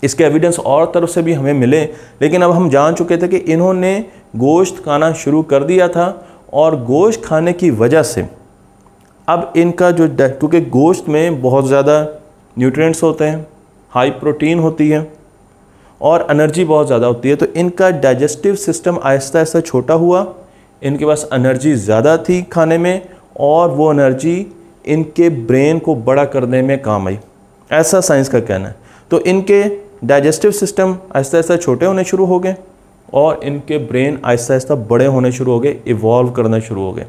इसके 0.04 0.24
एविडेंस 0.24 0.60
और 0.60 0.92
तरफ़ 0.96 1.10
से 1.10 1.22
भी 1.22 1.34
हमें 1.34 1.54
मिले। 1.56 1.84
लेकिन 2.22 2.42
अब 2.42 2.52
हम 2.52 2.70
जान 2.70 2.94
चुके 2.96 3.18
थे 3.18 3.28
कि 3.28 3.38
इन्होंने 3.38 4.00
गोश्त 4.38 4.84
खाना 4.86 5.12
शुरू 5.16 5.42
कर 5.44 5.64
दिया 5.64 5.88
था 5.88 6.08
और 6.54 6.76
गोश्त 6.86 7.26
खाने 7.26 7.54
की 7.54 7.70
वजह 7.74 8.04
से 8.06 8.28
अब 9.28 9.54
इनका 9.58 9.92
जो 9.92 10.08
क्योंकि 10.10 10.62
गोश्त 10.72 11.10
में 11.10 11.42
बहुत 11.42 11.68
ज़्यादा 11.68 12.02
न्यूट्रिएंट्स 12.58 13.04
होते 13.04 13.26
हैं 13.26 13.46
हाई 13.92 14.10
प्रोटीन 14.20 14.60
होती 14.60 14.90
है 14.90 15.08
और 16.02 16.28
एनर्जी 16.32 16.66
बहुत 16.66 16.88
ज़्यादा 16.88 17.08
होती 17.08 17.30
है 17.30 17.36
तो 17.36 17.46
इनका 17.56 17.90
डाइजेस्टिव 18.00 18.56
सिस्टम 18.58 19.00
आहिस्ता 19.04 19.40
आहिस्ता 19.40 19.60
छोटा 19.62 19.94
हुआ। 19.96 20.26
इनके 20.82 21.06
पास 21.06 21.28
एनर्जी 21.34 21.74
ज़्यादा 21.76 22.16
थी 22.20 22.42
खाने 22.44 22.78
में 22.78 23.02
और 23.40 23.70
वो 23.72 23.92
एनर्जी 23.92 24.36
इनके 24.86 25.30
ब्रेन 25.30 25.80
को 25.80 25.96
बड़ा 25.98 26.26
करने 26.28 26.62
में 26.62 26.82
काम 26.82 27.08
आई। 27.08 27.18
ऐसा 27.70 28.02
साइंस 28.02 28.30
का 28.30 28.40
कहना 28.40 28.68
है। 28.68 28.76
तो 29.12 29.20
इनके 29.22 29.64
डाइजेस्टिव 30.04 30.52
सिस्टम 30.52 30.98
आहिस्ता 31.16 31.38
आहिस्ता 31.38 31.56
छोटे 31.58 31.86
होने 31.86 32.04
शुरू 32.04 32.26
हो 32.26 32.40
गए 32.40 32.56
और 33.14 33.40
इनके 33.44 33.78
ब्रेन 33.78 34.20
आहिस्ता 34.26 34.54
आहिस्ता 34.54 34.76
बड़े 34.90 35.06
होने 35.06 35.32
शुरू 35.32 35.52
हो 35.52 35.60
गए 35.60 35.78
इवॉल्व 35.88 36.32
करना 36.32 36.60
शुरू 36.60 36.82
हो 36.82 36.92
गए। 36.94 37.06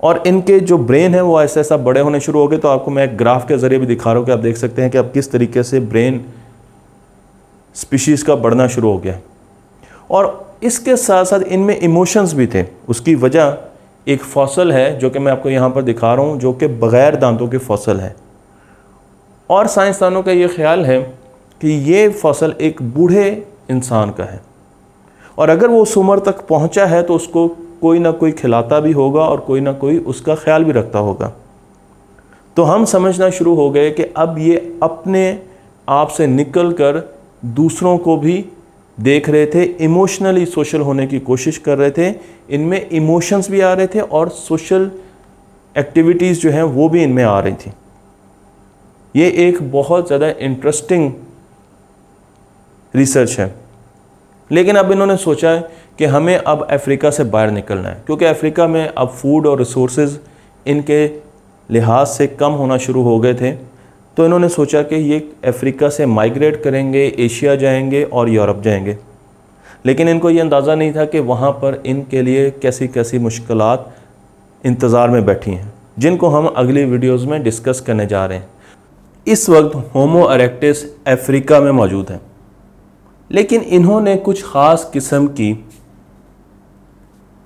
और 0.00 0.22
इनके 0.26 0.58
जो 0.60 0.78
ब्रेन 0.80 1.14
है 1.14 1.22
वो 1.22 1.36
आहिस्ता 1.36 1.60
आहिस्ता 1.60 1.76
बड़े 1.78 2.00
होने 2.00 2.20
शुरू 2.20 2.40
हो 2.40 2.48
गए। 2.48 2.58
तो 2.58 2.68
आपको 2.68 2.90
मैं 2.90 3.04
एक 3.04 3.16
ग्राफ 3.16 3.46
के 3.48 3.56
ज़रिए 3.58 3.78
भी 3.78 3.86
दिखा 3.86 4.10
रहा 4.10 4.18
हूँ 4.18 4.26
कि 4.26 4.32
आप 4.32 4.38
देख 4.38 4.56
सकते 4.56 4.82
हैं 4.82 4.90
कि 4.90 4.98
अब 4.98 5.10
किस 5.14 5.30
तरीके 5.32 5.62
से 5.62 5.80
ब्रेन 5.80 6.24
स्पीशीज़ 7.76 8.24
का 8.24 8.34
बढ़ना 8.36 8.66
शुरू 8.68 8.90
हो 8.90 8.98
गया। 8.98 9.18
और 10.10 10.56
इसके 10.62 10.96
साथ 10.96 11.24
साथ 11.24 11.40
इनमें 11.42 11.76
इमोशंस 11.78 12.32
भी 12.34 12.46
थे। 12.46 12.64
उसकी 12.88 13.14
वजह 13.16 13.56
एक 14.06 14.22
फॉसल 14.22 14.72
है 14.72 14.98
जो 14.98 15.10
कि 15.10 15.18
मैं 15.18 15.32
आपको 15.32 15.50
यहाँ 15.50 15.70
पर 15.70 15.82
दिखा 15.82 16.14
रहा 16.14 16.24
हूँ, 16.24 16.38
जो 16.38 16.52
कि 16.52 16.66
बग़ैर 16.66 17.16
दांतों 17.16 17.48
के 17.48 17.58
फॉसल 17.58 18.00
है। 18.00 18.14
और 19.50 19.66
साइंसदानों 19.66 20.22
का 20.22 20.32
ये 20.32 20.48
ख्याल 20.48 20.84
है 20.84 20.98
कि 21.60 21.68
ये 21.90 22.08
फ़सल 22.10 22.54
एक 22.60 22.82
बूढ़े 22.94 23.26
इंसान 23.70 24.10
का 24.10 24.24
है। 24.24 24.40
और 25.38 25.50
अगर 25.50 25.68
वो 25.68 25.82
उस 25.82 25.96
उम्र 25.98 26.18
तक 26.20 26.46
पहुँचा 26.46 26.86
है 26.86 27.02
तो 27.02 27.14
उसको 27.14 27.46
कोई 27.80 27.98
ना 27.98 28.10
कोई 28.12 28.32
खिलाता 28.32 28.80
भी 28.80 28.92
होगा 28.92 29.20
और 29.22 29.40
कोई 29.40 29.60
ना 29.60 29.72
कोई 29.74 29.98
उसका 30.06 30.34
ख्याल 30.34 30.64
भी 30.64 30.72
रखता 30.72 30.98
होगा। 30.98 31.32
तो 32.56 32.62
हम 32.62 32.84
समझना 32.84 33.30
शुरू 33.30 33.54
हो 33.54 33.70
गए 33.70 33.90
कि 33.90 34.02
अब 34.16 34.38
ये 34.38 34.56
अपने 34.82 35.22
आप 35.88 36.08
से 36.08 36.26
निकल 36.26 36.72
कर 36.72 37.02
दूसरों 37.44 37.96
को 37.98 38.16
भी 38.16 38.44
देख 38.98 39.28
रहे 39.28 39.46
थे, 39.46 39.62
इमोशनली 39.62 40.44
सोशल 40.46 40.80
होने 40.80 41.06
की 41.06 41.18
कोशिश 41.20 41.58
कर 41.58 41.78
रहे 41.78 41.90
थे। 41.90 42.14
इनमें 42.50 42.88
इमोशंस 42.90 43.50
भी 43.50 43.60
आ 43.60 43.72
रहे 43.72 43.86
थे 43.86 44.00
और 44.00 44.28
सोशल 44.28 44.90
एक्टिविटीज़ 45.74 46.40
जो 46.40 46.50
हैं, 46.50 46.62
वो 46.62 46.88
भी 46.88 47.02
इनमें 47.02 47.24
आ 47.24 47.38
रही 47.40 47.54
थी। 47.54 47.72
ये 49.14 49.28
एक 49.38 49.62
बहुत 49.72 50.06
ज़्यादा 50.06 50.28
इंटरेस्टिंग 50.40 51.10
रिसर्च 52.94 53.38
है। 53.38 53.54
लेकिन 54.50 54.76
अब 54.76 54.92
इन्होंने 54.92 55.16
सोचा 55.16 55.50
है 55.50 55.68
कि 55.98 56.04
हमें 56.04 56.36
अब 56.36 56.66
अफ्रीका 56.70 57.10
से 57.10 57.24
बाहर 57.24 57.50
निकलना 57.50 57.88
है, 57.88 58.02
क्योंकि 58.06 58.24
अफ्रीका 58.24 58.66
में 58.66 58.86
अब 58.88 59.08
फ़ूड 59.10 59.46
और 59.46 59.58
रिसोर्स 59.58 60.18
इनके 60.66 61.06
लिहाज 61.68 62.06
से 62.06 62.26
कम 62.26 62.52
होना 62.52 62.76
शुरू 62.78 63.02
हो 63.02 63.18
गए 63.20 63.34
थे। 63.34 63.52
तो 64.16 64.24
इन्होंने 64.24 64.48
सोचा 64.48 64.82
कि 64.82 64.96
ये 64.96 65.18
अफ्रीका 65.44 65.88
से 65.88 66.06
माइग्रेट 66.06 66.62
करेंगे, 66.62 67.06
एशिया 67.18 67.54
जाएँगे 67.56 68.02
और 68.04 68.28
यूरोप 68.28 68.60
जाएँगे। 68.62 68.96
लेकिन 69.86 70.08
इनको 70.08 70.30
ये 70.30 70.40
अंदाज़ा 70.40 70.74
नहीं 70.74 70.92
था 70.92 71.04
कि 71.04 71.20
वहाँ 71.20 71.50
पर 71.52 71.82
इनके 71.86 72.22
लिए 72.22 72.50
कैसी 72.62 72.88
कैसी 72.88 73.18
मुश्किल 73.18 73.62
इंतज़ार 74.64 75.10
में 75.10 75.24
बैठी 75.26 75.50
हैं, 75.50 75.72
जिनको 75.98 76.28
हम 76.28 76.46
अगली 76.46 76.84
वीडियोज़ 76.84 77.26
में 77.26 77.42
डिस्कस 77.42 77.80
करने 77.80 78.06
जा 78.06 78.24
रहे 78.26 78.38
हैं। 78.38 78.48
इस 79.26 79.48
वक्त 79.50 79.76
होमो 79.94 80.22
अरेक्टिस 80.22 80.84
अफ्रीका 81.06 81.60
में 81.60 81.70
मौजूद 81.72 82.10
हैं। 82.10 82.20
लेकिन 83.30 83.60
इन्होंने 83.60 84.16
कुछ 84.16 84.42
ख़ास 84.42 84.90
किस्म 84.92 85.26
की 85.26 85.66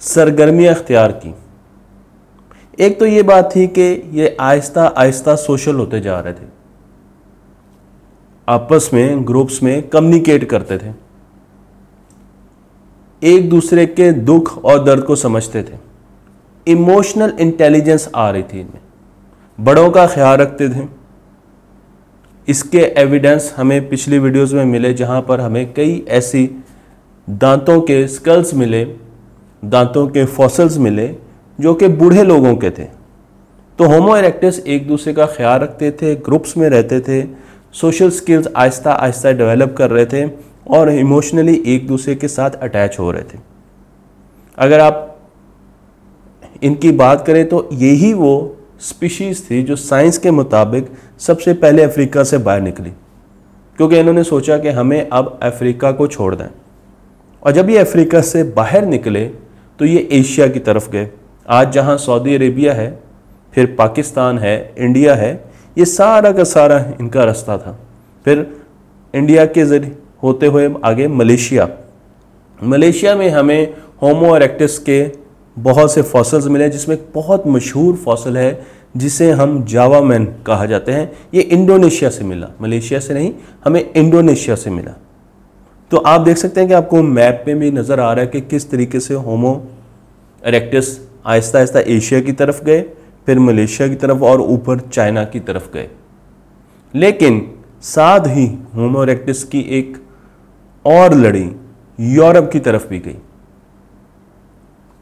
सरगर्मियाँ 0.01 0.75
अख्तियार 0.75 1.13
की। 1.13 1.35
एक 2.79 2.99
तो 3.01 3.07
ये 3.07 3.23
बात 3.23 3.51
थी 3.57 3.67
कि 3.69 4.11
ये 4.13 4.37
आहिस्ता 4.41 4.87
आहिस्ता 4.87 5.35
सोशल 5.37 5.75
होते 5.75 6.01
जा 6.01 6.19
रहे 6.21 6.33
थे। 6.33 6.47
आपस 8.49 8.91
में, 8.95 9.27
ग्रुप्स 9.27 9.63
में 9.63 9.89
कम्युनिकेट 9.89 10.45
करते 10.45 10.79
थे। 10.79 10.93
एक 13.23 13.49
दूसरे 13.51 13.87
के 13.87 14.11
दुख 14.13 14.65
और 14.65 14.85
दर्द 14.85 15.05
को 15.05 15.17
समझते 15.17 15.63
थे। 15.63 15.79
इमोशनल 16.67 17.37
इंटेलिजेंस 17.41 18.11
आ 18.15 18.31
रही 18.31 18.43
थी 18.43 18.61
इनमें। 18.61 18.81
बड़ों 19.59 19.91
का 19.91 20.07
ख्याल 20.07 20.37
रखते 20.39 20.69
थे। 20.69 21.04
इसके 22.49 22.79
एविडेंस 22.99 23.53
हमें 23.57 23.89
पिछली 23.89 24.19
वीडियोस 24.19 24.53
में 24.53 24.65
मिले, 24.65 24.93
जहाँ 24.95 25.21
पर 25.23 25.41
हमें 25.41 25.73
कई 25.73 26.05
ऐसी 26.09 26.49
दांतों 27.29 27.81
के 27.81 28.07
स्कल्स 28.09 28.55
मिले, 28.55 28.85
दांतों 29.63 30.07
के 30.09 30.25
फॉसल्स 30.27 30.77
मिले, 30.79 31.07
जो 31.59 31.75
कि 31.75 31.89
बूढ़े 31.91 32.23
लोगों 32.23 32.55
के 32.57 32.71
थे। 32.71 32.85
तो 33.79 33.85
होमो 33.85 34.17
इरेक्टस 34.17 34.63
एक 34.67 34.87
दूसरे 34.89 35.13
का 35.13 35.27
ख्याल 35.27 35.61
रखते 35.61 35.91
थे 35.93 36.15
ग्रुप्स 36.17 36.57
में 36.57 36.69
रहते 36.69 37.01
थे 37.01 37.23
social 37.75 38.11
skills 38.11 38.49
Aahista 38.57 38.93
Aahista 38.93 39.33
develop 39.33 39.75
कर 39.79 39.91
रहे 39.91 40.07
थे, 40.07 40.29
और 40.71 40.91
इमोशनली 40.91 41.55
एक 41.67 41.87
दूसरे 41.87 42.15
के 42.15 42.29
साथ 42.29 42.51
अटैच 42.63 42.99
हो 42.99 43.11
रहे 43.11 43.23
थे। 43.25 43.39
अगर 44.59 44.81
आप 44.81 45.11
इनकी 46.63 46.91
बात 46.93 47.27
करें 47.27 47.49
तो 47.49 47.69
यही 47.73 48.13
वो 48.15 48.57
स्पीशीज़ 48.81 49.43
थी 49.43 49.63
जो 49.63 49.77
साइंस 49.77 50.19
के 50.19 50.31
मुताबिक 50.31 50.87
सबसे 51.27 51.53
पहले 51.55 51.83
अफ्रीका 51.83 52.23
से 52.25 52.39
बाहर 52.39 52.61
निकली, 52.61 52.91
क्योंकि 53.79 53.99
इन्होंने 53.99 54.25
सोचा 54.25 54.59
कि 54.59 54.69
हमें 54.71 55.09
अब 55.09 55.39
अफ्रीका 55.43 55.93
को 55.93 56.07
छोड़ 56.07 56.35
दें। 56.35 56.47
और 57.43 57.53
जब 57.53 57.71
ये 57.71 57.79
अफ्रीका 57.79 58.21
से 58.23 58.43
बाहर 58.53 58.87
निकले 58.87 59.25
तो 59.81 59.85
ये 59.85 60.09
एशिया 60.13 60.47
की 60.49 60.59
तरफ़ 60.61 60.91
गए। 60.91 61.09
आज 61.49 61.73
जहाँ 61.73 61.97
सऊदी 61.99 62.35
अरेबिया 62.35 62.73
है, 62.73 62.99
फिर 63.53 63.75
पाकिस्तान 63.79 64.39
है, 64.39 64.75
इंडिया 64.79 65.15
है, 65.15 65.33
ये 65.77 65.85
सारा 65.85 66.33
का 66.33 66.45
सारा 66.45 66.79
इनका 67.01 67.25
रास्ता 67.25 67.57
था। 67.59 67.79
फिर 68.27 68.47
इंडिया 69.15 69.45
के 69.47 69.65
ज़रिए 69.65 69.97
होते 70.23 70.47
हुए 70.47 70.69
आगे 70.85 71.09
मलेशिया। 71.09 71.69
मलेशिया 72.61 73.15
में 73.17 73.29
हमें 73.31 73.75
होमो 74.03 74.35
एरेक्टिस 74.37 74.79
के 74.81 75.03
बहुत 75.57 75.93
से 75.93 76.03
फॉसल्स 76.05 76.47
मिले, 76.47 76.69
जिसमें 76.69 76.99
बहुत 77.15 77.47
मशहूर 77.47 77.95
फॉसल 77.97 78.37
है 78.37 78.53
जिसे 78.97 79.31
हम 79.31 79.65
जावा 79.65 80.01
मैन 80.01 80.25
कहा 80.47 80.67
जाते 80.67 80.93
हैं, 80.93 81.13
ये 81.35 81.43
इंडोनेशिया 81.43 82.11
से 82.11 82.25
मिला। 82.25 82.49
मलेशिया 82.61 83.01
से 83.01 83.15
नहीं, 83.15 83.33
हमें 83.65 83.93
इंडोनेशिया 83.93 84.57
से 84.57 84.71
मिला। 84.71 84.95
तो 85.91 85.97
आप 85.97 86.21
देख 86.21 86.37
सकते 86.37 86.61
हैं 86.61 86.69
कि 86.69 86.75
आपको 86.75 87.03
मैप 87.03 87.45
में 87.47 87.59
भी 87.59 87.71
नज़र 87.71 88.01
आ 88.01 88.13
रहा 88.13 88.25
है 88.25 88.31
कि 88.31 88.41
किस 88.41 88.71
तरीके 88.71 89.01
से 89.01 89.15
होमो 89.15 89.69
एरेक्टिस 90.45 90.99
आहिस्ता 91.27 91.59
आहिस्ता 91.59 91.81
एशिया 91.81 92.21
की 92.21 92.33
तरफ़ 92.33 92.65
गए, 92.65 92.81
फिर 93.27 93.39
मलेशिया 93.39 93.89
की 93.89 93.95
तरफ़ 93.95 94.19
और 94.19 94.41
ऊपर 94.41 94.81
चाइना 94.81 95.25
की 95.25 95.41
तरफ़ 95.41 95.73
गए। 95.73 95.89
लेकिन 96.95 97.55
साथ 97.83 98.21
ही 98.27 98.47
होमो 98.75 99.03
एरेक्टिस 99.03 99.45
की 99.45 99.61
एक 99.61 99.97
और 100.85 101.15
लड़ी 101.15 101.51
यूरोप 102.01 102.51
की 102.53 102.59
तरफ़ 102.59 102.89
भी 102.89 102.99
गई। 102.99 103.17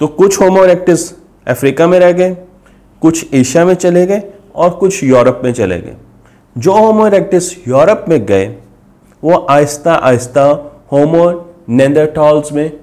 तो 0.00 0.06
कुछ 0.06 0.40
होमो 0.40 0.64
इरेक्टिस 0.64 1.12
अफ्रीका 1.46 1.86
में 1.86 1.98
रह 2.00 2.12
गए 2.12 2.36
कुछ 3.02 3.34
एशिया 3.34 3.64
में 3.64 3.74
चले 3.74 4.06
गए 4.06 4.22
और 4.54 4.70
कुछ 4.70 5.04
यूरोप 5.04 5.40
में 5.44 5.52
चले 5.52 5.78
गए। 5.80 5.96
जो 6.58 6.72
होमो 6.72 7.06
इरेक्टिस 7.06 7.68
यूरोप 7.68 8.04
में 8.08 8.26
गए, 8.26 8.56
वो 9.24 9.34
आहिस्ता 9.34 9.94
आहिस्ता 9.94 10.44
होमो 10.92 11.54
नेंडरटॉल्स 11.68 12.52
में 12.52 12.80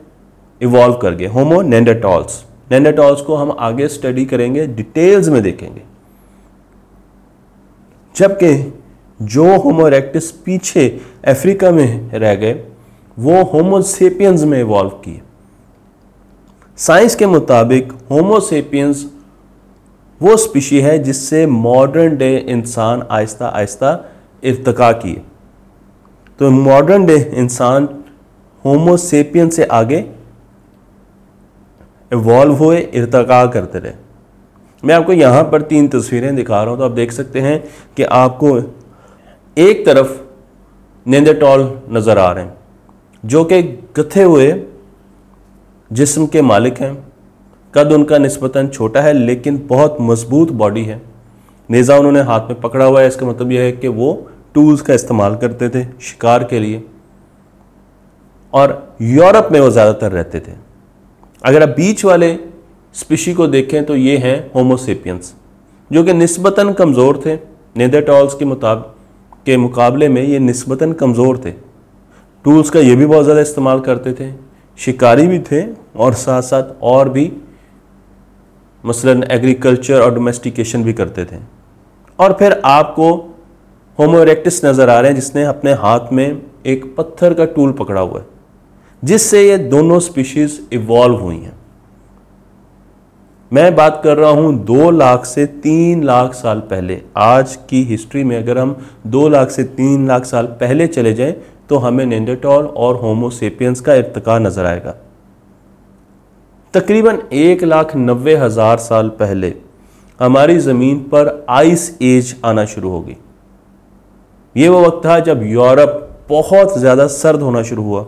इवॉल्व 0.62 0.94
कर 0.94 1.16
गए। 1.16 1.26
होमो 1.26 1.62
नेंडरटॉल्स 1.62 2.46
नेंडरटॉल्स 2.72 3.22
को 3.22 3.36
हम 3.36 3.56
आगे 3.60 3.88
स्टडी 3.88 4.26
करेंगे 4.26 4.68
डिटेल्स 4.68 5.28
में 5.28 5.42
देखेंगे। 5.44 5.82
जबकि 8.16 8.80
जो 9.22 9.58
होमो 9.58 9.88
इरेक्टिस 9.88 10.32
पीछे 10.32 11.02
अफ्रीका 11.28 11.72
में 11.72 12.12
रह 12.12 12.36
गए, 12.36 12.66
वो 13.20 13.44
होमोसेपियंस 13.44 14.44
में 14.44 14.60
इवॉल्व 14.60 14.90
किए। 14.90 15.22
साइंस 16.78 17.16
के 17.16 17.26
मुताबिक 17.26 17.94
होमोसेपियंस 18.12 19.14
वो 20.22 20.36
स्पीशी 20.38 20.80
है 20.82 20.98
जिससे 21.00 21.46
मॉडर्न 21.48 22.18
डे 22.18 22.36
इंसान 22.50 23.02
आहिस्ता 23.12 23.48
आहिस्ता 23.48 23.92
इर्तका 24.44 24.92
किए। 24.94 25.22
तो 26.40 26.50
मॉडर्न 26.52 27.06
डे 27.06 27.16
इंसान 27.36 27.88
होमोसेपियन 28.66 29.50
से 29.50 29.64
आगे 29.66 29.98
इवॉल्व 32.12 32.54
हुए, 32.54 32.78
इर्तका 32.78 33.46
करते 33.48 33.80
रहे। 33.80 33.94
मैं 34.84 34.96
आपको 34.96 35.14
यहाँ 35.14 35.44
पर 35.44 35.62
तीन 35.64 35.88
तस्वीरें 35.90 36.36
दिखा 36.36 36.62
रहा 36.62 36.70
हूँ 36.70 36.78
तो 36.78 36.86
आप 36.86 36.92
देख 36.94 37.12
सकते 37.12 37.40
हैं 37.42 37.60
कि 37.98 38.04
आपको 38.04 38.58
एक 39.58 39.86
तरफ़ 39.86 40.18
नेंदरटॉल 41.06 41.62
नज़र 41.92 42.18
आ 42.18 42.32
रहे 42.32 42.44
हैं, 42.44 42.54
जो 43.24 43.44
कि 43.44 43.62
गथे 43.98 44.24
हुए 44.24 44.52
जिस्म 45.92 46.26
के 46.28 46.42
मालिक 46.44 46.82
हैं। 46.82 46.94
कद 47.74 47.92
उनका 47.94 48.18
नस्बता 48.18 48.68
छोटा 48.68 49.02
है, 49.02 49.14
लेकिन 49.16 49.58
बहुत 49.68 49.98
मज़बूत 50.02 50.52
बॉडी 50.54 50.84
है। 50.84 51.02
नेज़ा 51.70 51.98
उन्होंने 51.98 52.22
हाथ 52.22 52.50
में 52.50 52.60
पकड़ा 52.62 52.86
हुआ 52.86 53.02
है, 53.02 53.08
इसका 53.08 53.26
मतलब 53.26 53.52
यह 53.52 53.62
है 53.62 53.72
कि 53.72 53.88
वो 53.90 54.30
टूल्स 54.56 54.82
का 54.82 54.94
इस्तेमाल 54.94 55.36
करते 55.38 55.70
थे 55.70 55.84
शिकार 56.02 56.44
के 56.44 56.60
लिए। 56.60 56.84
और 58.54 58.96
यूरोप 59.02 59.50
में 59.52 59.60
वो 59.60 59.70
ज़्यादातर 59.72 60.12
रहते 60.12 60.40
थे। 60.40 60.52
अगर 61.42 61.64
आप 61.64 61.70
बीच 61.72 62.04
वाले 62.06 62.38
स्पीशी 62.96 63.34
को 63.34 63.48
देखें 63.48 63.84
तो 63.86 63.96
ये 63.96 64.18
हैं 64.18 64.52
होमोसेपियंस 64.54 65.34
जो 65.92 66.04
कि 66.04 66.14
नस्बता 66.14 66.72
कमज़ोर 66.74 67.22
थे। 67.26 67.36
नेदरटॉल्स 67.76 68.34
के 68.36 68.46
मुताबिक 68.46 68.96
के 69.46 69.58
मुकाबले 69.58 70.08
में 70.10 70.22
ये 70.24 70.40
नस्बता 70.40 70.92
कमज़ोर 70.94 71.42
थे। 71.46 71.52
टूल्स 72.46 72.70
का 72.70 72.80
ये 72.80 72.96
भी 72.96 73.06
बहुत 73.06 73.24
ज़्यादा 73.24 73.42
इस्तेमाल 73.42 73.80
करते 73.82 74.14
थे। 74.14 74.32
शिकारी 74.80 75.28
भी 75.28 75.40
थे 75.42 75.64
और 75.96 76.14
साथ 76.16 76.42
साथ 76.44 76.64
और 76.84 77.10
भी 77.10 77.32
मसलन 78.84 79.24
एग्रीकल्चर 79.32 80.02
और 80.02 80.14
डोमेस्टिकेशन 80.16 80.84
भी 80.84 80.94
करते 80.94 81.26
थे। 81.26 81.38
और 82.20 82.34
फिर 82.34 82.62
आपको 82.66 83.12
होमोरेक्टिस 84.00 84.64
नज़र 84.66 84.90
आ 84.90 85.00
रहे 85.00 85.12
हैं, 85.12 85.16
जिसने 85.16 85.44
अपने 85.46 85.74
हाथ 85.76 86.12
में 86.14 86.42
एक 86.68 86.94
पत्थर 86.98 87.34
का 87.34 87.46
टूल 87.48 87.72
पकड़ा 87.74 88.02
हुआ 88.02 88.20
है, 88.20 88.26
जिससे 89.04 89.42
ये 89.42 89.58
दोनों 89.58 90.00
स्पीशीज़ 90.02 90.60
इवॉल्व 90.74 91.16
हुई 91.18 91.38
हैं। 91.38 91.58
मैं 93.52 93.76
बात 93.76 94.02
कर 94.04 94.18
रहा 94.18 94.30
हूँ 94.32 94.54
दो 94.66 94.90
लाख 94.92 95.26
से 95.26 95.46
तीन 95.62 96.04
लाख 96.04 96.34
साल 96.34 96.60
पहले। 96.70 97.02
आज 97.18 97.56
की 97.70 97.84
हिस्ट्री 97.84 98.24
में 98.24 98.36
अगर 98.38 98.58
हम 98.58 98.76
दो 99.08 99.28
लाख 99.28 99.50
से 99.50 99.64
तीन 99.64 100.08
लाख 100.08 100.26
साल 100.26 100.46
पहले 100.60 100.88
चले 100.88 101.14
जाएँ 101.14 101.36
तो 101.70 101.78
हमें 101.78 102.06
नेंडेटॉल 102.06 102.66
और 102.66 102.96
होमोसेपियंस 102.96 103.82
का 103.82 103.94
इरतका 103.96 104.38
नज़र 104.40 104.66
आएगा। 104.66 104.96
तकरीबन 106.74 107.18
एक 107.34 107.64
लाख 107.64 107.96
नब्बे 107.98 108.36
हज़ार 108.38 108.78
साल 108.80 109.08
पहले 109.20 109.52
हमारी 110.20 110.58
ज़मीन 110.60 110.98
पर 111.12 111.28
आइस 111.50 111.86
एज 112.02 112.36
आना 112.46 112.66
शुरू 112.66 112.90
हो 112.90 113.00
गई। 113.02 113.16
ये 114.56 114.68
वो 114.70 114.82
वक्त 114.82 115.06
था 115.06 115.20
जब 115.22 115.42
यूरोप 115.46 115.96
बहुत 116.30 116.78
ज़्यादा 116.80 117.08
सर्द 117.08 117.42
होना 117.42 117.64
शुरू 117.70 117.84
हुआ। 117.84 118.06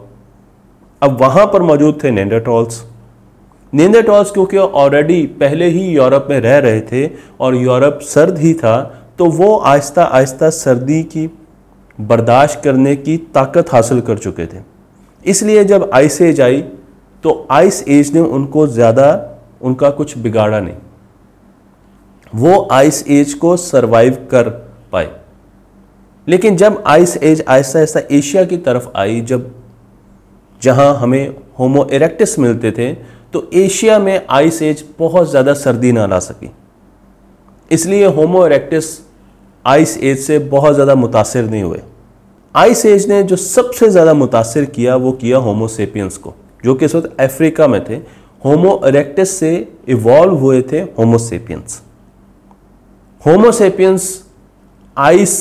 अब 1.02 1.18
वहाँ 1.22 1.46
पर 1.54 1.62
मौजूद 1.62 1.98
थे 2.04 2.12
नेंडरटॉल्स 2.12 2.84
नेंडरटॉल्स 3.74 4.32
क्योंकि 4.32 4.58
ऑलरेडी 4.58 5.26
पहले 5.40 5.68
ही 5.70 5.86
यूरोप 5.88 6.28
में 6.30 6.40
रह 6.40 6.58
रहे 6.60 6.82
थे 6.92 7.10
और 7.40 7.56
यूरोप 7.56 8.00
सर्द 8.06 8.38
ही 8.40 8.54
था 8.56 8.76
तो 9.18 9.26
वो 9.32 9.56
आहिस्ता 9.72 10.04
आहिस्ता 10.04 10.50
सर्दी 10.50 11.02
की 11.16 11.26
बर्दाश्त 12.00 12.62
करने 12.64 12.96
की 12.98 13.18
ताकत 13.34 13.74
हासिल 13.74 14.02
कर 14.02 14.18
चुके 14.18 14.46
थे। 14.46 14.62
इसलिए 15.26 15.64
जब 15.64 15.90
आइस 15.94 16.22
एज 16.22 16.42
आई 16.42 16.64
तो 17.24 17.48
आइस 17.52 17.84
एज 17.88 18.14
ने 18.14 18.20
उनको 18.20 18.66
ज़्यादा, 18.68 19.38
उनका 19.62 19.90
कुछ 19.90 20.18
बिगाड़ा 20.18 20.60
नहीं। 20.60 20.76
वो 22.34 22.68
आइस 22.72 23.04
एज 23.10 23.34
को 23.34 23.56
सरवाइव 23.60 24.28
कर 24.32 24.50
पाए। 24.92 25.10
लेकिन 26.28 26.58
जब 26.58 26.84
ice 26.88 27.16
as 27.18 27.44
Aahista 27.48 27.80
Aahista 27.80 28.00
Asia 28.12 28.44
की 28.46 28.58
तरफ़ 28.60 28.88
आई, 28.96 29.22
जब, 29.22 29.52
जहाँ 30.62 30.94
हमें 30.96 31.36
होमो 31.60 31.88
इरेक्टिस 31.94 32.38
मिलते 32.40 32.72
थे 32.72 32.94
तो 33.34 33.50
एशिया 33.54 33.98
में 34.00 34.26
आइस 34.30 34.62
एज 34.62 34.84
बहुत 35.00 35.30
ज़्यादा 35.30 35.54
सर्दी 35.54 35.92
ना 35.92 36.06
ला 36.06 36.20
सकी। 36.20 36.50
इसलिए 37.72 38.06
होमो 38.08 38.46
इरेक्टिस 38.46 38.86
आइस 39.66 39.98
एज 40.00 40.20
से 40.20 40.40
बहुत 40.40 40.74
ज़्यादा 40.74 40.96
मुतासर 40.96 41.44
नहीं 41.44 41.64
हुए। 41.64 41.82
आइस 42.56 42.86
एज 42.86 43.08
ने 43.10 43.22
जो 43.24 43.36
सबसे 43.36 43.90
ज़्यादा 43.90 44.14
मुतासर 44.14 44.66
किया, 44.66 44.96
वो 44.96 45.12
किया 45.12 45.38
होमोसेपियंस 45.38 46.18
को। 46.18 46.34
जो 46.64 46.76
कि 46.76 46.86
इस 46.86 46.96
वक्त 46.96 47.22
अफ्रीका 47.22 47.68
में 47.68 47.84
थे, 47.86 47.96
होमो 48.42 48.82
इरेक्टिस 48.88 49.38
से 49.40 49.52
इवॉल्व 49.90 50.36
हुए 50.38 50.62
थे 50.72 50.80
होमोसेपियंस 50.98 51.82
होमोसेपियंस 53.22 54.06
आइस 54.98 55.34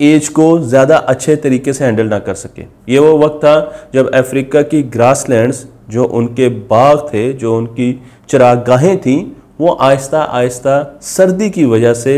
एज 0.00 0.28
को 0.30 0.58
ज़्यादा 0.60 0.96
अच्छे 0.96 1.34
तरीके 1.36 1.72
से 1.72 1.84
हैंडल 1.84 2.06
ना 2.06 2.18
कर 2.18 2.34
सके। 2.34 2.62
ये 2.88 2.98
वो 2.98 3.16
वक्त 3.18 3.36
था 3.38 3.88
जब 3.94 4.10
अफ्रीका 4.14 4.62
की 4.64 4.82
ग्रासलैंड्स 4.84 5.66
जो 5.90 6.04
उनके 6.04 6.48
बाग 6.48 6.98
थे, 7.12 7.32
जो 7.32 7.56
उनकी 7.56 7.92
चरागाहें 8.28 8.96
थी, 8.98 9.16
वो 9.60 9.72
आहिस्ता 9.72 10.22
आहिस्ता 10.22 10.98
सर्दी 11.02 11.50
की 11.50 11.64
वजह 11.64 11.94
से 11.94 12.14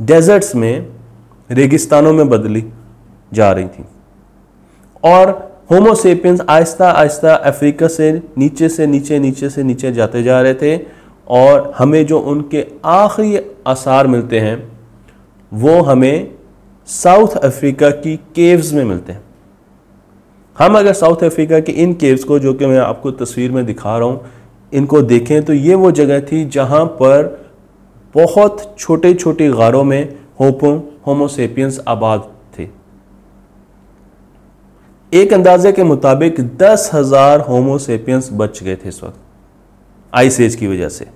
डेजर्ट्स 0.00 0.54
में, 0.54 0.86
रेगिस्तानों 1.50 2.12
में 2.12 2.28
बदली 2.28 2.64
जा 3.32 3.50
रही 3.52 3.66
थी। 3.66 3.84
और 5.04 5.55
होमोसेपियंस 5.70 6.40
आहिस्ता 6.48 6.90
आहिस्ता 6.90 7.34
अफ्रीका 7.34 7.88
से 7.88 8.10
नीचे 8.38 8.68
से 8.68 8.86
नीचे 8.86 9.18
नीचे 9.18 9.48
से 9.50 9.62
नीचे 9.62 9.90
जाते 9.92 10.22
जा 10.22 10.40
रहे 10.42 10.54
थे 10.54 10.76
और 11.28 11.72
हमें 11.78 12.04
जो 12.06 12.18
उनके 12.20 12.64
आखिरी 12.84 13.38
आसार 13.66 14.06
मिलते 14.06 14.40
हैं, 14.40 14.56
वो 15.52 15.80
हमें 15.82 16.30
साउथ 16.88 17.36
अफ्रीका 17.38 17.90
की 17.90 18.16
केव्स 18.34 18.72
में 18.72 18.84
मिलते 18.84 19.12
हैं। 19.12 19.22
हम 20.56 20.78
अगर 20.78 20.92
साउथ 20.92 21.24
अफ्रीका 21.24 21.60
के 21.60 21.72
इन 21.72 21.94
केव्स 21.94 22.24
को, 22.24 22.38
जो 22.38 22.54
कि 22.54 22.66
मैं 22.66 22.78
आपको 22.78 23.10
तस्वीर 23.14 23.50
में 23.52 23.64
दिखा 23.66 23.96
रहा 23.98 24.08
हूँ, 24.08 24.20
इनको 24.72 25.02
देखें 25.02 25.42
तो 25.44 25.52
ये 25.52 25.74
वो 25.74 25.90
जगह 25.92 26.20
थी 26.22 26.44
जहाँ 26.50 26.84
पर 27.00 27.26
बहुत 28.14 28.74
छोटे 28.78 29.14
छोटे 29.14 29.48
गारों 29.50 29.84
में 29.84 30.16
होपो 30.40 30.72
होमोसेपियंस 31.06 31.80
आबाद 31.88 32.30
एक 35.12 35.32
अंदाजे 35.32 35.70
के 35.72 35.82
मुताबिक 35.84 36.40
दस 36.58 36.90
हज़ार 36.94 37.40
होमोसेपियंस 37.40 38.28
बच 38.32 38.62
गए 38.62 38.76
थे 38.76 38.88
इस 38.88 39.02
वक्त 39.02 39.18
आइस 40.12 40.38
एज 40.40 40.54
की 40.54 40.66
वजह 40.66 40.88
से। 40.88 41.06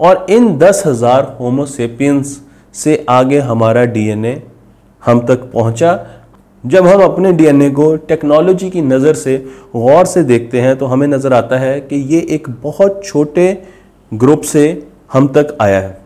और 0.00 0.26
इन 0.30 0.56
दस 0.58 0.82
हज़ार 0.86 1.36
होमोसेपियंस 1.40 2.40
से 2.74 3.04
आगे 3.08 3.38
हमारा 3.40 3.84
डीएनए 3.86 4.42
हम 5.02 5.20
तक 5.26 5.50
पहुँचा। 5.52 5.98
जब 6.64 6.86
हम 6.86 7.02
अपने 7.02 7.32
डीएनए 7.32 7.70
को 7.70 7.94
टेक्नोलॉजी 7.98 8.70
की 8.70 8.82
नज़र 8.82 9.14
से, 9.14 9.36
गौर 9.72 10.06
से 10.06 10.22
देखते 10.24 10.60
हैं 10.60 10.76
तो 10.78 10.86
हमें 10.86 11.06
नज़र 11.08 11.32
आता 11.32 11.58
है 11.58 11.80
कि 11.80 11.96
ये 12.06 12.20
एक 12.30 12.48
बहुत 12.62 13.00
छोटे 13.04 13.46
ग्रुप 14.12 14.42
से 14.44 14.66
हम 15.12 15.28
तक 15.28 15.56
आया 15.60 15.80
है। 15.80 15.98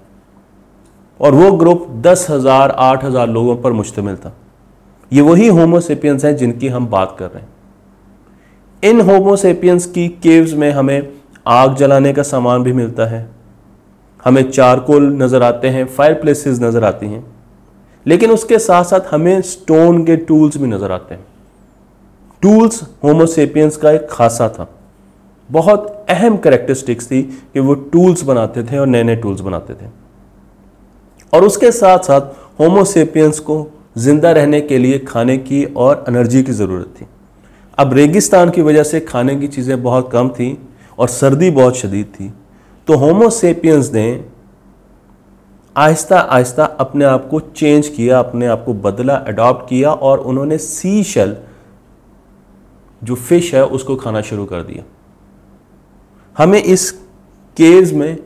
और 1.21 1.35
वो 1.35 1.51
ग्रुप 1.55 1.87
दस 2.03 2.27
हज़ार, 2.31 2.71
आठ 2.71 3.05
हज़ार 3.05 3.29
लोगों 3.29 3.57
पर 3.57 3.73
मुश्तमिल 3.73 4.17
था। 4.17 4.33
ये 5.13 5.21
वही 5.21 5.47
होमोसेपियंस 5.49 6.25
हैं 6.25 6.37
जिनकी 6.37 6.69
हम 6.69 6.87
बात 6.87 7.17
कर 7.19 7.31
रहे 7.31 7.43
हैं। 7.43 7.49
इन 8.83 9.01
होमोसेपियंस 9.01 9.87
की 9.87 10.09
केव्स 10.09 10.53
में 10.53 10.71
हमें 10.71 11.09
आग 11.47 11.75
जलाने 11.75 12.13
का 12.13 12.23
सामान 12.23 12.63
भी 12.63 12.73
मिलता 12.73 13.07
है। 13.07 13.29
हमें 14.25 14.51
चारकोल 14.51 15.13
नज़र 15.13 15.43
आते 15.43 15.69
हैं 15.69 15.85
फायर 15.87 16.15
प्लेसेस 16.15 16.61
नज़र 16.61 16.85
आती 16.85 17.07
हैं। 17.07 17.25
लेकिन 18.07 18.31
उसके 18.31 18.59
साथ 18.59 18.85
साथ 18.85 19.01
हमें 19.11 19.41
स्टोन 19.43 20.05
के 20.05 20.17
टूल्स 20.17 20.57
भी 20.57 20.67
नज़र 20.67 20.93
आते 20.93 21.15
हैं। 21.15 21.25
टूल्स 22.43 22.83
होमोसेपियंस 23.05 23.77
का 23.77 23.91
एक 23.91 24.07
खासा 24.11 24.49
था। 24.49 24.69
बहुत 25.51 26.07
अहम 26.11 26.37
करेक्टरिस्टिक्स 26.37 27.11
थी 27.11 27.23
कि 27.23 27.61
वो 27.61 27.75
टूल्स 27.75 28.23
बनाते 28.23 28.63
थे 28.63 28.79
और 28.79 28.87
नए 28.87 29.03
नए 29.03 29.17
टूल्स 29.17 29.41
बनाते 29.41 29.75
थे। 29.75 29.91
और 31.33 31.45
उसके 31.45 31.73
साथ 31.73 31.99
साथ 31.99 32.21
होमोसेपियंस 32.61 33.39
को 33.39 33.63
ज़िंदा 33.97 34.31
रहने 34.33 34.61
के 34.61 34.79
लिए 34.79 34.99
खाने 34.99 35.37
की 35.39 35.65
और 35.67 36.05
एनर्जी 36.09 36.43
की 36.43 36.53
ज़रूरत 36.53 36.95
थी। 37.01 37.07
अब 37.79 37.93
रेगिस्तान 37.95 38.51
की 38.51 38.63
वजह 38.63 38.83
से 38.83 39.01
खाने 39.03 39.37
की 39.37 39.49
चीज़ें 39.49 39.83
बहुत 39.83 40.11
कम 40.13 40.29
थी 40.31 40.57
और 40.99 41.09
सर्दी 41.09 41.51
बहुत 41.51 41.77
शदीद 41.77 42.07
थी। 42.11 42.33
तो 42.89 42.97
होमोसेपियंस 42.97 43.93
ने 43.95 44.25
आहिस्ता 45.77 46.19
आहिस्ता 46.19 46.65
अपने 46.65 47.05
आप 47.05 47.29
को 47.31 47.41
चेंज 47.41 47.89
किया, 47.89 48.19
अपने 48.19 48.47
आप 48.47 48.65
को 48.65 48.75
बदला 48.77 49.15
अडॉप्ट 49.15 49.69
किया 49.69 49.93
और 49.93 50.19
उन्होंने 50.21 50.59
सी 50.59 51.03
शेल 51.05 51.37
जो 53.03 53.15
फ़िश 53.15 53.53
है, 53.55 53.65
उसको 53.65 53.97
खाना 53.97 54.21
शुरू 54.23 54.45
कर 54.45 54.63
दिया। 54.63 54.85
हमें 56.37 56.63
इस 56.63 56.91
केव्स 57.57 57.93
में, 57.93 58.17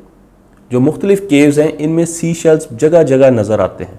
जो 0.70 0.80
मुख्तलिफ़ 0.80 1.20
केव्स 1.20 1.58
हैं, 1.58 1.72
इनमें 1.72 2.04
सी 2.06 2.32
शेल्स 2.34 2.68
जगह 2.72 3.02
जगह 3.02 3.30
नज़र 3.30 3.60
आते 3.60 3.84
हैं। 3.84 3.98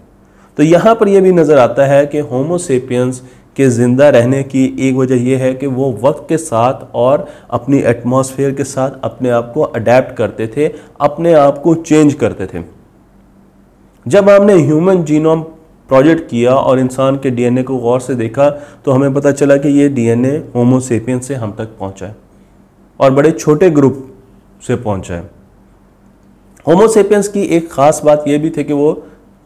तो 0.57 0.63
यहाँ 0.63 0.95
पर 0.95 1.07
यह 1.07 1.21
भी 1.21 1.31
नज़र 1.31 1.57
आता 1.57 1.85
है 1.85 2.05
कि 2.05 2.19
होमोसेपियंस 2.21 3.21
के 3.57 3.67
ज़िंदा 3.69 4.09
रहने 4.09 4.41
की 4.43 4.65
एक 4.79 4.95
वजह 4.95 5.29
यह 5.29 5.39
है 5.39 5.53
कि 5.53 5.67
वो 5.69 5.91
वक्त 6.03 6.25
के 6.29 6.37
साथ 6.37 6.85
और 6.95 7.27
अपनी 7.51 7.79
एटमॉस्फेयर 7.81 8.53
के 8.55 8.63
साथ 8.63 8.99
अपने 9.03 9.29
आप 9.29 9.51
को 9.53 9.61
अडेप्ट 9.61 10.15
करते 10.17 10.47
थे, 10.47 10.67
अपने 11.01 11.33
आप 11.33 11.57
को 11.57 11.73
चेंज 11.75 12.13
करते 12.15 12.45
थे। 12.47 12.63
जब 14.05 14.29
हमने 14.29 14.53
ह्यूमन 14.55 15.03
जीनोम 15.03 15.41
प्रोजेक्ट 15.89 16.29
किया 16.29 16.53
और 16.53 16.79
इंसान 16.79 17.17
के 17.17 17.29
डीएनए 17.31 17.63
को 17.63 17.77
गौर 17.77 17.99
से 17.99 18.15
देखा 18.15 18.49
तो 18.85 18.91
हमें 18.91 19.13
पता 19.13 19.31
चला 19.31 19.57
कि 19.57 19.69
ये 19.69 19.87
डीएनए 19.89 20.35
होमोसेपियन 20.55 21.19
से 21.19 21.35
हम 21.35 21.51
तक 21.51 21.77
पहुँचा 21.79 22.05
है 22.05 22.15
और 22.99 23.11
बड़े 23.11 23.31
छोटे 23.31 23.69
ग्रुप 23.69 24.05
से 24.67 24.75
पहुँचा 24.75 25.13
है। 25.15 25.29
होमोसेपियंस 26.65 27.27
की 27.27 27.41
एक 27.47 27.71
ख़ास 27.71 28.01
बात 28.05 28.27
यह 28.27 28.39
भी 28.39 28.49
थी 28.49 28.63
कि 28.63 28.73
वो 28.73 28.91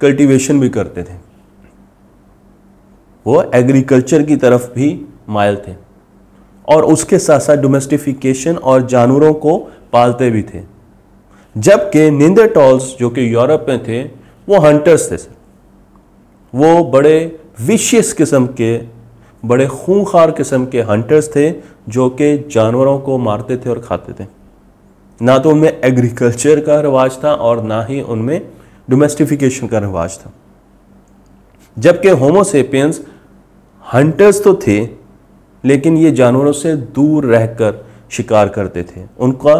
कल्टीवेशन 0.01 0.59
भी 0.59 0.69
करते 0.69 1.03
थे। 1.03 1.27
वो 3.25 3.51
एग्रीकल्चर 3.55 4.23
की 4.23 4.35
तरफ़ 4.35 4.73
भी 4.73 5.05
मायल 5.29 5.57
थे 5.67 5.75
और 6.69 6.83
उसके 6.83 7.19
साथ 7.19 7.39
साथ 7.39 7.55
डोमेस्टिफिकेशन 7.55 8.55
और 8.55 8.85
जानवरों 8.85 9.33
को 9.33 9.57
पालते 9.93 10.29
भी 10.29 10.43
थे। 10.43 10.61
जबकि 11.57 12.11
निंदरटॉल्स 12.11 12.95
जो 12.99 13.09
कि 13.09 13.33
यूरोप 13.33 13.65
में 13.69 13.83
थे, 13.83 14.03
वो 14.49 14.59
हंटर्स 14.59 15.11
थे 15.11 15.17
सर। 15.17 15.35
वो 16.55 16.83
बड़े 16.83 17.39
विशियस 17.61 18.13
किस्म 18.13 18.47
के, 18.47 18.81
बड़े 19.45 19.67
खूंखार 19.67 20.31
किस्म 20.31 20.65
के 20.65 20.81
हंटर्स 20.81 21.35
थे, 21.35 21.51
जो 21.89 22.09
कि 22.09 22.37
जानवरों 22.37 22.99
को 22.99 23.17
मारते 23.17 23.57
थे 23.57 23.69
और 23.69 23.79
खाते 23.79 24.23
थे। 24.23 24.27
ना 25.21 25.37
तो 25.37 25.49
उनमें 25.49 25.81
एग्रीकल्चर 25.81 26.59
का 26.59 26.81
रिवाज 26.81 27.23
था 27.23 27.33
और 27.33 27.63
ना 27.63 27.83
ही 27.83 28.01
उनमें 28.01 28.47
डोमेस्टिफिकेशन 28.87 29.67
का 29.67 29.79
रिवाज 29.79 30.17
था। 30.17 30.33
जबकि 31.77 32.09
होमोसेपियंस 32.11 33.01
हंटर्स 33.85 34.43
तो 34.43 34.53
थे, 34.57 34.79
लेकिन 35.63 35.97
ये 35.97 36.11
जानवरों 36.13 36.51
से 36.53 36.75
दूर 36.75 37.25
रहकर 37.25 37.85
शिकार 38.11 38.49
करते 38.49 38.83
थे। 38.85 39.01
उनका 39.19 39.55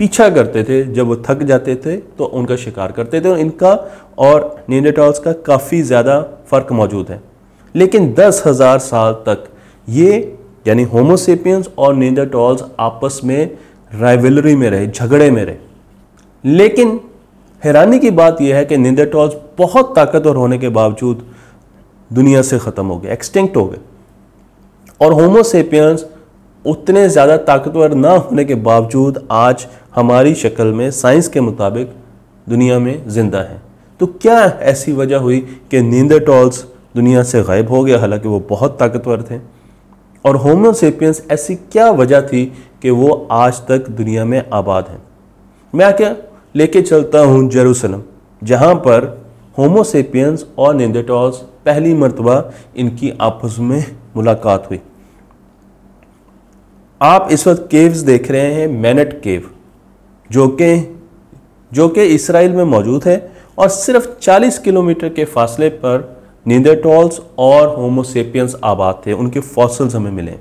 पीछा 0.00 0.28
करते 0.30 0.62
थे, 0.64 0.82
जब 0.84 1.06
वो 1.06 1.16
थक 1.18 1.42
जाते 1.42 1.74
थे 1.76 1.96
तो 1.96 2.24
उनका 2.24 2.56
शिकार 2.58 2.92
करते 2.92 3.20
थे। 3.20 3.28
और 3.28 3.38
इनका 3.38 3.72
और 4.18 4.64
नींडेटॉल्स 4.70 5.18
का 5.18 5.32
काफ़ी 5.46 5.82
ज़्यादा 5.82 6.20
फ़र्क 6.50 6.72
मौजूद 6.72 7.10
है। 7.10 7.20
लेकिन 7.74 8.12
दस 8.14 8.42
हज़ार 8.46 8.78
साल 8.80 9.12
तक 9.26 9.44
ये, 9.88 10.36
यानी 10.66 10.82
होमोसेपियंस 10.84 11.68
और 11.78 11.94
नींडेटॉल्स 11.96 12.62
आपस 12.80 13.20
में 13.24 13.50
राइवलरी 13.92 14.54
में 14.56 14.68
रहे, 14.70 14.86
झगड़े 14.86 15.30
में 15.30 15.44
रहे। 15.44 15.56
लेकिन 16.44 17.00
हैरानी 17.62 17.98
की 17.98 18.10
बात 18.10 18.40
यह 18.40 18.56
है 18.56 18.64
कि 18.64 18.76
निंदरटॉल्स 18.76 19.34
बहुत 19.58 19.94
ताकतवर 19.96 20.36
होने 20.36 20.58
के 20.58 20.68
बावजूद 20.68 21.22
दुनिया 22.10 22.42
से 22.42 22.58
ख़त्म 22.58 22.86
हो 22.86 22.98
गए 22.98 23.12
एक्सटिंक्ट 23.12 23.56
हो 23.56 23.64
गए। 23.64 23.78
और 25.00 25.12
होमोसेपियंस 25.12 26.04
उतने 26.64 27.08
ज़्यादा 27.08 27.36
ताकतवर 27.38 27.94
ना 27.94 28.10
होने 28.10 28.44
के 28.44 28.54
बावजूद 28.54 29.26
आज 29.30 29.66
हमारी 29.94 30.34
शक्ल 30.34 30.66
में 30.66 30.90
साइंस 30.90 31.28
के 31.28 31.40
मुताबिक 31.40 31.92
दुनिया 32.46 32.78
में 32.78 33.08
ज़िंदा 33.08 33.40
है। 33.40 33.60
तो 34.00 34.06
क्या 34.06 34.38
ऐसी 34.64 34.92
वजह 34.92 35.18
हुई 35.18 35.38
कि 35.70 35.80
नींदरटॉल्स 35.82 36.64
दुनिया 36.96 37.22
से 37.22 37.42
गायब 37.42 37.70
हो 37.70 37.82
गया? 37.84 37.98
हालाँकि 37.98 38.28
वो 38.28 38.40
बहुत 38.40 38.78
ताकतवर 38.78 39.22
थे। 39.22 39.38
और 40.24 40.36
होमोसेपियंस 40.36 41.22
ऐसी 41.30 41.54
क्या 41.54 41.90
वजह 41.92 42.20
थी 42.22 42.44
कि 42.82 42.90
वो 42.92 43.28
आज 43.32 43.60
तक 43.68 43.88
दुनिया 43.90 44.24
में 44.24 44.42
आबाद 44.52 44.88
हैं? 44.88 45.02
मैं 45.74 45.92
क्या 45.96 46.14
लेके 46.54 46.82
चलता 46.82 47.20
हूँ 47.20 47.48
जेरूसलम, 47.50 48.02
जहाँ 48.42 48.74
पर 48.76 49.06
होमोसेपियंस 49.58 50.46
और 50.58 50.74
निंदेटॉल्स 50.74 51.36
पहली 51.66 51.94
मरतबा 51.94 52.52
इनकी 52.76 53.12
आपस 53.20 53.56
में 53.60 53.84
मुलाकात 54.16 54.70
हुई। 54.70 54.80
आप 57.00 57.28
इस 57.32 57.46
वक्त 57.46 57.68
केव्स 57.70 57.98
देख 58.02 58.30
रहे 58.30 58.52
हैं 58.54 58.66
मैनेट 58.68 59.20
केव 59.22 59.50
जो 60.30 60.48
कि 60.60 60.96
जो 61.72 61.88
कि 61.88 62.02
इसराइल 62.04 62.52
में 62.52 62.64
मौजूद 62.64 63.04
है 63.04 63.16
और 63.58 63.68
सिर्फ़ 63.68 64.08
40 64.20 64.58
किलोमीटर 64.58 65.08
के 65.08 65.24
फासले 65.24 65.68
पर 65.68 66.08
नींदेटॉल्स 66.46 67.20
और 67.38 67.74
होमोसेपियंस 67.76 68.56
आबाद 68.64 69.02
थे, 69.06 69.12
उनके 69.12 69.40
फॉसल्स 69.40 69.94
हमें 69.94 70.10
मिले। 70.10 70.32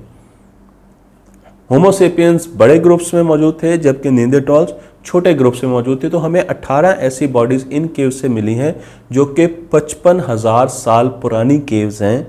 होमोसेपियंस 1.69 2.47
बड़े 2.55 2.77
ग्रुप्स 2.79 3.13
में 3.13 3.21
मौजूद 3.23 3.57
थे, 3.63 3.77
जबकि 3.77 4.09
नींदेटॉल्स 4.09 4.73
छोटे 5.09 5.33
ग्रुप्स 5.33 5.63
में 5.63 5.71
मौजूद 5.71 6.03
थे 6.03 6.09
तो 6.09 6.17
हमें 6.17 6.41
18 6.41 6.91
ऐसी 7.01 7.27
बॉडीज़ 7.27 7.67
इन 7.67 7.87
केव 7.87 8.09
से 8.09 8.29
मिली 8.29 8.53
हैं, 8.53 8.75
जो 9.11 9.25
कि 9.25 9.45
पचपन 9.71 10.19
हज़ार 10.19 10.67
साल 10.67 11.07
पुरानी 11.21 11.57
केव्स 11.59 12.01
हैं। 12.01 12.27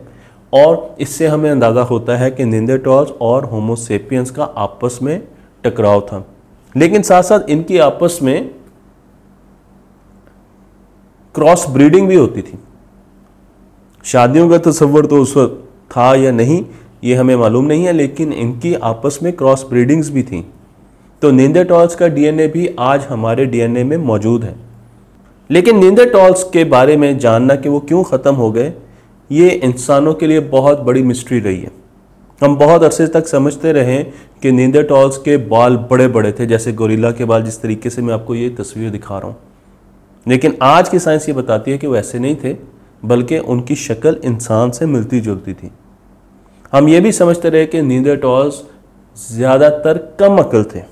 और 0.53 0.97
इससे 1.01 1.27
हमें 1.27 1.51
अंदाज़ा 1.51 1.83
होता 1.83 2.17
है 2.17 2.31
कि 2.31 2.45
निंदेटॉल्स 2.45 3.11
और 3.21 3.45
होमोसेपियंस 3.45 4.31
का 4.31 4.45
आपस 4.45 4.99
में 5.03 5.21
टकराव 5.65 6.01
था। 6.03 6.25
लेकिन 6.75 7.03
साथ 7.03 7.23
साथ 7.23 7.51
इनकी 7.51 7.79
आपस 7.79 8.19
में 8.23 8.51
क्रॉस 11.35 11.67
ब्रीडिंग 11.69 12.09
भी 12.09 12.15
होती 12.15 12.43
थी। 12.43 12.59
शादियों 14.05 14.49
का 14.51 14.59
तस्वर 14.61 15.07
तो 15.07 15.21
उस 15.23 15.37
वक्त 15.37 15.63
था 15.91 16.15
या 16.15 16.31
नहीं, 16.33 16.65
ये 17.05 17.15
हमें 17.15 17.35
मालूम 17.37 17.65
नहीं 17.65 17.85
है, 17.85 17.93
लेकिन 17.93 18.33
इनकी 18.33 18.75
आपस 18.75 19.19
में 19.23 19.33
क्रॉस 19.33 19.67
ब्रीडिंग्स 19.71 20.11
भी 20.11 20.23
थी। 20.23 20.45
तो 21.23 21.31
नींदेटॉल्स 21.31 21.95
का 21.95 22.07
डीएनए 22.09 22.47
भी 22.49 22.69
आज 22.79 23.07
हमारे 23.07 23.45
डीएनए 23.47 23.83
में 23.85 23.97
मौजूद 23.97 24.45
है। 24.45 24.55
लेकिन 25.51 25.79
नींदेटॉल्स 25.79 26.45
के 26.45 26.63
बारे 26.65 26.97
में 26.97 27.19
जानना 27.19 27.55
कि 27.57 27.69
वो 27.69 27.81
क्यों 27.81 28.03
ख़त्म 28.03 28.35
हो 28.35 28.51
गए, 28.53 28.73
ये 29.31 29.49
इंसानों 29.49 30.15
के 30.15 30.27
लिए 30.27 30.41
बहुत 30.41 30.81
बड़ी 30.81 31.03
मिस्ट्री 31.03 31.41
रही 31.41 31.61
है। 31.61 31.71
हम 32.41 32.57
बहुत 32.57 32.83
अरसे 32.83 33.07
तक 33.07 33.27
समझते 33.27 33.73
रहे 33.73 34.03
कि 34.43 34.53
नींदेटॉल्स 34.53 35.17
के 35.19 35.37
बाल 35.37 35.77
बड़े 35.91 36.07
बड़े 36.09 36.33
थे, 36.33 36.47
जैसे 36.47 36.73
गोरिल्ला 36.73 37.11
के 37.11 37.25
बाल, 37.25 37.43
जिस 37.43 37.61
तरीके 37.63 37.91
से 37.91 38.03
मैं 38.03 38.15
आपको 38.15 38.35
ये 38.35 38.49
तस्वीर 38.51 38.91
दिखा 38.91 39.19
रहा 39.19 39.29
हूँ। 39.29 39.37
लेकिन 40.27 40.57
आज 40.63 40.89
की 40.89 40.99
साइंस 40.99 41.29
ये 41.29 41.35
बताती 41.35 41.71
है 41.71 41.79
कि 41.79 41.87
वो 41.87 41.97
ऐसे 41.97 42.19
नहीं 42.19 42.37
थे, 42.45 42.57
बल्कि 43.05 43.39
उनकी 43.39 43.75
शक्ल 43.77 44.17
इंसान 44.25 44.71
से 44.71 44.87
मिलती 44.87 45.21
जुलती 45.21 45.55
थी। 45.55 45.71
हम 46.73 46.89
ये 46.89 47.01
भी 47.01 47.13
समझते 47.13 47.51
रहे 47.51 47.67
कि 47.67 47.83
नींदेटॉल्स 47.83 48.63
ज़्यादातर 49.17 49.99
कम 50.21 50.39
अकल 50.39 50.65
थे। 50.65 50.83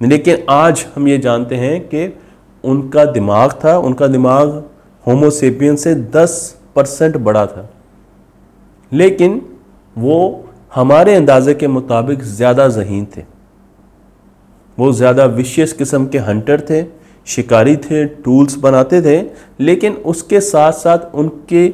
लेकिन 0.00 0.44
आज 0.50 0.84
हम 0.94 1.08
ये 1.08 1.18
जानते 1.18 1.56
हैं 1.56 1.80
कि 1.88 2.12
उनका 2.64 3.04
दिमाग 3.04 3.52
था, 3.64 3.76
उनका 3.78 4.06
दिमाग 4.06 4.48
होमोसेपियन 5.04 5.76
से 5.76 5.94
10 6.12 6.34
परसेंट 6.76 7.16
बड़ा 7.18 7.46
था। 7.46 7.68
लेकिन 8.92 9.40
वो 9.96 10.44
हमारे 10.74 11.14
अंदाजे 11.14 11.54
के 11.54 11.66
मुताबिक 11.68 12.22
ज़्यादा 12.24 12.68
जहीन 12.68 13.06
थे। 13.16 13.22
वो 14.78 14.92
ज़्यादा 14.92 15.24
विशेष 15.26 15.72
किस्म 15.72 16.06
के 16.06 16.18
हंटर 16.20 16.60
थे, 16.60 16.84
शिकारी 17.26 17.76
थे 17.78 18.04
टूल्स 18.06 18.56
बनाते 18.56 19.00
थे, 19.02 19.20
लेकिन 19.60 19.92
उसके 20.06 20.40
साथ 20.42 20.72
साथ 20.74 21.14
उनके 21.14 21.68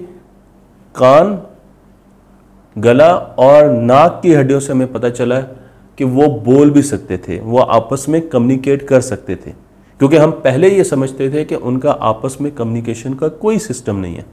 कान, 0.95 1.43
गला 2.77 3.15
और 3.15 3.71
नाक 3.71 4.21
की 4.23 4.33
हड्डियों 4.35 4.61
से 4.61 4.73
हमें 4.73 4.93
पता 4.93 5.11
चला 5.11 5.41
कि 5.99 6.05
वो 6.05 6.27
बोल 6.27 6.71
भी 6.71 6.83
सकते 6.83 7.17
थे, 7.19 7.41
वो 7.41 7.59
आपस 7.59 8.07
में 8.09 8.29
कम्युनिकेट 8.29 8.83
कर 8.83 9.01
सकते 9.01 9.37
थे। 9.37 9.51
क्योंकि 9.99 10.17
हम 10.17 10.31
पहले 10.31 10.71
ये 10.71 10.85
समझते 10.85 11.31
थे 11.31 11.45
कि 11.45 11.55
उनका 11.55 11.91
आपस 11.91 12.39
में 12.41 12.53
कम्युनिकेशन 12.53 13.15
का 13.15 13.29
कोई 13.29 13.59
सिस्टम 13.59 13.97
नहीं 13.97 14.15
है। 14.15 14.25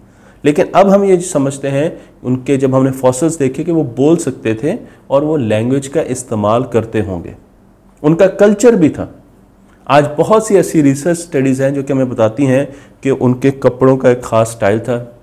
लेकिन 0.45 0.65
अब 0.75 0.89
हम 0.89 1.03
ये 1.03 1.19
समझते 1.19 1.67
हैं, 1.67 2.01
उनके 2.23 2.57
जब 2.57 2.75
हमने 2.75 2.91
फॉसल्स 2.91 3.37
देखे 3.37 3.63
कि 3.63 3.71
वो 3.71 3.83
बोल 3.83 4.17
सकते 4.17 4.57
थे 4.63 4.77
और 5.09 5.23
वो 5.23 5.37
लैंग्वेज 5.37 5.87
का 5.87 6.01
इस्तेमाल 6.01 6.63
करते 6.63 7.01
होंगे। 7.01 7.35
उनका 8.03 8.27
कल्चर 8.27 8.75
भी 8.75 8.89
था। 8.89 9.15
आज 9.87 10.09
बहुत 10.17 10.47
सी 10.47 10.55
ऐसी 10.55 10.81
रिसर्च 10.81 11.17
स्टडीज़ 11.17 11.63
हैं 11.63 11.73
जो 11.73 11.83
कि 11.83 11.93
हमें 11.93 12.09
बताती 12.09 12.45
हैं 12.45 12.75
कि 13.03 13.09
उनके 13.09 13.51
कपड़ों 13.51 13.97
का 13.97 14.09
एक 14.09 14.21
ख़ास 14.23 14.47
स्टाइल 14.47 14.79
था। 14.79 15.18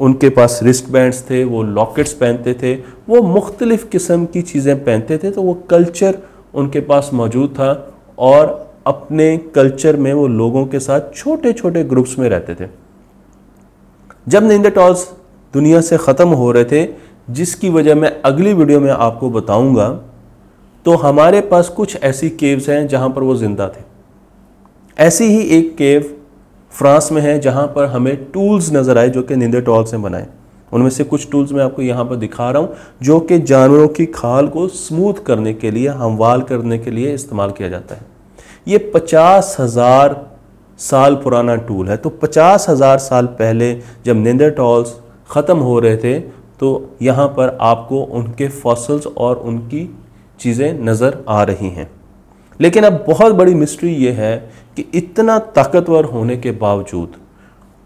उनके 0.00 0.28
पास 0.28 0.58
रिस्ट 0.62 0.88
बैंड्स 0.90 1.22
थे, 1.22 1.42
वो 1.44 1.62
लॉकेट्स 1.62 2.12
पहनते 2.12 2.54
थे, 2.54 2.74
वो 3.08 3.22
मुख्तलिफ़ 3.24 3.88
किस्म 3.88 4.24
की 4.26 4.42
चीज़ें 4.42 4.84
पहनते 4.84 5.18
थे 5.18 5.30
तो 5.30 5.42
वो 5.42 5.54
कल्चर 5.70 6.18
उनके 6.54 6.80
पास 6.82 7.10
मौजूद 7.14 7.50
था 7.50 7.72
और 8.18 8.62
अपने 8.86 9.36
कल्चर 9.54 9.96
में 9.96 10.12
वो 10.12 10.26
लोगों 10.28 10.64
के 10.66 10.80
साथ 10.80 11.14
छोटे 11.14 11.52
छोटे 11.52 11.84
ग्रुप्स 11.84 12.18
में 12.18 12.28
रहते 12.28 12.54
थे। 12.54 12.68
जब 14.26 14.48
निंदेटॉल्स 14.48 15.08
दुनिया 15.54 15.80
से 15.80 15.96
ख़त्म 15.98 16.28
हो 16.30 16.50
रहे 16.52 16.64
थे, 16.64 16.86
जिसकी 17.30 17.68
वजह 17.70 17.94
मैं 17.94 18.10
अगली 18.22 18.52
वीडियो 18.52 18.80
में 18.80 18.90
आपको 18.90 19.30
बताऊँगा 19.30 19.88
तो 20.86 20.94
हमारे 20.96 21.40
पास 21.42 21.68
कुछ 21.68 21.96
ऐसी 21.96 22.28
केव्स 22.32 22.68
हैं 22.68 22.86
जहाँ 22.88 23.08
पर 23.10 23.22
वो 23.22 23.34
ज़िंदा 23.36 23.68
थे। 23.68 23.82
ऐसी 24.96 25.24
ही 25.26 25.40
एक 25.58 25.74
केव 25.76 26.14
फ्रांस 26.74 27.08
में 27.12 27.20
है 27.22 27.38
जहाँ 27.40 27.66
पर 27.66 27.84
हमें 27.86 28.16
टूल्स 28.32 28.72
नज़र 28.72 28.98
आए 28.98 29.08
जो 29.10 29.22
कि 29.22 29.36
निंदेटॉल 29.36 29.84
से 29.84 29.96
बनाए। 29.98 30.26
उनमें 30.72 30.90
से 30.90 31.04
कुछ 31.04 31.30
टूल्स 31.30 31.52
मैं 31.52 31.62
आपको 31.64 31.82
यहाँ 31.82 32.04
पर 32.04 32.16
दिखा 32.16 32.50
रहा 32.50 32.62
हूँ, 32.62 32.74
जो 33.02 33.18
कि 33.20 33.38
जानवरों 33.40 33.88
की 33.88 34.06
खाल 34.08 34.48
को 34.48 34.66
स्मूथ 34.68 35.22
करने 35.26 35.52
के 35.54 35.70
लिए, 35.70 35.88
हमवाल 35.88 36.42
करने 36.42 36.78
के 36.78 36.90
लिए 36.90 37.12
इस्तेमाल 37.14 37.50
किया 37.50 37.68
जाता 37.68 37.94
है। 37.94 38.06
ये 38.68 38.78
पचास 38.94 39.56
हज़ार 39.60 40.16
साल 40.78 41.14
पुराना 41.14 41.54
टूल 41.58 41.88
है। 41.88 41.96
तो 41.96 42.10
पचास 42.12 42.68
हज़ार 42.68 42.98
साल 43.00 43.26
पहले 43.34 43.72
जब 44.04 44.16
निंदेटॉल्स 44.18 44.94
ख़त्म 45.30 45.58
हो 45.58 45.78
रहे 45.78 45.96
थे 45.96 46.18
तो 46.60 46.96
यहाँ 47.02 47.26
पर 47.28 47.56
आपको 47.62 48.02
उनके 48.12 48.48
फॉसल्स 48.48 49.06
और 49.06 49.36
उनकी 49.38 49.88
चीज़ें 50.40 50.80
नज़र 50.80 51.24
आ 51.28 51.42
रही 51.42 51.68
हैं। 51.70 51.90
लेकिन 52.60 52.84
अब 52.84 53.04
बहुत 53.08 53.32
बड़ी 53.34 53.54
मिस्ट्री 53.54 53.94
ये 53.94 54.10
है 54.12 54.36
कि 54.76 54.84
इतना 54.94 55.38
ताकतवर 55.56 56.04
होने 56.04 56.36
के 56.36 56.50
बावजूद 56.60 57.16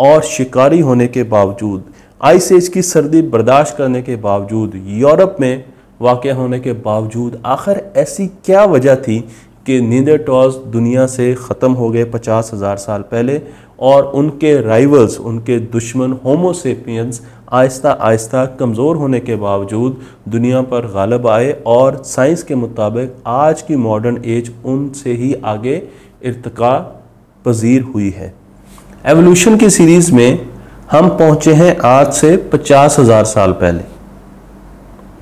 और 0.01 0.23
शिकारी 0.25 0.81
होने 0.81 1.07
के 1.09 1.23
बावजूद 1.27 1.85
आइस 2.21 2.69
की 2.69 2.83
सर्दी 2.83 3.21
बर्दाश्त 3.25 3.77
करने 3.77 4.03
के 4.03 4.17
बावजूद, 4.19 4.73
यूरोप 4.87 5.37
में 5.41 5.65
वाक़ 6.01 6.27
होने 6.29 6.59
के 6.61 6.73
बावजूद, 6.73 7.41
आखिर 7.47 7.83
ऐसी 7.97 8.27
क्या 8.45 8.65
वजह 8.67 8.97
थी 8.99 9.19
कि 9.67 9.81
नींदरटॉल्स 9.81 10.55
दुनिया 10.73 11.07
से 11.07 11.35
ख़त्म 11.37 11.73
हो 11.73 11.89
गए 11.91 12.05
पचास 12.07 12.51
हज़ार 12.55 12.77
साल 12.79 13.03
पहले 13.03 13.41
और 13.81 14.05
उनके 14.15 14.61
राइवल्स 14.61 15.19
उनके 15.21 15.59
दुश्मन, 15.73 16.13
होमोसेपियंस 16.25 17.21
आहिस्ता 17.49 17.91
आहिस्ता 17.91 18.45
कमज़ोर 18.57 18.97
होने 18.97 19.19
के 19.21 19.37
बावजूद 19.37 20.01
दुनिया 20.29 20.61
पर 20.63 20.87
गालब 20.95 21.27
आए 21.27 21.53
और 21.67 21.97
साइंस 22.05 22.43
के 22.43 22.55
मुताबिक 22.55 23.15
आज 23.27 23.63
की 23.63 23.77
मॉडर्न 23.77 24.21
एज 24.27 24.51
उनसे 24.65 25.13
ही 25.13 25.33
आगे 25.45 25.77
इरतका 26.23 26.73
पजीर 27.45 27.83
हुई 27.85 28.11
है। 28.11 28.33
एवोल्यूशन 29.07 29.57
की 29.57 29.71
सीरीज़ 29.71 30.13
में 30.15 30.49
हम 30.91 31.09
पहुँचे 31.11 31.55
हैं 31.55 31.77
आज 31.87 32.13
से 32.13 32.37
पचास 32.53 32.99
हज़ार 32.99 33.25
साल 33.27 33.53
पहले। 33.55 33.85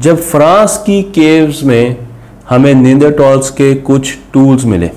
जब 0.01 0.21
फ्रांस 0.23 0.77
की 0.87 1.03
केव्स 1.15 1.63
में 1.65 1.97
हमें 2.49 2.75
नींदरटॉल्स 2.75 3.51
के 3.53 3.75
कुछ 3.83 4.17
टूल्स 4.33 4.65
मिले। 4.65 4.91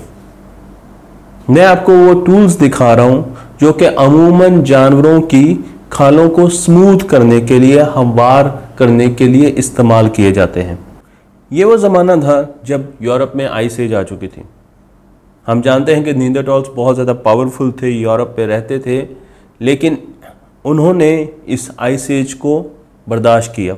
मैं 1.50 1.64
आपको 1.66 1.92
वो 1.96 2.20
टूल्स 2.22 2.58
दिखा 2.58 2.92
रहा 2.94 3.06
हूँ 3.06 3.36
जो 3.60 3.72
कि 3.72 3.84
अमूमन 3.84 4.62
जानवरों 4.64 5.20
की 5.24 5.44
खालों 5.92 6.28
को 6.28 6.48
स्मूथ 6.48 6.98
करने 7.08 7.40
के 7.40 7.58
लिए, 7.58 7.80
हमवार 7.80 8.48
करने 8.78 9.08
के 9.10 9.26
लिए 9.28 9.48
इस्तेमाल 9.48 10.08
किए 10.08 10.32
जाते 10.32 10.62
हैं। 10.62 10.78
ये 11.50 11.64
वो 11.64 11.76
ज़माना 11.76 12.16
था 12.16 12.36
जब 12.64 12.92
यूरोप 13.02 13.32
में 13.36 13.46
आइस 13.46 13.78
एज 13.80 13.94
आ 13.94 14.02
चुकी 14.02 14.28
थी। 14.28 14.42
हम 15.46 15.62
जानते 15.62 15.94
हैं 15.94 16.04
कि 16.04 16.12
नींदरटॉल्स 16.14 16.68
बहुत 16.68 16.94
ज़्यादा 16.94 17.12
पावरफुल 17.14 17.72
थे, 17.72 17.90
यूरोप 17.90 18.34
पे 18.36 18.46
रहते 18.46 18.78
थे, 18.78 19.06
लेकिन 19.60 19.98
उन्होंने 20.64 21.28
इस 21.48 21.70
आइस 21.80 22.10
एज 22.10 22.32
को 22.34 22.60
बर्दाश्त 23.06 23.52
किया। 23.56 23.76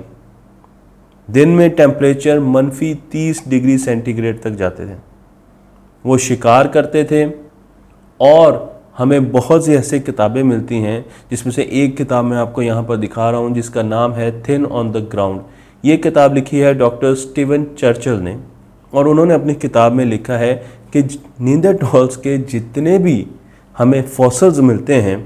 दिन 1.28 1.48
में 1.48 1.70
टेम्परेचर 1.70 2.40
मनफी 2.40 2.94
30 3.12 3.42
डिग्री 3.48 3.78
सेंटीग्रेड 3.78 4.42
तक 4.42 4.50
जाते 4.50 4.86
थे। 4.86 4.96
वो 6.04 6.18
शिकार 6.18 6.68
करते 6.68 7.04
थे 7.04 7.24
और 8.20 8.71
हमें 8.96 9.30
बहुत 9.32 9.64
सी 9.64 9.74
ऐसी 9.74 10.00
किताबें 10.00 10.42
मिलती 10.42 10.78
हैं, 10.78 11.04
जिसमें 11.30 11.52
से 11.52 11.62
एक 11.62 11.96
किताब 11.96 12.24
मैं 12.24 12.36
आपको 12.38 12.62
यहाँ 12.62 12.82
पर 12.82 12.96
दिखा 12.96 13.30
रहा 13.30 13.40
हूँ, 13.40 13.52
जिसका 13.54 13.82
नाम 13.82 14.12
है 14.12 14.30
थिन 14.42 14.64
ऑन 14.66 14.90
द 14.92 15.08
ग्राउंड 15.12 15.40
ये 15.84 15.96
किताब 15.98 16.34
लिखी 16.34 16.58
है 16.58 16.74
डॉक्टर 16.74 17.14
स्टीवन 17.16 17.64
चर्चल 17.78 18.18
ने, 18.18 18.36
और 18.92 19.08
उन्होंने 19.08 19.34
अपनी 19.34 19.54
किताब 19.56 19.92
में 19.92 20.04
लिखा 20.04 20.36
है 20.36 20.54
कि 20.92 21.02
नींदरटॉल्स 21.40 22.16
के 22.16 22.36
जितने 22.40 22.98
भी 22.98 23.26
हमें 23.76 24.02
फॉसल्स 24.08 24.58
मिलते 24.60 24.94
हैं, 24.96 25.16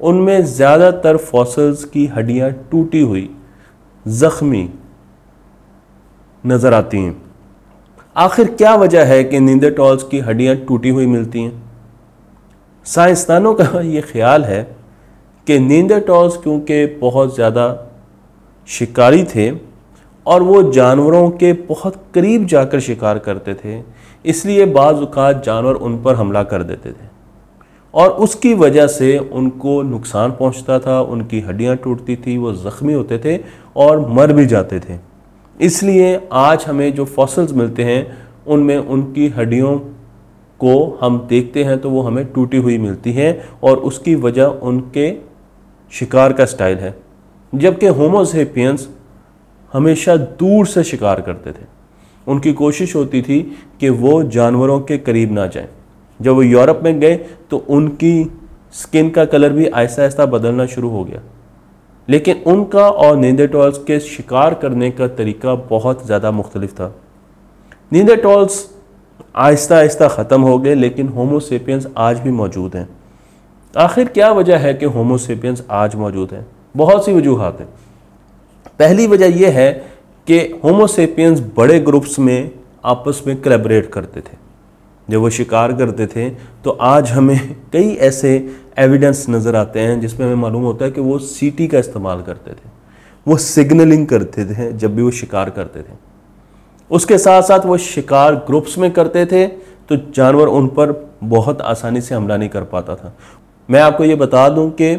उनमें 0.00 0.44
ज़्यादातर 0.44 1.16
फॉसल्स 1.16 1.84
की 1.84 2.06
हड्डियाँ 2.06 2.50
टूटी 2.70 3.00
हुई, 3.00 3.28
ज़ख्मी 4.06 4.68
नज़र 6.44 6.74
आती 6.74 6.98
हैं। 6.98 7.16
आखिर 8.16 8.48
क्या 8.48 8.74
वजह 8.76 9.04
है 9.04 9.22
कि 9.24 9.40
नींदरटॉल्स 9.40 10.02
की 10.02 10.18
हड्डियाँ 10.20 10.56
टूटी 10.58 10.88
हुई 10.88 11.06
मिलती 11.06 11.42
हैं? 11.42 11.63
साइंसदानों 12.86 13.54
का 13.54 13.80
ये 13.80 14.00
ख्याल 14.00 14.44
है 14.44 14.62
कि 15.46 15.58
नींदरटॉल्स 15.58 16.36
क्योंकि 16.36 16.84
बहुत 17.00 17.34
ज़्यादा 17.34 17.66
शिकारी 18.68 19.24
थे 19.24 19.50
और 20.26 20.42
वो 20.42 20.62
जानवरों 20.72 21.30
के 21.30 21.52
बहुत 21.52 21.96
करीब 22.14 22.46
जाकर 22.46 22.80
शिकार 22.80 23.18
करते 23.18 23.54
थे, 23.54 23.82
इसलिए 24.24 24.66
बाज़ात 24.66 25.42
जानवर 25.44 25.74
उन 25.74 26.02
पर 26.02 26.14
हमला 26.14 26.42
कर 26.42 26.62
देते 26.62 26.90
थे। 26.90 27.12
और 27.94 28.10
उसकी 28.10 28.52
वजह 28.54 28.86
से 28.86 29.16
उनको 29.18 29.80
नुकसान 29.82 30.30
पहुँचता 30.30 30.78
था, 30.78 31.00
उनकी 31.00 31.40
हड्डियाँ 31.40 31.76
टूटती 31.76 32.16
थी, 32.16 32.36
वो 32.38 32.52
ज़ख्मी 32.52 32.92
होते 32.92 33.18
थे 33.18 33.38
और 33.76 34.08
मर 34.08 34.32
भी 34.32 34.46
जाते 34.46 34.80
थे। 34.80 34.98
इसलिए 35.60 36.28
आज 36.32 36.64
हमें 36.64 36.92
जो 36.94 37.04
फॉसल्स 37.04 37.52
मिलते 37.52 37.84
हैं, 37.84 38.06
उनमें 38.46 38.76
उनकी 38.78 39.28
हड्डियों 39.28 39.78
को 40.60 40.98
हम 41.00 41.18
देखते 41.28 41.64
हैं 41.64 41.78
तो 41.80 41.90
वो 41.90 42.02
हमें 42.02 42.24
टूटी 42.32 42.56
हुई 42.56 42.78
मिलती 42.78 43.12
हैं 43.12 43.32
और 43.60 43.76
उसकी 43.80 44.14
वजह 44.16 44.44
उनके 44.44 45.12
शिकार 45.92 46.32
का 46.32 46.44
स्टाइल 46.46 46.78
है। 46.78 46.94
जबकि 47.52 47.86
होमोसेपियंस 47.88 48.88
हमेशा 49.72 50.16
दूर 50.16 50.66
से 50.66 50.84
शिकार 50.84 51.20
करते 51.20 51.52
थे। 51.52 51.66
उनकी 52.26 52.52
कोशिश 52.54 52.94
होती 52.96 53.22
थी 53.22 53.40
कि 53.80 53.88
वो 53.90 54.22
जानवरों 54.24 54.80
के 54.80 54.98
करीब 55.00 55.32
ना 55.32 55.46
जाएँ। 55.46 55.68
जब 56.20 56.34
वो 56.34 56.42
यूरोप 56.42 56.80
में 56.84 56.98
गए 57.00 57.16
तो 57.50 57.56
उनकी 57.56 58.30
स्किन 58.74 59.10
का 59.10 59.24
कलर 59.24 59.52
भी 59.52 59.66
आहिस्ता 59.66 60.02
आहिस्ता 60.02 60.26
बदलना 60.26 60.66
शुरू 60.66 60.88
हो 60.88 61.04
गया। 61.04 61.20
लेकिन 62.08 62.42
उनका 62.46 62.88
और 62.88 63.16
नींदेटॉल्स 63.16 63.78
के 63.78 63.98
शिकार 64.00 64.54
करने 64.54 64.90
का 64.90 65.08
तरीका 65.10 65.54
बहुत 65.68 66.04
ज़्यादा 66.06 66.30
मुख्तलिफ़ 66.30 66.72
था। 66.72 66.94
नींदेटॉल्स 67.92 68.64
आहिस्ता 69.34 69.76
आहिस्ता 69.76 70.08
ख़त्म 70.08 70.40
हो 70.40 70.58
गए, 70.58 70.74
लेकिन 70.74 71.08
होमोसेपियंस 71.08 71.86
आज 71.96 72.18
भी 72.18 72.30
मौजूद 72.30 72.76
हैं। 72.76 72.88
आखिर 73.74 74.08
क्या 74.08 74.30
वजह 74.32 74.58
है 74.58 74.74
कि 74.74 74.86
होमोसेपियंस 74.86 75.64
आज 75.70 75.94
मौजूद 75.94 76.32
हैं? 76.32 76.46
बहुत 76.76 77.04
सी 77.04 77.12
वजूहत 77.12 77.56
हैं। 77.60 77.68
पहली 78.78 79.06
वजह 79.06 79.40
यह 79.40 79.58
है 79.58 79.72
कि 80.26 80.38
होमोसेपियंस 80.64 81.40
बड़े 81.56 81.78
ग्रुप्स 81.80 82.18
में 82.18 82.50
आपस 82.84 83.22
में 83.26 83.40
कलेबरेट 83.40 83.90
करते 83.92 84.20
थे। 84.20 84.36
जब 85.08 85.20
वो 85.20 85.30
शिकार 85.30 85.72
करते 85.72 86.06
थे 86.06 86.30
तो 86.64 86.70
आज 86.70 87.10
हमें 87.10 87.54
कई 87.72 87.94
ऐसे 88.02 88.30
एविडेंस 88.78 89.26
नज़र 89.30 89.56
आते 89.56 89.80
हैं, 89.80 90.00
जिसमें 90.00 90.26
हमें 90.26 90.36
मालूम 90.36 90.62
होता 90.62 90.84
है 90.84 90.90
कि 90.90 91.00
वो 91.00 91.18
सीटी 91.18 91.68
का 91.68 91.78
इस्तेमाल 91.78 92.22
करते 92.22 92.50
थे। 92.50 92.72
वो 93.26 93.36
सिग्नलिंग 93.36 94.06
करते 94.06 94.44
थे 94.44 94.72
जब 94.72 94.94
भी 94.96 95.02
वो 95.02 95.10
शिकार 95.10 95.50
करते 95.50 95.80
थे। 95.80 96.13
उसके 96.90 97.18
साथ 97.18 97.42
साथ 97.42 97.66
वो 97.66 97.76
शिकार 97.78 98.34
ग्रुप्स 98.46 98.76
में 98.78 98.90
करते 98.92 99.24
थे 99.26 99.46
तो 99.46 99.96
जानवर 100.12 100.48
उन 100.48 100.68
पर 100.68 100.92
बहुत 101.24 101.60
आसानी 101.62 102.00
से 102.00 102.14
हमला 102.14 102.36
नहीं 102.36 102.48
कर 102.48 102.64
पाता 102.66 102.94
था। 102.94 103.12
मैं 103.68 103.80
आपको 103.80 104.04
ये 104.04 104.14
बता 104.16 104.48
दूँ 104.48 104.70
कि 104.72 104.92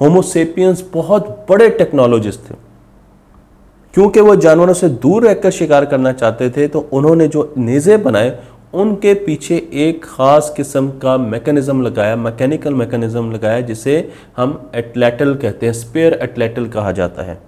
होमोसेपियंस 0.00 0.84
बहुत 0.94 1.46
बड़े 1.48 1.68
टेक्नोलॉजिस्ट 1.70 2.40
थे। 2.40 2.54
क्योंकि 3.94 4.20
वो 4.20 4.34
जानवरों 4.36 4.74
से 4.74 4.88
दूर 4.88 5.24
रहकर 5.24 5.50
शिकार 5.50 5.84
करना 5.86 6.12
चाहते 6.12 6.50
थे 6.50 6.66
तो 6.68 6.80
उन्होंने 6.92 7.26
जो 7.28 7.52
नेज़े 7.58 7.96
बनाए, 7.98 8.38
उनके 8.74 9.14
पीछे 9.16 9.56
एक 9.74 10.04
ख़ास 10.04 10.52
किस्म 10.56 10.88
का 10.98 11.16
मैकेनिज़्म 11.18 11.82
लगाया 11.82 12.16
मैकेनिकल 12.18 12.74
मैकेनिज़्म 12.74 13.32
लगाया, 13.32 13.60
जिसे 13.62 14.10
हम 14.36 14.70
एटलेटल 14.74 15.34
कहते 15.34 15.66
हैं 15.66 15.72
स्पेयर 15.74 16.18
एटलेटल 16.22 16.66
कहा 16.68 16.92
जाता 16.92 17.22
है। 17.22 17.38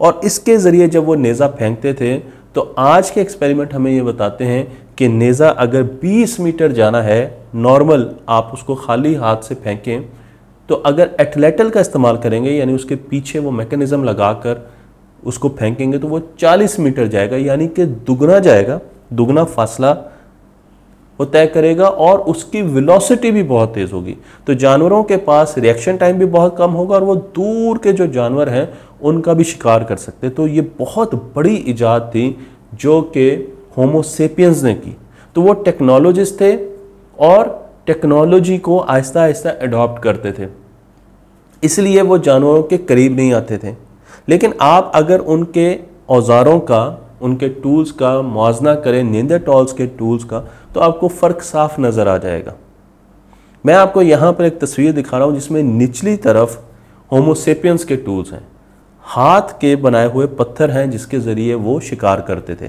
और 0.00 0.20
इसके 0.24 0.56
ज़रिए 0.58 0.88
जब 0.88 1.04
वो 1.04 1.14
नेज़ा 1.16 1.48
फेंकते 1.50 1.92
थे 1.94 2.16
तो 2.54 2.60
आज 2.78 3.10
के 3.10 3.20
एक्सपेरिमेंट 3.20 3.74
हमें 3.74 3.90
ये 3.92 4.02
बताते 4.02 4.44
हैं 4.44 4.66
कि 4.98 5.08
नेज़ा 5.08 5.48
अगर 5.50 5.82
20 5.98 6.38
मीटर 6.40 6.72
जाना 6.72 7.02
है 7.02 7.20
नॉर्मल 7.56 8.08
आप 8.28 8.50
उसको 8.54 8.74
खाली 8.76 9.14
हाथ 9.14 9.42
से 9.42 9.54
फेंकें 9.54 10.02
तो 10.68 10.74
अगर 10.74 11.10
एटलेटल 11.20 11.70
का 11.70 11.80
इस्तेमाल 11.80 12.16
करेंगे, 12.16 12.50
यानी 12.50 12.74
उसके 12.74 12.96
पीछे 12.96 13.38
वो 13.38 13.50
मैकेनिज़्म 13.50 14.04
लगाकर 14.04 14.68
उसको 15.22 15.48
फेंकेंगे 15.50 15.98
तो 15.98 16.08
वो 16.08 16.20
40 16.38 16.78
मीटर 16.80 17.06
जाएगा, 17.06 17.36
यानी 17.36 17.68
कि 17.68 17.86
दुगना 17.86 18.38
जाएगा, 18.38 18.80
दुगना 19.12 19.44
फासला 19.46 19.92
वो 21.18 21.24
तय 21.26 21.46
करेगा 21.46 21.88
और 21.88 22.18
उसकी 22.28 22.60
वेलोसिटी 22.64 23.30
भी 23.30 23.42
बहुत 23.44 23.74
तेज़ 23.74 23.92
होगी। 23.92 24.16
तो 24.46 24.54
जानवरों 24.56 25.02
के 25.04 25.16
पास 25.18 25.54
रिएक्शन 25.58 25.96
टाइम 25.96 26.18
भी 26.18 26.24
बहुत 26.26 26.56
कम 26.58 26.70
होगा 26.72 26.94
और 26.96 27.04
वो 27.04 27.16
दूर 27.16 27.78
के 27.78 27.92
जो 27.92 28.06
जानवर 28.08 28.48
हैं 28.48 28.68
उनका 29.02 29.34
भी 29.34 29.44
शिकार 29.44 29.84
कर 29.84 29.96
सकते 29.98 30.30
तो 30.30 30.46
ये 30.48 30.60
बहुत 30.78 31.14
बड़ी 31.36 31.54
ईजाद 31.68 32.10
थी 32.14 32.24
जो 32.74 33.00
कि 33.16 33.28
होमोसेपियंस 33.76 34.62
ने 34.64 34.74
की। 34.74 34.96
तो 35.36 35.42
वो 35.42 35.52
टेक्नोलॉजिस्ट 35.62 36.40
थे 36.40 36.54
और 37.24 37.48
टेक्नोलॉजी 37.86 38.56
को 38.60 38.78
आहिस्ता 38.78 39.22
आहिस्ता 39.22 39.50
अडॉप्ट 39.62 40.02
करते 40.02 40.32
थे। 40.32 40.48
इसलिए 41.62 42.02
वो 42.02 42.18
जानवरों 42.20 42.62
के 42.62 42.78
करीब 42.78 43.16
नहीं 43.16 43.32
आते 43.34 43.58
थे। 43.58 43.74
लेकिन 44.28 44.54
आप 44.62 44.92
अगर 44.94 45.20
उनके 45.20 45.68
औज़ारों 46.08 46.58
का, 46.62 47.06
उनके 47.22 47.48
टूल्स 47.48 47.90
का 47.92 48.20
मुआजना 48.22 48.74
करें 48.76 49.02
नींदर 49.04 49.38
टॉल्स 49.40 49.72
के 49.72 49.86
टूल्स 49.88 50.24
का 50.24 50.38
तो 50.74 50.80
आपको 50.80 51.08
फ़र्क 51.10 51.42
साफ़ 51.42 51.80
नज़र 51.80 52.08
आ 52.08 52.16
जाएगा। 52.18 52.54
मैं 53.64 53.74
आपको 53.74 54.02
यहाँ 54.02 54.32
पर 54.32 54.44
एक 54.44 54.60
तस्वीर 54.60 54.92
दिखा 54.92 55.16
रहा 55.16 55.26
हूँ 55.26 55.34
जिसमें 55.34 55.62
निचली 55.62 56.16
तरफ़ 56.18 56.58
होमोसेपियंस 57.10 57.84
के 57.84 57.96
टूल्स 57.98 58.32
हैं। 58.32 58.42
हाथ 59.10 59.52
के 59.60 59.74
बनाए 59.78 60.06
हुए 60.06 60.26
पत्थर 60.38 60.70
हैं 60.70 60.90
जिसके 60.90 61.18
ज़रिए 61.20 61.54
वो 61.56 61.78
शिकार 61.80 62.20
करते 62.20 62.54
थे। 62.54 62.68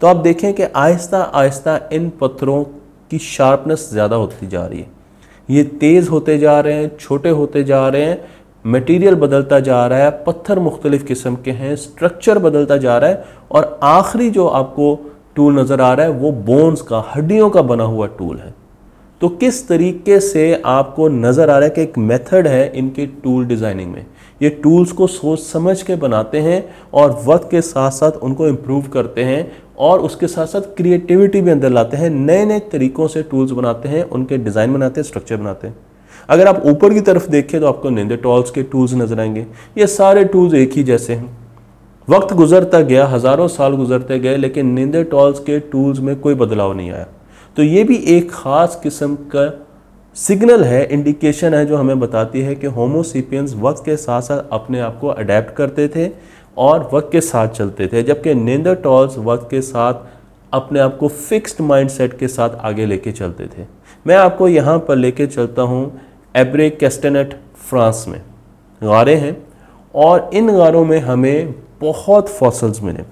तो 0.00 0.06
आप 0.06 0.16
देखें 0.18 0.52
कि 0.54 0.62
आहिस्ता 0.76 1.22
आहिस्ता 1.34 1.78
इन 1.92 2.08
पत्थरों 2.20 2.62
की 3.10 3.18
शार्पनेस 3.20 3.88
ज़्यादा 3.92 4.16
होती 4.16 4.46
जा 4.46 4.64
रही 4.66 4.80
है। 4.80 4.86
ये 5.48 5.64
तेज़ 5.64 6.08
होते 6.08 6.38
जा 6.38 6.58
रहे 6.60 6.74
हैं, 6.74 6.96
छोटे 6.96 7.30
होते 7.30 7.64
जा 7.64 7.88
रहे 7.88 8.04
हैं 8.04 8.42
मटेरियल 8.64 9.14
बदलता 9.16 9.60
जा 9.60 9.86
रहा 9.86 9.98
है, 9.98 10.10
पत्थर 10.26 10.58
मुख्तलिफ़ 10.60 11.04
किस्म 11.04 11.36
के 11.36 11.50
हैं 11.52 11.74
स्ट्रक्चर 11.76 12.38
बदलता 12.38 12.76
जा 12.76 12.98
रहा 12.98 13.10
है 13.10 13.24
और 13.50 13.78
आखिरी 13.82 14.30
जो 14.30 14.46
आपको 14.48 14.94
टूल 15.36 15.58
नज़र 15.58 15.80
आ 15.80 15.92
रहा 15.92 16.06
है, 16.06 16.12
वो 16.12 16.32
बोन्स 16.32 16.82
का, 16.82 17.04
हड्डियों 17.14 17.50
का 17.50 17.62
बना 17.64 17.84
हुआ 17.84 18.06
टूल 18.08 18.36
है। 18.38 18.54
तो 19.20 19.28
किस 19.30 19.66
तरीके 19.68 20.18
से 20.20 20.62
आपको 20.66 21.08
नज़र 21.10 21.50
आ 21.50 21.58
रहा 21.58 21.64
है 21.64 21.70
कि 21.70 21.82
एक 21.82 21.98
मेथड 22.00 22.46
है 22.46 22.66
इनके 22.74 23.06
टूल 23.22 23.46
डिज़ाइनिंग 23.46 23.92
में? 23.92 24.04
ये 24.40 24.48
टूल्स 24.62 24.92
को 24.92 25.06
सोच 25.06 25.40
समझ 25.40 25.82
के 25.82 25.96
बनाते 25.96 26.38
हैं 26.40 26.64
और 26.92 27.10
वक्त 27.26 27.48
के 27.50 27.60
साथ 27.60 27.90
साथ 27.90 28.12
उनको 28.22 28.48
इम्प्रूव 28.48 28.88
करते 28.88 29.24
हैं 29.24 29.52
और 29.78 30.00
उसके 30.00 30.26
साथ 30.26 30.46
साथ 30.46 30.74
क्रिएटिविटी 30.76 31.40
भी 31.40 31.50
अंदर 31.50 31.70
लाते 31.70 31.96
हैं 31.96 32.10
नए 32.10 32.44
नए 32.44 32.58
तरीक़ों 32.72 33.08
से 33.08 33.22
टूल्स 33.22 33.50
बनाते 33.50 33.88
हैं, 33.88 34.02
उनके 34.04 34.38
डिज़ाइन 34.38 34.74
बनाते 34.74 35.00
हैं 35.00 35.06
स्ट्रक्चर 35.06 35.36
बनाते 35.36 35.66
हैं। 35.66 35.76
अगर 36.28 36.46
आप 36.46 36.62
ऊपर 36.66 36.94
की 36.94 37.00
तरफ़ 37.00 37.28
देखें 37.28 37.60
तो 37.60 37.66
आपको 37.66 37.90
निंदे 37.90 38.16
टॉल्स 38.16 38.50
के 38.50 38.62
टूल्स 38.64 38.94
नज़र 38.94 39.20
आएँगे। 39.20 39.46
ये 39.78 39.86
सारे 39.86 40.24
टूल्स 40.24 40.54
एक 40.54 40.72
ही 40.72 40.82
जैसे 40.82 41.14
हैं। 41.14 41.36
वक्त 42.08 42.32
गुजरता 42.34 42.80
गया, 42.80 43.06
हज़ारों 43.06 43.48
साल 43.48 43.74
गुजरते 43.74 44.18
गए, 44.18 44.36
लेकिन 44.36 44.70
निंदे 44.70 45.02
टॉल्स 45.04 45.38
के 45.40 45.58
टूल्स 45.60 45.98
में 45.98 46.16
कोई 46.20 46.34
बदलाव 46.34 46.72
नहीं 46.72 46.90
आया। 46.90 47.06
तो 47.56 47.62
ये 47.62 47.84
भी 47.84 47.96
एक 48.08 48.30
ख़ास 48.30 48.80
किस्म 48.82 49.14
का 49.34 49.48
सिग्नल 50.16 50.62
है, 50.64 50.84
इंडिकेशन 50.86 51.54
है 51.54 51.64
जो 51.66 51.76
हमें 51.76 52.00
बताती 52.00 52.40
है 52.40 52.54
कि 52.54 52.66
होमोसिपियंस 52.66 53.54
वक्त 53.54 53.84
के 53.84 53.96
साथ 53.96 54.22
साथ 54.22 54.48
अपने 54.52 54.80
आप 54.80 54.98
को 55.00 55.08
अडेप्ट 55.08 55.54
करते 55.56 55.86
थे 55.88 56.08
और 56.56 56.88
वक्त 56.92 57.08
के 57.12 57.20
साथ 57.20 57.48
चलते 57.48 57.86
थे, 57.86 58.02
जबकि 58.02 58.34
नेंदर 58.34 58.74
टॉल्स 58.74 59.16
वक्त 59.18 59.48
के 59.50 59.60
साथ 59.62 59.94
अपने 60.52 60.80
आप 60.80 60.96
को 60.96 61.08
फिक्स्ड 61.08 61.60
माइंडसेट 61.62 62.18
के 62.18 62.28
साथ 62.28 62.50
आगे 62.60 62.86
लेके 62.86 63.12
चलते 63.12 63.46
थे। 63.48 63.66
मैं 64.06 64.16
आपको 64.16 64.48
यहाँ 64.48 64.78
पर 64.78 64.96
लेके 64.96 65.26
चलता 65.26 65.62
हूँ 65.62 66.00
एब्रे 66.34 66.70
कैस्टनेट, 66.70 67.34
फ्रांस 67.68 68.04
में। 68.08 68.20
गारे 68.80 69.14
हैं 69.16 69.36
और 69.94 70.30
इन 70.34 70.52
गारों 70.52 70.84
में 70.84 70.98
हमें 71.00 71.54
बहुत 71.80 72.28
फॉसल्स 72.28 72.82
मिले। 72.82 73.04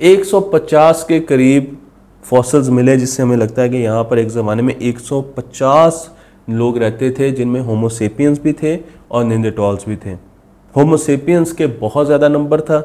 150 0.00 1.04
के 1.04 1.20
करीब 1.22 1.76
फॉसल्स 2.24 2.68
मिले 2.68 2.96
जिससे 2.96 3.22
हमें 3.22 3.36
लगता 3.36 3.62
है 3.62 3.68
कि 3.68 3.76
यहाँ 3.76 4.04
पर 4.04 4.18
एक 4.18 4.28
ज़माने 4.28 4.62
में 4.62 4.74
150 4.74 6.08
लोग 6.50 6.78
रहते 6.78 7.10
थे, 7.10 7.30
जिनमें 7.30 7.60
होमोसेपियंस 7.60 8.40
भी 8.40 8.52
थे 8.52 8.78
और 9.10 9.24
निंदेटॉल्स 9.24 9.88
भी 9.88 9.96
थे। 9.96 10.12
होमोसेपियंस 10.74 11.52
के 11.52 11.66
बहुत 11.66 12.06
ज़्यादा 12.06 12.28
नंबर 12.28 12.60
था। 12.60 12.80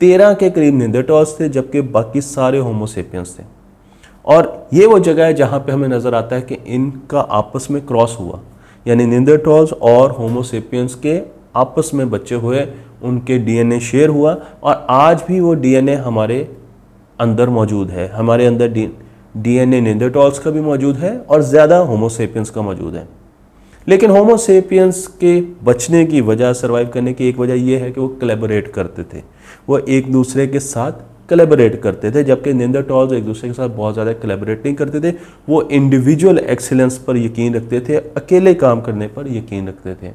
तेरह 0.00 0.32
के 0.34 0.50
करीब 0.50 0.74
निंदेटॉल्स 0.74 1.38
थे, 1.40 1.48
जबकि 1.48 1.80
बाकी 1.80 2.20
सारे 2.20 2.58
होमोसेपियंस 2.58 3.36
थे। 3.38 3.44
और 4.24 4.68
ये 4.74 4.86
वो 4.86 4.98
जगह 4.98 5.24
है 5.24 5.34
जहाँ 5.34 5.60
पे 5.60 5.72
हमें 5.72 5.88
नज़र 5.88 6.14
आता 6.14 6.36
है 6.36 6.42
कि 6.42 6.58
इनका 6.66 7.20
आपस 7.20 7.66
में 7.70 7.84
क्रॉस 7.86 8.16
हुआ। 8.20 8.40
यानी 8.86 9.06
निंदेटॉल्स 9.06 9.72
और 9.72 10.10
होमोसेपियंस 10.10 10.94
के 10.96 11.20
आपस 11.56 11.90
में 11.94 12.08
बच्चे 12.10 12.34
हुए 12.34 12.66
उनके 13.02 13.38
डीएनए 13.38 13.80
शेयर 13.80 14.08
हुआ। 14.08 14.36
और 14.62 14.86
आज 14.90 15.22
भी 15.28 15.40
वो 15.40 15.54
डीएनए 15.54 15.94
हमारे 15.96 16.38
अंदर 17.20 17.48
मौजूद 17.50 17.90
है। 17.90 18.08
हमारे 18.08 18.46
अंदर 18.46 18.68
डी 18.68 18.88
डीएनए 19.36 19.80
निंदेटॉल्स 19.80 20.38
का 20.38 20.50
भी 20.50 20.60
मौजूद 20.60 20.96
है 20.96 21.16
और 21.20 21.42
ज़्यादा 21.42 21.76
होमोसेपियंस 21.78 22.50
का 22.50 22.62
मौजूद 22.62 22.94
है। 22.94 23.06
लेकिन 23.86 24.10
होमोसेपियंस 24.10 25.06
के 25.20 25.40
बचने 25.64 26.04
की 26.06 26.20
वजह 26.20 26.52
सर्वाइव 26.52 26.88
करने 26.88 27.12
की 27.12 27.28
एक 27.28 27.38
वजह 27.38 27.54
यह 27.62 27.82
है 27.82 27.90
कि 27.92 28.00
वो 28.00 28.08
कोलेबोरेट 28.10 28.68
करते 28.72 29.02
थे। 29.04 29.22
वो 29.68 29.78
एक 29.78 30.10
दूसरे 30.12 30.46
के 30.46 30.60
साथ 30.60 30.92
कोलेबोरेट 31.28 31.80
करते 31.82 32.10
थे, 32.10 32.22
जबकि 32.24 32.52
निंदरटॉल्स 32.54 33.12
एक 33.12 33.24
दूसरे 33.24 33.48
के 33.48 33.54
साथ 33.54 33.68
बहुत 33.70 33.94
ज़्यादा 33.94 34.12
कोलेबोरेट 34.14 34.64
नहीं 34.64 34.74
करते 34.74 35.00
थे। 35.00 35.14
वो 35.48 35.62
इंडिविजुअल 35.62 36.38
एक्सीलेंस 36.38 36.98
पर 36.98 37.16
यकीन 37.16 37.54
रखते 37.54 37.80
थे, 37.80 37.96
अकेले 37.96 38.54
काम 38.56 38.80
करने 38.80 39.08
पर 39.08 39.28
यकीन 39.28 39.68
रखते 39.68 39.94
थे। 39.94 40.12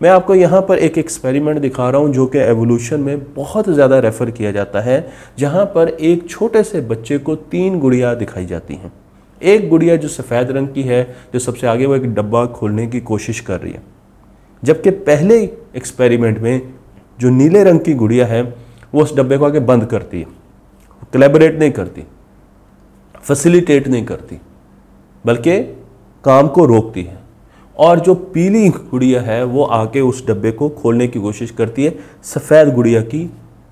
मैं 0.00 0.10
आपको 0.10 0.34
यहाँ 0.34 0.60
पर 0.62 0.78
एक 0.78 0.98
एक्सपेरिमेंट 0.98 1.58
दिखा 1.60 1.88
रहा 1.90 2.00
हूँ 2.00 2.12
जो 2.12 2.26
कि 2.26 2.38
एवोल्यूशन 2.38 3.00
में 3.00 3.34
बहुत 3.34 3.68
ज़्यादा 3.68 3.98
रेफ़र 3.98 4.30
किया 4.30 4.52
जाता 4.52 4.80
है, 4.80 5.12
जहाँ 5.38 5.64
पर 5.66 5.88
एक 5.88 6.28
छोटे 6.28 6.62
से 6.62 6.80
बच्चे 6.82 7.18
को 7.18 7.34
तीन 7.36 7.78
गुड़िया 7.80 8.14
दिखाई 8.14 8.46
जाती 8.46 8.74
हैं। 8.74 8.92
एक 9.40 9.68
गुड़िया 9.68 9.96
जो 9.96 10.08
सफ़ेद 10.08 10.50
रंग 10.50 10.68
की 10.68 10.82
है, 10.82 11.02
जो 11.32 11.38
सबसे 11.38 11.66
आगे 11.66 11.86
वो 11.86 11.96
एक 11.96 12.14
डब्बा 12.14 12.44
खोलने 12.48 12.86
की 12.86 13.00
कोशिश 13.02 13.40
कर 13.40 13.60
रही 13.60 13.72
है। 13.72 13.82
जबकि 14.62 14.90
पहले 14.90 15.38
एक्सपेरिमेंट 15.76 16.38
में 16.38 16.72
जो 17.18 17.30
नीले 17.30 17.64
रंग 17.64 17.80
की 17.80 17.94
गुड़िया 17.94 18.26
है, 18.26 18.42
वो 18.94 19.02
उस 19.02 19.16
डब्बे 19.16 19.38
को 19.38 19.44
आगे 19.44 19.60
बंद 19.62 19.84
करती 19.86 20.20
है। 20.20 20.26
कलेबरेट 21.12 21.58
नहीं 21.58 21.70
करती 21.72 22.06
फैसिलिटेट 23.24 23.88
नहीं 23.88 24.04
करती, 24.04 24.40
बल्कि 25.24 25.58
काम 26.24 26.48
को 26.48 26.64
रोकती 26.66 27.02
है। 27.02 27.18
और 27.80 28.00
जो 28.00 28.14
पीली 28.14 28.68
गुड़िया 28.68 29.20
है, 29.20 29.44
वो 29.44 29.64
आके 29.64 30.00
उस 30.00 30.26
डब्बे 30.26 30.50
को 30.50 30.68
खोलने 30.68 31.08
की 31.08 31.20
कोशिश 31.20 31.50
करती 31.50 31.84
है, 31.84 31.98
सफ़ेद 32.22 32.74
गुड़िया 32.74 33.00
की 33.00 33.30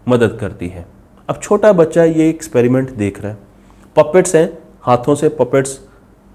मदद 0.09 0.37
करती 0.41 0.69
है। 0.69 0.87
अब 1.29 1.41
छोटा 1.43 1.73
बच्चा 1.73 2.05
ये 2.05 2.29
एक्सपेरिमेंट 2.29 2.91
देख 2.91 3.21
रहा 3.23 3.33
है। 3.33 3.39
पपेट्स 3.97 4.35
हैं, 4.35 4.59
हाथों 4.83 5.15
से 5.15 5.29
पपेट्स 5.29 5.79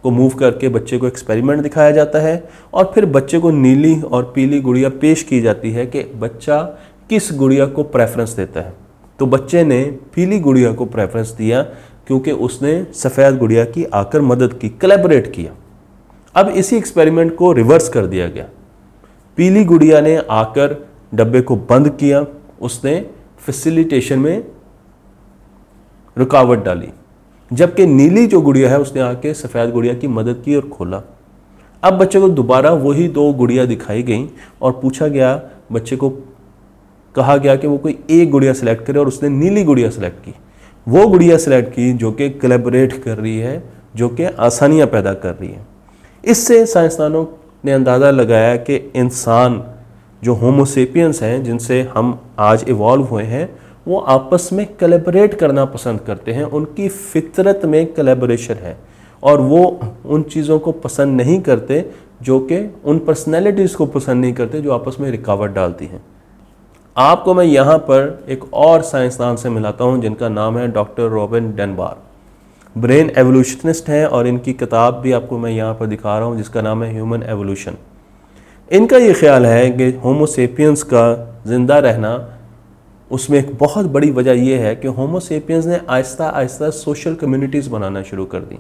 को 0.03 0.11
मूव 0.11 0.29
करके 0.29 0.69
बच्चे 0.69 0.97
को 0.97 1.07
एक्सपेरिमेंट 1.07 1.61
दिखाया 1.63 1.91
जाता 1.91 2.19
है 2.19 2.49
और 2.73 2.91
फिर 2.95 3.05
बच्चे 3.05 3.39
को 3.39 3.51
नीली 3.51 4.01
और 4.01 4.31
पीली 4.35 4.59
गुड़िया 4.61 4.89
पेश 4.89 5.23
की 5.23 5.41
जाती 5.41 5.71
है 5.71 5.85
कि 5.85 6.03
बच्चा 6.15 6.61
किस 7.09 7.31
गुड़िया 7.33 7.65
को 7.65 7.83
प्रेफरेंस 7.83 8.29
देता 8.29 8.61
है। 8.61 8.73
तो 9.19 9.25
बच्चे 9.25 9.63
ने 9.63 9.83
पीली 10.15 10.39
गुड़िया 10.39 10.73
को 10.73 10.85
प्रेफरेंस 10.85 11.29
दिया 11.29 11.61
क्योंकि 12.07 12.31
उसने 12.31 12.87
सफ़ेद 12.93 13.37
गुड़िया 13.37 13.65
की 13.65 13.83
आकर 13.83 14.21
मदद 14.21 14.53
की 14.53 14.69
कलेबरेट 14.69 15.31
किया। 15.33 15.51
अब 16.35 16.49
इसी 16.49 16.75
एक्सपेरिमेंट 16.75 17.35
को 17.35 17.51
रिवर्स 17.51 17.89
कर 17.89 18.05
दिया 18.05 18.27
गया। 18.27 18.45
पीली 19.37 19.63
गुड़िया 19.65 20.01
ने 20.01 20.15
आकर 20.17 20.75
डब्बे 21.13 21.41
को 21.41 21.55
बंद 21.55 21.89
किया, 21.89 22.25
उसने 22.61 23.09
फैसिलिटेशन 23.37 24.19
में 24.19 24.45
रुकावट 26.17 26.63
डाली। 26.63 26.89
जबकि 27.51 27.85
नीली 27.85 28.27
जो 28.27 28.41
गुड़िया 28.41 28.69
है, 28.69 28.79
उसने 28.79 29.01
आके 29.01 29.33
सफ़ेद 29.33 29.71
गुड़िया 29.71 29.93
की 29.93 30.07
मदद 30.07 30.41
की 30.45 30.55
और 30.55 30.69
खोला। 30.69 31.01
अब 31.83 31.93
बच्चे 31.93 32.19
को 32.19 32.29
दोबारा 32.29 32.71
वही 32.71 33.07
दो 33.07 33.33
गुड़िया 33.33 33.65
दिखाई 33.65 34.03
गई 34.03 34.29
और 34.61 34.71
पूछा 34.71 35.07
गया, 35.07 35.41
बच्चे 35.71 35.95
को 35.95 36.09
कहा 37.15 37.37
गया 37.37 37.55
कि 37.55 37.67
वो 37.67 37.77
कोई 37.77 37.97
एक 38.09 38.31
गुड़िया 38.31 38.53
सेलेक्ट 38.53 38.85
करे 38.85 38.99
और 38.99 39.07
उसने 39.07 39.29
नीली 39.29 39.63
गुड़िया 39.63 39.89
सेलेक्ट 39.89 40.25
की। 40.25 40.33
वो 40.87 41.07
गुड़िया 41.07 41.37
सेलेक्ट 41.37 41.73
की 41.73 41.93
जो 41.93 42.11
कि 42.11 42.29
कलेबरेट 42.29 43.03
कर 43.03 43.17
रही 43.17 43.37
है, 43.37 43.63
जो 43.95 44.09
कि 44.09 44.23
आसानियाँ 44.23 44.87
पैदा 44.87 45.13
कर 45.13 45.33
रही 45.33 45.49
है। 45.49 45.72
इससे 46.23 46.65
साइंसदानों 46.65 47.25
ने 47.65 47.71
अंदाज़ा 47.71 48.09
लगाया 48.11 48.55
कि 48.57 48.75
इंसान 48.95 49.63
जो 50.21 50.33
होमोसेपियंस 50.33 51.21
हैं, 51.23 51.43
जिनसे 51.43 51.81
हम 51.95 52.19
आज 52.39 52.63
इवॉल्व 52.67 53.03
हुए 53.03 53.23
हैं, 53.23 53.49
वो 53.87 53.99
आपस 53.99 54.49
में 54.53 54.65
कलेबरेट 54.75 55.33
करना 55.33 55.65
पसंद 55.65 55.99
करते 55.99 56.33
हैं। 56.33 56.43
उनकी 56.43 56.87
फितरत 56.89 57.65
में 57.65 57.85
कलेबरेशन 57.93 58.55
है 58.55 58.77
और 59.23 59.41
वो 59.41 59.65
उन 60.05 60.23
चीज़ों 60.23 60.59
को 60.59 60.71
पसंद 60.71 61.21
नहीं 61.21 61.39
करते 61.41 61.85
जो 62.21 62.39
कि 62.41 62.59
उन 62.85 62.99
पर्सनैलिटीज़ 62.99 63.75
को 63.75 63.85
पसंद 63.85 64.21
नहीं 64.21 64.33
करते 64.33 64.61
जो 64.61 64.71
आपस 64.71 64.97
में 64.99 65.09
रिकावट 65.11 65.51
डालती 65.51 65.85
हैं। 65.85 66.01
आपको 66.95 67.33
मैं 67.33 67.45
यहाँ 67.45 67.77
पर 67.79 68.25
एक 68.29 68.53
और 68.53 68.81
साइंसदान 68.83 69.35
से 69.35 69.49
मिलाता 69.49 69.83
हूँ, 69.83 70.01
जिनका 70.01 70.29
नाम 70.29 70.57
है 70.57 70.67
doctor 70.71 71.09
Robin 71.09 71.53
Dunbar. 71.55 72.12
Brain 72.75 73.11
evolutionist 73.17 73.89
हैं 73.89 74.05
और 74.07 74.27
इनकी 74.27 74.53
किताब 74.55 74.93
भी 74.95 75.11
आपको 75.11 75.37
मैं 75.37 75.51
यहाँ 75.51 75.73
पर 75.73 75.85
दिखा 75.87 76.17
रहा 76.17 76.27
हूँ, 76.27 76.37
जिसका 76.37 76.61
नाम 76.61 76.83
है 76.83 76.93
ह्यूमन 76.93 77.23
एवोल्यूशन। 77.23 77.77
इनका 78.71 78.97
ये 78.97 79.13
ख्याल 79.13 79.45
है 79.45 79.69
कि 79.71 79.89
होमोसेपियंस 80.03 80.83
का 80.83 81.41
ज़िंदा 81.47 81.77
रहना, 81.79 82.13
उसमें 83.11 83.37
एक 83.39 83.53
बहुत 83.57 83.85
बड़ी 83.87 84.09
वजह 84.11 84.43
यह 84.43 84.61
है 84.61 84.75
कि 84.75 84.87
होमोसेपियंस 84.89 85.65
ने 85.65 85.79
आहिस्ता 85.89 86.27
आहिस्ता 86.27 86.69
सोशल 86.71 87.15
कम्युनिटीज़ 87.15 87.69
बनाना 87.69 88.01
शुरू 88.03 88.25
कर 88.25 88.39
दी। 88.41 88.59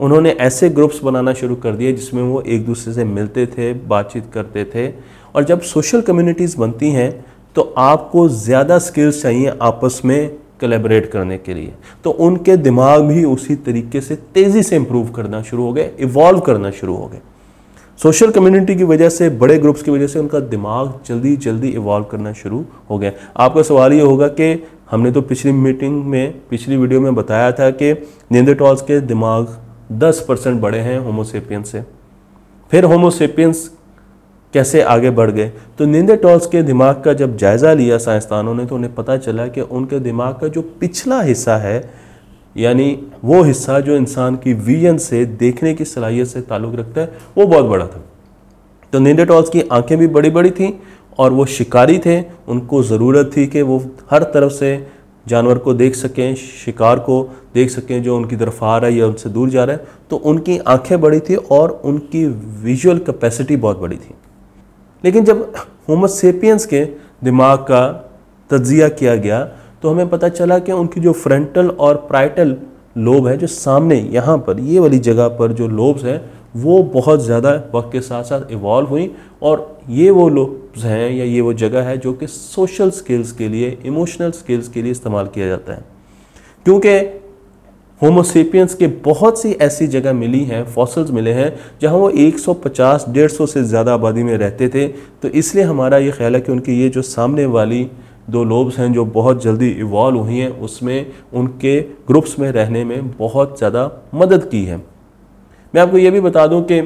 उन्होंने 0.00 0.30
ऐसे 0.40 0.68
ग्रुप्स 0.70 1.02
बनाना 1.04 1.32
शुरू 1.34 1.56
कर 1.56 1.72
दिए 1.72 1.92
जिसमें 1.92 2.22
वो 2.22 2.40
एक 2.42 2.66
दूसरे 2.66 2.92
से 2.94 3.04
मिलते 3.06 3.46
थे, 3.46 3.72
बातचीत 3.74 4.30
करते 4.34 4.64
थे। 4.74 4.88
और 5.34 5.44
जब 5.44 5.60
सोशल 5.62 6.00
कम्युनिटीज़ 6.02 6.56
बनती 6.58 6.90
हैं 6.90 7.24
तो 7.56 7.62
आपको 7.78 8.28
ज़्यादा 8.28 8.78
स्किल्स 8.80 9.22
चाहिए 9.22 9.52
आपस 9.62 10.00
में 10.04 10.30
कलेबरेट 10.60 11.10
करने 11.10 11.38
के 11.38 11.54
लिए। 11.54 11.72
तो 12.04 12.10
उनके 12.10 12.56
दिमाग 12.56 13.02
भी 13.02 13.24
उसी 13.24 13.56
तरीके 13.56 14.00
से 14.00 14.16
तेज़ी 14.34 14.62
से 14.62 14.76
इम्प्रूव 14.76 15.10
करना 15.10 15.42
शुरू 15.42 15.62
हो 15.62 15.72
गए 15.72 15.90
इवॉल्व 15.98 16.40
करना 16.40 16.70
शुरू 16.70 16.94
हो 16.94 17.06
गए। 17.06 17.20
सोशल 18.00 18.30
कम्युनिटी 18.30 18.74
की 18.76 18.84
वजह 18.84 19.08
से, 19.08 19.28
बड़े 19.30 19.58
ग्रुप्स 19.58 19.82
की 19.82 19.90
वजह 19.90 20.06
से 20.06 20.18
उनका 20.18 20.40
दिमाग 20.40 20.92
जल्दी 21.06 21.36
जल्दी 21.36 21.68
इवॉल्व 21.68 22.04
करना 22.04 22.32
शुरू 22.32 22.64
हो 22.90 22.98
गया। 22.98 23.12
आपका 23.36 23.62
सवाल 23.62 23.92
ये 23.92 24.00
होगा 24.00 24.28
कि 24.28 24.62
हमने 24.90 25.10
तो 25.12 25.22
पिछली 25.22 25.52
मीटिंग 25.52 26.04
में, 26.04 26.40
पिछली 26.50 26.76
वीडियो 26.76 27.00
में 27.00 27.14
बताया 27.14 27.50
था 27.52 27.70
कि 27.70 27.92
निंदेटॉल्स 28.32 28.82
के 28.82 29.00
दिमाग 29.00 29.56
10 29.92 30.24
परसेंट 30.28 30.60
बड़े 30.60 30.78
हैं 30.78 30.98
होमोसेपियंस 30.98 31.72
से। 31.72 31.82
फिर 32.70 32.84
होमोसेपियंस 32.84 33.70
कैसे 34.54 34.82
आगे 34.82 35.10
बढ़ 35.10 35.30
गए। 35.30 35.48
तो 35.78 35.84
निंदेटॉल्स 35.86 36.46
के 36.46 36.62
दिमाग 36.62 37.02
का 37.02 37.12
जब 37.12 37.36
जायज़ा 37.36 37.72
लिया 37.72 37.98
साइंसदानों 37.98 38.54
ने 38.54 38.66
तो 38.66 38.74
उन्हें 38.74 38.94
पता 38.94 39.16
चला 39.16 39.46
कि 39.46 39.60
उनके 39.60 39.98
दिमाग 40.00 40.34
का 40.34 40.48
जो 40.48 40.62
पिछला 40.80 41.20
हिस्सा 41.22 41.56
है, 41.56 41.90
यानी 42.56 42.98
वो 43.24 43.42
हिस्सा 43.42 43.78
जो 43.80 43.96
इंसान 43.96 44.36
की 44.36 44.52
विजन 44.54 44.96
से, 44.98 45.24
देखने 45.26 45.74
की 45.74 45.84
सलाहियत 45.84 46.26
से 46.26 46.40
ताल्लुक़ 46.42 46.76
रखता 46.76 47.00
है, 47.00 47.12
वो 47.38 47.46
बहुत 47.46 47.64
बड़ा 47.64 47.86
था। 47.86 48.02
तो 48.92 48.98
निंदेटॉल्स 48.98 49.50
की 49.50 49.62
आँखें 49.62 49.96
भी 49.98 50.06
बड़ी 50.08 50.30
बड़ी 50.30 50.50
थीं 50.50 50.72
और 51.18 51.32
वो 51.32 51.44
शिकारी 51.48 51.98
थे। 51.98 52.20
उनको 52.48 52.82
ज़रूरत 52.82 53.30
थी 53.36 53.46
कि 53.46 53.62
वो 53.62 53.78
हर 54.10 54.22
तरफ़ 54.24 54.52
से 54.52 54.86
जानवर 55.26 55.58
को 55.58 55.74
देख 55.74 55.94
सकें, 55.94 56.34
शिकार 56.34 56.98
को 56.98 57.22
देख 57.54 57.70
सकें 57.70 58.02
जो 58.02 58.16
उनकी 58.16 58.36
तरफ़ 58.36 58.64
आ 58.64 58.76
रहा 58.78 58.90
है 58.90 58.96
या 58.96 59.06
उनसे 59.06 59.30
दूर 59.30 59.50
जा 59.50 59.64
रहा 59.64 59.76
है। 59.76 59.86
तो 60.10 60.16
उनकी 60.16 60.58
आँखें 60.58 61.00
बड़ी 61.00 61.20
थी 61.20 61.34
और 61.34 61.80
उनकी 61.84 62.26
विजुअल 62.64 62.98
कैपेसिटी 62.98 63.56
बहुत 63.56 63.78
बड़ी 63.78 63.96
थी। 63.96 64.14
लेकिन 65.04 65.24
जब 65.24 65.52
होमोसेपियंस 65.88 66.66
के 66.66 66.84
दिमाग 67.24 67.58
का 67.60 67.86
तजिया 68.50 68.88
किया 68.90 69.14
गया 69.16 69.44
तो 69.82 69.90
हमें 69.90 70.08
पता 70.08 70.28
चला 70.28 70.58
कि 70.58 70.72
उनकी 70.72 71.00
जो 71.00 71.12
फ्रंटल 71.12 71.68
और 71.70 71.96
प्राइटल 72.08 72.56
लोब 72.98 73.26
है, 73.26 73.36
जो 73.36 73.46
सामने, 73.46 74.00
यहाँ 74.02 74.36
पर, 74.38 74.60
ये 74.60 74.78
वाली 74.78 74.98
जगह 74.98 75.28
पर 75.28 75.52
जो 75.52 75.68
लोब्स 75.68 76.04
हैं, 76.04 76.20
वो 76.56 76.82
बहुत 76.84 77.20
ज़्यादा 77.20 77.50
वक्त 77.74 77.88
के 77.92 78.00
साथ 78.00 78.24
साथ 78.24 78.50
इवॉल्व 78.52 78.88
हुई 78.88 79.10
और 79.42 79.80
ये 79.90 80.10
वो 80.10 80.28
लोब्स 80.28 80.84
हैं 80.84 81.10
या 81.10 81.24
ये 81.24 81.40
वो 81.40 81.52
जगह 81.54 81.82
है 81.82 81.96
जो 81.98 82.12
कि 82.12 82.26
सोशल 82.26 82.90
स्किल्स 82.90 83.32
के 83.32 83.48
लिए 83.48 83.78
इमोशनल 83.86 84.30
स्किल्स 84.30 84.68
के 84.68 84.82
लिए 84.82 84.92
इस्तेमाल 84.92 85.26
किया 85.26 85.46
जाता 85.46 85.72
है। 85.72 85.84
क्योंकि 86.66 86.98
होमोसेपियंस 88.02 88.74
के 88.74 88.86
बहुत 89.04 89.40
सी 89.40 89.50
ऐसी 89.52 89.86
जगह 89.86 90.12
मिली 90.12 90.42
हैं 90.44 90.64
फॉसल्स 90.66 91.10
मिले 91.10 91.32
हैं, 91.32 91.54
जहाँ 91.80 91.96
वो 91.96 92.10
150 92.10 93.04
150 93.08 93.46
से 93.46 93.62
ज़्यादा 93.64 93.94
आबादी 93.94 94.22
में 94.22 94.36
रहते 94.36 94.68
थे। 94.68 94.86
तो 95.22 95.28
इसलिए 95.30 95.64
हमारा 95.64 95.98
ये 95.98 96.10
ख्याल 96.10 96.34
है 96.34 96.40
कि 96.40 96.52
उनकी 96.52 96.80
ये 96.80 96.88
जो 96.88 97.02
सामने 97.02 97.44
वाली 97.46 97.86
दो 98.30 98.44
लोब्स 98.44 98.78
हैं, 98.78 98.92
जो 98.92 99.04
बहुत 99.04 99.42
जल्दी 99.42 99.68
इवॉल्व 99.70 100.18
हुई 100.18 100.38
हैं, 100.38 100.50
उसमें 100.60 101.06
उनके 101.32 101.80
ग्रुप्स 101.80 102.38
में 102.38 102.50
रहने 102.52 102.84
में 102.84 103.10
बहुत 103.10 103.58
ज़्यादा 103.58 103.90
मदद 104.14 104.44
की 104.44 104.64
है। 104.64 104.76
मैं 105.74 105.82
आपको 105.82 105.98
ये 105.98 106.10
भी 106.10 106.20
बता 106.20 106.46
दूँ 106.46 106.62
कि 106.62 106.78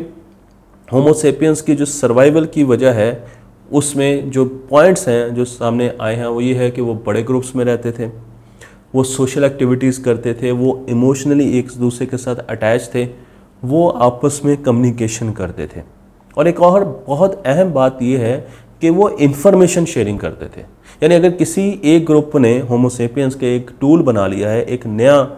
होमोसेपियंस 0.89 1.61
की 1.63 1.75
जो 1.75 1.85
सर्वाइवल 1.85 2.47
की 2.47 2.65
वजह 2.65 2.93
है, 2.93 3.25
उसमें 3.73 4.31
जो 4.31 4.45
पॉइंट्स 4.71 5.09
हैं, 5.09 5.35
जो 5.35 5.45
सामने 5.45 5.93
आए 6.01 6.15
हैं, 6.17 6.27
वो 6.27 6.41
ये 6.41 6.55
है 6.55 6.71
कि 6.71 6.81
वो 6.81 6.95
बड़े 7.07 7.23
ग्रुप्स 7.23 7.55
में 7.57 7.65
रहते 7.65 7.93
थे। 7.93 8.34
वो 8.95 9.03
सोशल 9.03 9.45
एक्टिविटीज़ 9.45 10.03
करते 10.03 10.35
थे, 10.35 10.51
वो 10.51 10.87
इमोशनली 10.89 11.59
एक 11.59 11.69
दूसरे 11.79 12.07
के 12.07 12.17
साथ 12.17 12.37
अटैच 12.37 12.91
थे, 12.95 13.05
वो 13.65 13.89
आपस 13.89 14.41
में 14.45 14.57
कम्युनिकेशन 14.57 15.33
करते 15.33 15.67
थे। 15.67 15.83
और 16.37 16.49
एक 16.49 16.61
और 16.61 17.05
बहुत 17.07 17.43
अहम 17.47 17.73
बात 17.73 17.99
ये 18.03 18.19
है 18.19 18.37
कि 18.81 18.91
वो 18.91 19.09
इन्फॉर्मेशन 19.09 19.85
शेयरिंग 19.85 20.19
करते 20.19 20.47
थे। 20.47 20.61
यानी 21.03 21.15
अगर 21.15 21.31
किसी 21.31 21.81
एक 21.85 22.05
ग्रुप 22.07 22.37
ने 22.37 22.59
होमोसेपियंस 22.61 23.35
के 23.35 23.57
एक 23.57 23.71
टूल 23.81 24.03
बना 24.03 24.27
लिया 24.27 24.51
है, 24.51 24.63
एक 24.65 24.87
नया 24.87 25.37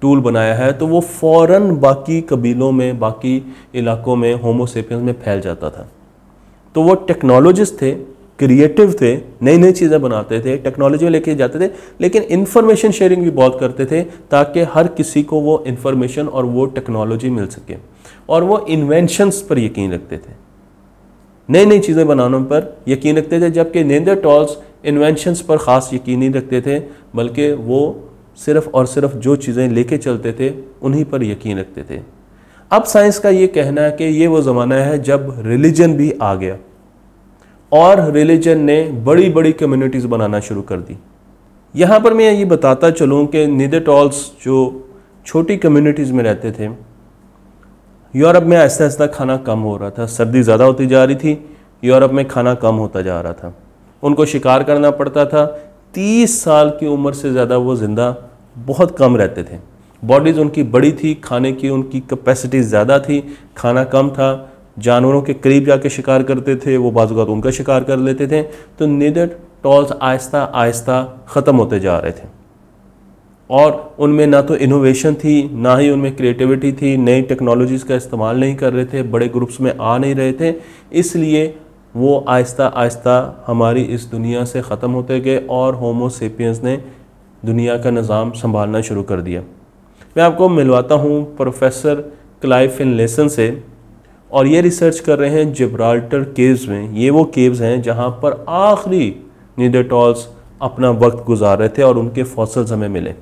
टूल 0.00 0.20
बनाया 0.20 0.54
है 0.54 0.72
तो 0.72 0.86
वो 0.86 1.00
फ़ौर 1.00 1.58
बाकी 1.60 2.20
कबीलों 2.20 2.72
में, 2.72 2.98
बाकी 2.98 3.54
इलाकों 3.74 4.16
में 4.16 4.34
होमोसेपियंस 4.34 5.02
में 5.02 5.12
फैल 5.12 5.40
जाता 5.40 5.70
था। 5.70 5.88
तो 6.74 6.82
वो 6.82 6.94
टेक्नोलॉजिस्ट 6.94 7.82
थे 7.82 8.17
क्रिएटिव 8.38 8.92
थे 8.92 9.14
नई 9.42 9.56
नई 9.58 9.72
चीज़ें 9.72 10.00
बनाते 10.02 10.40
थे 10.40 10.56
टेक्नोलॉजी 10.58 11.08
लेके 11.08 11.34
जाते 11.34 11.60
थे, 11.60 11.70
लेकिन 12.00 12.22
इन्फॉर्मेशन 12.22 12.90
शेयरिंग 12.90 13.22
भी 13.22 13.30
बहुत 13.32 13.58
करते 13.60 13.86
थे 13.86 14.02
ताकि 14.30 14.60
हर 14.74 14.88
किसी 14.88 15.22
को 15.22 15.40
वो 15.40 15.62
इन्फॉर्मेशन 15.66 16.26
और 16.28 16.44
वो 16.46 16.66
टेक्नोलॉजी 16.74 17.30
मिल 17.30 17.46
सके 17.48 17.76
और 18.28 18.44
वो 18.44 18.58
इन्वेंशंस 18.68 19.40
पर 19.42 19.58
यकीन 19.58 19.92
रखते 19.92 20.16
थे। 20.16 20.36
नई 21.48 21.66
नई 21.66 21.78
चीज़ें 21.80 22.06
बनाने 22.06 22.38
पर 22.44 22.76
यकीन 22.88 23.18
रखते 23.18 23.40
थे, 23.40 23.50
जबकि 23.50 23.84
नेंदर 23.84 24.20
टॉल्स 24.20 24.56
इन्वेंशंस 24.84 25.40
पर 25.40 25.56
ख़ास 25.58 25.90
यकीन 25.94 26.18
नहीं 26.18 26.30
रखते 26.32 26.60
थे, 26.60 26.78
बल्कि 27.16 27.50
वो 27.52 27.80
सिर्फ़ 28.36 28.68
और 28.68 28.86
सिर्फ़ 28.86 29.16
जो 29.16 29.36
चीज़ें 29.36 29.68
लेके 29.68 29.98
चलते 29.98 30.32
थे, 30.32 30.52
उन्हीं 30.82 31.04
पर 31.04 31.22
यकीन 31.24 31.58
रखते 31.58 31.82
थे। 31.90 32.00
अब 32.70 32.84
साइंस 32.84 33.18
का 33.18 33.30
ये 33.30 33.46
कहना 33.48 33.82
है 33.82 33.92
कि 33.92 34.04
ये 34.04 34.26
वो 34.26 34.40
ज़माना 34.42 34.74
है 34.76 35.02
जब 35.02 35.34
रिलीजन 35.46 35.96
भी 35.96 36.10
आ 36.12 36.34
गया। 36.34 36.56
और 37.72 38.10
रिलीजन 38.12 38.60
ने 38.60 38.82
बड़ी 39.04 39.28
बड़ी 39.30 39.52
कम्युनिटीज़ 39.52 40.06
बनाना 40.06 40.40
शुरू 40.40 40.62
कर 40.62 40.80
दी। 40.80 40.96
यहाँ 41.74 41.98
पर 42.00 42.14
मैं 42.14 42.30
ये 42.32 42.44
बताता 42.46 42.90
चलूँ 42.90 43.26
कि 43.26 43.46
निदेटॉल्स 43.46 44.30
जो 44.44 44.58
छोटी 45.26 45.56
कम्युनिटीज़ 45.56 46.12
में 46.12 46.22
रहते 46.24 46.52
थे, 46.52 46.68
यूरोप 48.14 48.42
में 48.42 48.56
आहिस्ता 48.56 48.84
आहिस्ता 48.84 49.06
खाना 49.08 49.36
कम 49.38 49.58
हो 49.60 49.76
रहा 49.76 49.90
था। 49.90 50.06
सर्दी 50.08 50.42
ज़्यादा 50.42 50.64
होती 50.64 50.86
जा 50.86 51.04
रही 51.04 51.16
थी, 51.16 51.38
यूरोप 51.82 52.12
में 52.12 52.26
खाना 52.28 52.54
कम 52.56 52.74
होता 52.76 53.02
जा 53.02 53.20
रहा 53.20 53.32
था। 53.32 53.54
उनको 54.02 54.24
शिकार 54.26 54.62
करना 54.64 54.90
पड़ता 54.92 55.24
था। 55.26 55.44
तीस 55.94 56.42
साल 56.42 56.70
की 56.70 56.86
उम्र 56.86 57.12
से 57.14 57.30
ज़्यादा 57.32 57.56
वो 57.56 57.76
ज़िंदा 57.76 58.14
बहुत 58.56 58.96
कम 58.98 59.16
रहते 59.16 59.42
थे। 59.42 59.58
बॉडीज़ 60.02 60.38
उनकी 60.40 60.62
बड़ी 60.64 60.92
थी, 60.92 61.14
खाने 61.14 61.52
की 61.52 61.68
उनकी 61.68 62.00
कैपेसिटी 62.00 62.60
ज़्यादा 62.62 62.98
थी, 62.98 63.20
खाना 63.56 63.84
कम 63.86 64.10
था। 64.10 64.30
जानवरों 64.78 65.20
के 65.22 65.34
करीब 65.34 65.64
जाके 65.64 65.90
शिकार 65.90 66.22
करते 66.22 66.56
थे, 66.56 66.76
वो 66.76 66.90
बाजुकात 66.90 67.28
उनका 67.28 67.50
शिकार 67.50 67.84
कर 67.84 67.98
लेते 67.98 68.26
थे। 68.28 68.42
तो 68.78 68.86
नीदर 68.88 69.36
टॉल्स 69.62 69.92
आहिस्ता 69.92 70.42
आहिस्ता 70.42 71.02
ख़त्म 71.28 71.56
होते 71.56 71.80
जा 71.80 71.98
रहे 71.98 72.12
थे। 72.12 72.26
और 73.50 73.96
उनमें 73.98 74.26
ना 74.26 74.40
तो 74.42 74.56
इनोवेशन 74.56 75.14
थी, 75.14 75.50
ना 75.54 75.76
ही 75.76 75.90
उनमें 75.90 76.14
क्रिएटिविटी 76.16 76.72
थी, 76.72 76.96
नई 76.98 77.22
टेक्नोलॉजीज़ 77.22 77.84
का 77.84 77.94
इस्तेमाल 77.94 78.40
नहीं 78.40 78.54
कर 78.56 78.72
रहे 78.72 78.84
थे, 78.84 79.02
बड़े 79.04 79.28
ग्रुप्स 79.28 79.60
में 79.60 79.72
आ 79.72 79.96
नहीं 79.98 80.14
रहे 80.14 80.32
थे। 80.32 80.54
इसलिए 80.94 81.54
वो 81.94 82.18
आहिस्ता 82.28 82.66
आहिस्ता 82.66 83.44
हमारी 83.46 83.82
इस 83.84 84.04
दुनिया 84.06 84.44
से 84.44 84.60
ख़त्म 84.62 84.90
होते 84.90 85.20
गए 85.20 85.38
और 85.50 85.74
होमोसेपियंस 85.74 86.62
ने 86.64 86.76
दुनिया 87.42 87.76
का 87.78 87.90
निज़ाम 87.90 88.30
संभालना 88.32 88.80
शुरू 88.80 89.02
कर 89.02 89.20
दिया। 89.20 89.42
मैं 90.16 90.24
आपको 90.24 90.48
मिलवाता 90.48 90.94
हूँ 90.96 91.36
प्रोफेसर 91.36 92.00
क्लाइफ 92.42 92.80
इन 92.80 92.94
लेसन 92.94 93.28
से। 93.28 93.48
और 94.30 94.46
ये 94.46 94.60
रिसर्च 94.60 94.98
कर 95.00 95.18
रहे 95.18 95.30
हैं 95.30 95.52
जिब्राल्टर 95.52 96.24
केव्स 96.32 96.66
में। 96.68 96.90
ये 96.92 97.10
वो 97.10 97.24
केव्स 97.34 97.60
हैं 97.60 97.80
जहाँ 97.82 98.10
पर 98.22 98.44
आखिरी 98.48 99.14
नीडरटॉल्स 99.58 100.28
अपना 100.62 100.90
वक्त 100.90 101.24
गुजार 101.26 101.58
रहे 101.58 101.68
थे 101.68 101.82
और 101.82 101.98
उनके 101.98 102.22
फॉसल्स 102.24 102.72
हमें 102.72 102.88
मिले। 102.88 103.14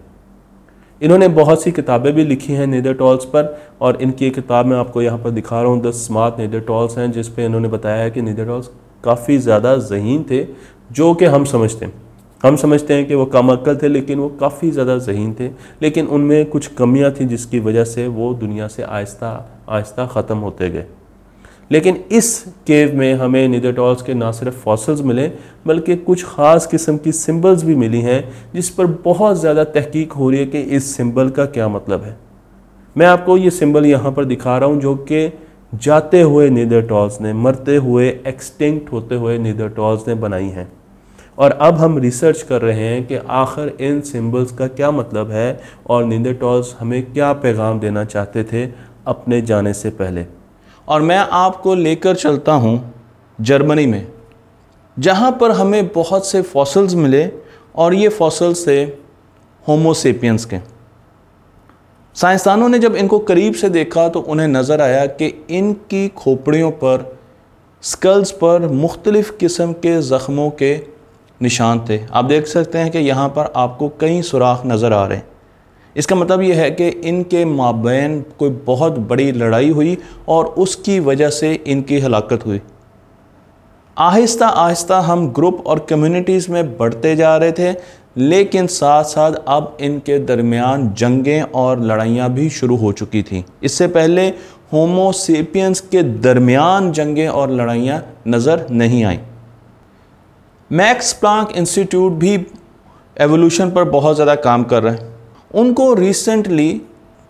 इन्होंने 1.00 1.28
बहुत 1.30 1.62
सी 1.62 1.70
किताबें 1.72 2.12
भी 2.14 2.24
लिखी 2.24 2.52
हैं 2.52 2.66
नीदरटॉल्स 2.66 3.24
पर 3.26 3.56
और 3.80 4.00
इनकी 4.02 4.26
एक 4.26 4.34
किताब 4.34 4.66
मैं 4.66 4.76
आपको 4.76 5.02
यहाँ 5.02 5.18
पर 5.18 5.30
दिखा 5.30 5.60
रहा 5.62 5.70
हूँ 5.70 5.82
द 5.82 5.90
स्मार्ट 5.92 6.38
नीदरटॉल्स 6.40 6.98
हैं, 6.98 7.10
जिस 7.12 7.28
पे 7.28 7.44
इन्होंने 7.44 7.68
बताया 7.68 8.02
है 8.02 8.10
कि 8.10 8.22
नीदरटॉल्स 8.22 8.70
काफ़ी 9.04 9.38
ज़्यादा 9.38 9.76
जहीन 9.78 10.24
थे, 10.30 10.46
जो 10.92 11.12
कि 11.14 11.24
हम 11.26 11.44
समझते 11.44 11.84
हैं। 11.84 11.92
हम 12.40 12.56
समझते 12.56 12.94
हैं 12.94 13.06
कि 13.06 13.14
वो 13.14 13.24
कम 13.26 13.52
अक्ल 13.52 13.76
थे, 13.76 13.88
लेकिन 13.88 14.18
वो 14.18 14.28
काफ़ी 14.40 14.70
ज़्यादा 14.70 14.96
जहीन 14.98 15.34
थे। 15.40 15.50
लेकिन 15.82 16.06
उनमें 16.08 16.44
कुछ 16.46 16.66
कमियाँ 16.74 17.12
थी 17.12 17.24
जिसकी 17.26 17.60
वजह 17.60 17.84
से 17.84 18.06
वो 18.08 18.32
दुनिया 18.34 18.68
से 18.68 18.82
आहिस्ता 18.82 19.30
आहिस्ता 19.68 20.06
ख़त्म 20.06 20.38
होते 20.38 20.70
गए। 20.70 20.84
लेकिन 21.70 21.96
इस 22.12 22.38
केव 22.66 22.94
में 22.94 23.12
हमें 23.14 23.46
निदरटॉल्स 23.48 24.02
के 24.02 24.14
ना 24.14 24.30
सिर्फ़ 24.32 24.56
फॉसल्स 24.56 25.00
मिले, 25.00 25.26
बल्कि 25.66 25.96
कुछ 25.96 26.24
ख़ास 26.24 26.66
किस्म 26.66 26.96
की 26.96 27.12
सिंबल्स 27.12 27.62
भी 27.64 27.74
मिली 27.74 28.00
हैं, 28.00 28.22
जिस 28.54 28.70
पर 28.70 28.86
बहुत 28.86 29.36
ज़्यादा 29.36 29.64
तहकीक 29.66 30.12
हो 30.12 30.30
रही 30.30 30.40
है 30.40 30.46
कि 30.46 30.60
इस 30.60 30.94
सिंबल 30.96 31.30
का 31.30 31.46
क्या 31.46 31.68
मतलब 31.68 32.02
है। 32.02 32.16
मैं 32.96 33.06
आपको 33.06 33.36
ये 33.36 33.50
सिंबल 33.52 33.86
यहाँ 33.86 34.12
पर 34.12 34.24
दिखा 34.24 34.56
रहा 34.58 34.68
हूँ 34.68 34.80
जो 34.80 34.94
कि 35.10 35.30
जाते 35.74 36.20
हुए 36.20 36.48
नीदरटॉल्स 36.50 37.20
ने, 37.20 37.32
मरते 37.32 37.76
हुए 37.76 38.08
एक्सटिंक्ट 38.26 38.92
होते 38.92 39.14
हुए 39.14 39.38
नीदरटॉल्स 39.38 40.08
ने 40.08 40.14
बनाई 40.16 40.48
हैं। 40.48 40.70
और 41.38 41.50
अब 41.52 41.74
हम 41.74 41.98
रिसर्च 41.98 42.42
कर 42.42 42.62
रहे 42.62 42.84
हैं 42.84 43.06
कि 43.06 43.14
आखिर 43.16 43.76
इन 43.80 44.00
सिंबल्स 44.02 44.52
का 44.52 44.66
क्या 44.68 44.90
मतलब 44.90 45.30
है 45.30 45.60
और 45.86 46.04
नीदरटॉल्स 46.04 46.74
हमें 46.80 47.02
क्या 47.12 47.32
पैगाम 47.34 47.80
देना 47.80 48.04
चाहते 48.04 48.44
थे 48.44 48.64
अपने 49.06 49.40
जाने 49.42 49.72
से 49.74 49.90
पहले। 49.92 50.26
और 50.88 51.02
मैं 51.02 51.18
आपको 51.18 51.74
लेकर 51.74 52.16
चलता 52.16 52.52
हूँ 52.54 52.94
जर्मनी 53.38 53.86
में, 53.86 54.06
जहाँ 54.96 55.30
पर 55.40 55.50
हमें 55.52 55.88
बहुत 55.88 56.26
से 56.26 56.42
फॉसल्स 56.44 56.94
मिले 56.94 57.28
और 57.74 57.94
ये 57.94 58.08
फॉसल्स 58.10 58.66
थे 58.66 58.80
होमोसेपियंस 59.66 60.44
के। 60.44 60.58
साइंसदानों 62.16 62.68
ने 62.68 62.78
जब 62.78 62.96
इनको 62.96 63.18
करीब 63.20 63.54
से 63.54 63.68
देखा 63.70 64.08
तो 64.08 64.20
उन्हें 64.22 64.48
नज़र 64.48 64.80
आया 64.80 65.04
कि 65.08 65.26
इनकी 65.50 66.08
खोपड़ियों 66.16 66.70
पर 66.74 67.04
स्कल्स 67.82 68.30
पर 68.34 68.66
मुख्तलिफ़ 68.68 69.36
किस्म 69.36 69.72
के 69.74 70.00
ज़ख्मों 70.02 70.50
के 70.52 70.76
निशान 71.40 71.84
थे। 71.90 72.00
आप 72.08 72.24
देख 72.24 72.46
सकते 72.46 72.78
हैं 72.78 72.90
कि 72.90 72.98
यहाँ 72.98 73.28
पर 73.28 73.52
आपको 73.56 73.88
कई 74.00 74.22
सुराख 74.22 74.62
नज़र 74.66 74.92
आ 74.92 75.04
रहे 75.06 75.18
हैं। 75.18 75.28
इसका 75.96 76.16
मतलब 76.16 76.42
ये 76.42 76.54
है 76.54 76.70
कि 76.70 76.88
इनके 76.88 77.44
माबेन 77.44 78.20
कोई 78.38 78.50
बहुत 78.66 78.98
बड़ी 79.08 79.30
लड़ाई 79.32 79.70
हुई 79.70 79.96
और 80.28 80.46
उसकी 80.58 80.98
वजह 81.00 81.30
से 81.32 81.52
इनकी 81.66 82.00
हलाकत 82.00 82.46
हुई। 82.46 82.60
आहिस्ता 83.96 84.46
आहिस्ता 84.46 84.98
हम 85.00 85.28
ग्रुप 85.32 85.62
और 85.66 85.86
कम्युनिटीज़ 85.90 86.50
में 86.52 86.76
बढ़ते 86.78 87.14
जा 87.16 87.36
रहे 87.36 87.52
थे, 87.52 87.72
लेकिन 88.18 88.66
साथ 88.66 89.04
साथ 89.04 89.32
अब 89.48 89.76
इनके 89.80 90.18
दरमियान 90.20 90.88
जंगें 90.94 91.42
और 91.42 91.80
लड़ाइयाँ 91.82 92.28
भी 92.32 92.48
शुरू 92.50 92.76
हो 92.76 92.92
चुकी 92.92 93.22
थी। 93.22 93.44
इससे 93.62 93.86
पहले 93.88 94.26
होमोसेपियंस 94.72 95.80
के 95.82 96.02
दरमियान 96.02 96.92
जंगें 96.92 97.28
और 97.28 97.50
लड़ाइयाँ 97.52 98.02
नज़र 98.28 98.66
नहीं 98.70 99.04
आईं। 99.04 99.18
मैक्स 100.70 101.12
प्लांक 101.12 101.56
इंस्टीट्यूट 101.56 102.12
भी 102.14 102.34
एवोल्यूशन 103.16 103.70
पर 103.70 103.84
बहुत 103.90 104.14
ज़्यादा 104.14 104.34
काम 104.36 104.64
कर 104.64 104.82
रहे 104.82 104.94
हैं। 104.94 105.14
उनको 105.56 105.92
रिसेंटली 105.94 106.70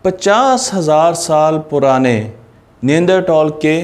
पचास 0.05 0.71
हज़ार 0.75 1.15
साल 1.15 1.59
पुराने 1.71 2.15
नेंदरटॉल 2.83 3.51
के 3.63 3.83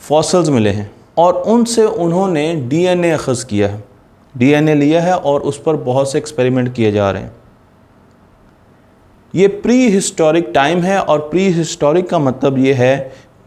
फॉसल्स 0.00 0.48
मिले 0.48 0.70
हैं 0.70 0.90
और 1.18 1.34
उनसे 1.48 1.84
उन्होंने 1.84 2.54
डीएनए 2.68 3.10
अखज़ 3.10 3.44
किया 3.46 3.68
है। 3.68 3.82
डीएनए 4.34 4.74
लिया 4.74 5.00
है 5.02 5.16
और 5.16 5.40
उस 5.42 5.60
पर 5.62 5.76
बहुत 5.82 6.12
से 6.12 6.18
एक्सपेरिमेंट 6.18 6.72
किए 6.74 6.92
जा 6.92 7.10
रहे 7.10 7.22
हैं। 7.22 7.34
ये 9.34 9.48
प्री 9.58 9.90
हिस्टोरिक 9.90 10.50
टाइम 10.54 10.82
है 10.82 11.00
और 11.00 11.18
प्री 11.30 11.48
हिस्टोरिक 11.50 12.08
का 12.10 12.18
मतलब 12.18 12.58
ये 12.58 12.72
है 12.74 12.96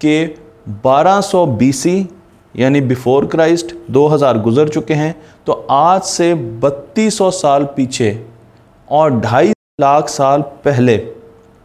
कि 0.02 0.36
1200 0.82 1.46
बीसी 1.58 1.98
यानी 2.56 2.82
बिफोर 2.84 3.26
क्राइस्ट 3.28 3.76
2000 3.92 4.42
गुजर 4.44 4.70
चुके 4.70 4.94
हैं 4.94 5.16
तो 5.48 5.66
आज 5.72 6.02
से 6.04 6.34
3200 6.62 7.32
साल 7.34 7.66
पीछे 7.76 8.18
और 8.88 9.20
ढाई 9.20 9.53
लाख 9.80 10.10
साल 10.10 10.42
पहले, 10.66 10.96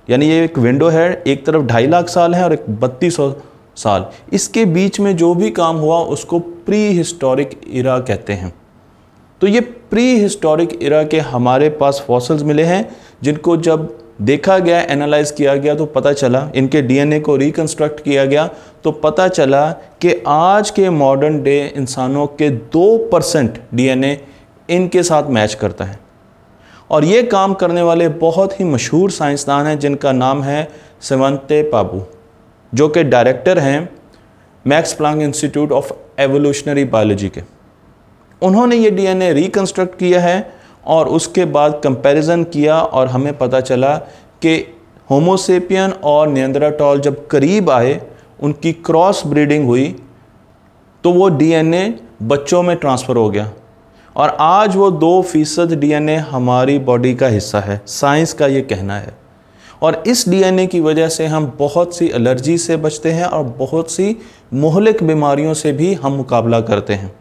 यानी 0.08 0.26
ये 0.26 0.44
एक 0.44 0.58
विंडो 0.58 0.88
है, 0.88 1.22
एक 1.26 1.44
तरफ़ 1.46 1.62
ढाई 1.62 1.86
लाख 1.86 2.08
साल 2.08 2.34
है 2.34 2.44
और 2.44 2.52
एक 2.52 2.64
बत्तीस 2.80 3.16
सौ 3.16 3.30
साल। 3.76 4.06
इसके 4.32 4.64
बीच 4.66 5.00
में 5.00 5.16
जो 5.16 5.34
भी 5.34 5.50
काम 5.50 5.76
हुआ, 5.76 5.98
उसको 5.98 6.38
प्री 6.38 6.78
हिस्टोरिक 6.88 7.50
इरा 7.70 7.98
कहते 8.00 8.32
हैं। 8.32 8.52
तो 9.40 9.46
ये 9.46 9.60
प्री 9.60 10.06
हिस्टोरिक 10.20 10.78
इरा 10.82 11.02
के 11.04 11.20
हमारे 11.20 11.68
पास 11.70 12.02
फॉसल्स 12.06 12.42
मिले 12.42 12.64
हैं, 12.64 12.96
जिनको 13.22 13.56
जब 13.58 13.88
देखा 14.22 14.58
गया 14.58 14.80
एनालाइज 14.82 15.30
किया 15.30 15.56
गया 15.56 15.74
तो 15.74 15.86
पता 15.88 16.12
चला, 16.14 16.50
इनके 16.54 16.82
डीएनए 16.82 17.20
को 17.20 17.36
रिकंस्ट्रक्ट 17.36 18.02
किया 18.04 18.24
गया 18.24 18.48
तो 18.84 18.92
पता 18.98 19.28
चला 19.28 19.70
कि 20.02 20.22
आज 20.28 20.70
के 20.70 20.90
मॉडर्न 20.90 21.42
डे 21.42 21.60
इंसानों 21.76 22.26
के 22.28 22.50
दो 22.50 22.96
परसेंट 23.12 23.62
डी 23.74 23.88
इनके 24.68 25.02
साथ 25.02 25.30
मैच 25.30 25.54
करता 25.54 25.84
है। 25.84 26.07
और 26.90 27.04
ये 27.04 27.22
काम 27.24 27.54
करने 27.54 27.82
वाले 27.82 28.08
बहुत 28.08 28.58
ही 28.60 28.64
मशहूर 28.64 29.10
साइंसदान 29.10 29.66
हैं, 29.66 29.78
जिनका 29.78 30.12
नाम 30.12 30.42
है 30.42 30.68
सेवंते 31.00 31.62
पाबू 31.62 32.02
जो 32.72 32.88
कि 32.88 33.02
डायरेक्टर 33.04 33.58
हैं 33.58 33.88
Max 34.64 34.92
Planck 34.92 35.22
Institute 35.22 35.72
of 35.72 35.92
evolutionary 36.20 36.84
biology 36.86 37.28
के। 37.28 37.42
उन्होंने 38.42 38.76
ये 38.76 38.90
डीएनए 38.90 39.32
रिकंस्ट्रक्ट 39.32 39.98
किया 39.98 40.20
है 40.20 40.52
और 40.86 41.08
उसके 41.08 41.44
बाद 41.46 41.80
कंपैरिजन 41.84 42.44
किया 42.46 42.80
और 42.80 43.06
हमें 43.06 43.36
पता 43.38 43.60
चला 43.60 43.94
कि 44.42 44.56
होमोसेपियन 45.10 45.92
और 46.04 46.28
नियंद्राटॉल 46.28 47.00
जब 47.00 47.26
करीब 47.26 47.70
आए, 47.70 48.00
उनकी 48.40 48.72
क्रॉस 48.72 49.22
ब्रीडिंग 49.26 49.66
हुई 49.66 49.86
तो 51.04 51.10
वो 51.12 51.28
डीएनए 51.30 51.94
बच्चों 52.22 52.62
में 52.62 52.76
ट्रांसफ़र 52.76 53.16
हो 53.16 53.28
गया। 53.30 53.50
और 54.18 54.36
आज 54.40 54.76
वो 54.76 54.90
दो 54.90 55.22
फ़ीसद 55.22 55.72
डीएनए 55.72 56.16
हमारी 56.16 56.78
बॉडी 56.78 57.14
का 57.14 57.26
हिस्सा 57.26 57.60
है, 57.60 57.82
साइंस 57.86 58.32
का 58.32 58.46
ये 58.46 58.60
कहना 58.60 58.96
है। 58.96 59.16
और 59.82 60.02
इस 60.06 60.28
डीएनए 60.28 60.66
की 60.66 60.80
वजह 60.80 61.08
से 61.08 61.26
हम 61.26 61.56
बहुत 61.58 61.96
सी 61.96 62.06
एलर्जी 62.06 62.58
से 62.58 62.76
बचते 62.76 63.10
हैं 63.10 63.24
और 63.24 63.44
बहुत 63.44 63.90
सी 63.90 64.16
मोहलिक 64.54 65.02
बीमारियों 65.02 65.54
से 65.54 65.72
भी 65.72 65.94
हम 65.94 66.12
मुकाबला 66.12 66.60
करते 66.60 66.94
हैं। 66.94 67.12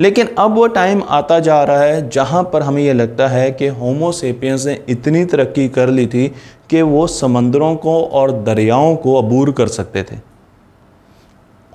लेकिन 0.00 0.28
अब 0.38 0.54
वो 0.54 0.66
टाइम 0.66 1.02
आता 1.08 1.38
जा 1.40 1.62
रहा 1.64 1.80
है 1.80 2.08
जहाँ 2.08 2.42
पर 2.42 2.62
हमें 2.62 2.82
ये 2.82 2.92
लगता 2.92 3.28
है 3.28 3.50
कि 3.50 3.66
होमोसेपियंस 3.66 4.66
ने 4.66 4.80
इतनी 4.88 5.24
तरक्की 5.24 5.68
कर 5.68 5.88
ली 5.88 6.06
थी 6.06 6.28
कि 6.70 6.82
वो 6.82 7.06
समंदरों 7.06 7.76
को 7.76 8.04
और 8.04 8.32
दरियाओं 8.42 8.96
को 8.96 9.14
अबूर 9.14 9.52
कर 9.52 9.66
सकते 9.66 10.02
थे। 10.02 10.27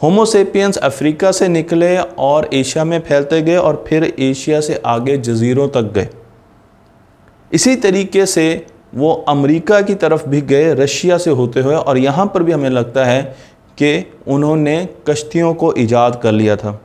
होमोसेपियंस 0.04 0.78
अफ्रीका 0.78 1.32
से 1.32 1.48
निकले 1.48 1.98
और 1.98 2.50
एशिया 2.54 2.84
में 2.84 3.00
फैलते 3.00 3.42
गए 3.42 3.56
और 3.56 3.84
फिर 3.88 4.04
एशिया 4.20 4.60
से 4.62 4.82
आगे 4.86 5.18
जजीरों 5.18 5.68
तक 5.68 5.92
गए। 5.94 6.08
इसी 7.52 7.76
तरीके 7.76 8.26
से 8.26 8.66
वो 8.96 9.14
अमेरिका 9.30 9.82
की 9.82 9.96
तरफ़ 9.96 10.28
भी 10.30 10.42
गए, 10.42 10.74
रशिया 10.74 11.18
से 11.18 11.32
होते 11.32 11.60
हुए 11.60 11.76
और 11.76 11.98
यहाँ 11.98 12.26
पर 12.26 12.44
भी 12.44 12.52
हमें 12.52 12.70
लगता 12.70 13.06
है 13.06 13.22
कि 13.78 14.12
उन्होंने 14.28 14.90
कश्तियों 15.08 15.54
को 15.54 15.74
ईजाद 15.78 16.20
कर 16.24 16.32
लिया 16.32 16.56
था। 16.56 16.80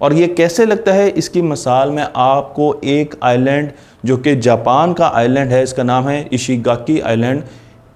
और 0.00 0.12
ये 0.12 0.26
कैसे 0.26 0.66
लगता 0.66 0.92
है? 0.92 1.08
इसकी 1.08 1.42
मिसाल 1.42 1.90
में 1.90 2.06
आपको 2.16 2.80
एक 2.84 3.14
आइलैंड 3.22 3.70
जो 4.04 4.16
कि 4.16 4.36
जापान 4.36 4.92
का 4.92 5.08
आइलैंड 5.08 5.50
है, 5.50 5.62
इसका 5.62 5.82
नाम 5.82 6.08
है 6.08 6.28
इशिगाकी 6.32 7.00
आइलैंड। 7.00 7.42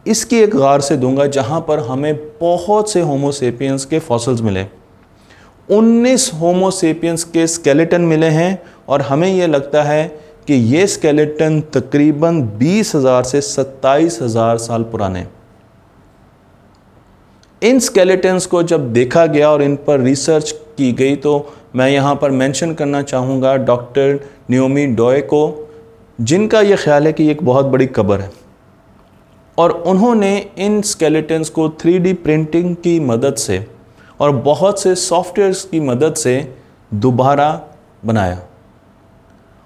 इसकी 0.07 0.39
एक 0.39 0.55
गार 0.57 0.81
से 0.81 0.97
दूँगा 0.97 1.27
जहाँ 1.29 1.61
पर 1.69 1.79
हमें 1.81 2.15
बहुत 2.41 2.91
से 2.91 3.01
होमोसेपियंस 3.01 3.85
के 3.85 3.99
फॉसल्स 4.01 4.41
मिले। 4.41 4.67
19 5.69 6.33
होमोसेपियंस 6.35 7.25
के 7.25 7.47
स्केलेटन 7.47 8.03
मिले 8.03 8.27
हैं 8.29 8.59
और 8.89 9.03
हमें 9.03 9.29
ये 9.29 9.47
लगता 9.47 9.83
है 9.83 10.07
कि 10.47 10.55
ये 10.55 10.87
स्केलेटन 10.87 11.61
तकरीबन 11.75 12.43
बीस 12.59 12.95
हज़ार 12.95 13.25
से 13.25 13.41
सत्ताईस 13.41 14.19
हज़ार 14.23 14.59
साल 14.59 14.83
पुराने। 14.83 15.27
इन 17.63 17.79
स्केलेटन्स 17.81 18.47
को 18.47 18.63
जब 18.65 18.93
देखा 18.93 19.27
गया 19.27 19.51
और 19.51 19.63
इन 19.63 19.77
पर 19.87 20.01
रिसर्च 20.01 20.51
की 20.79 20.93
गई 20.93 21.17
तो 21.17 21.35
मैं 21.77 21.89
यहाँ 21.91 22.15
पर 22.15 22.31
मेंशन 22.33 22.75
करना 22.75 23.03
चाहूँगा 23.03 23.57
डॉक्टर 23.57 24.19
न्योमी 24.51 24.87
डॉय 24.87 25.21
को, 25.23 25.69
जिनका 26.19 26.61
ये 26.61 26.77
ख्याल 26.77 27.07
है 27.07 27.13
कि 27.13 27.31
एक 27.31 27.43
बहुत 27.43 27.67
बड़ी 27.67 27.87
कब्र 27.89 28.21
है। 28.21 28.31
और 29.59 29.71
उन्होंने 29.71 30.37
इन 30.59 30.81
स्केलेटन्स 30.83 31.51
को 31.51 31.69
थ्री 31.81 32.13
प्रिंटिंग 32.15 32.75
की 32.77 32.99
मदद 33.01 33.35
से 33.35 33.67
और 34.21 34.31
बहुत 34.33 34.81
से 34.81 34.95
सॉफ्टवेयर्स 34.95 35.63
की 35.65 35.81
मदद 35.81 36.15
से 36.15 36.55
दोबारा 36.93 37.51
बनाया। 38.05 38.41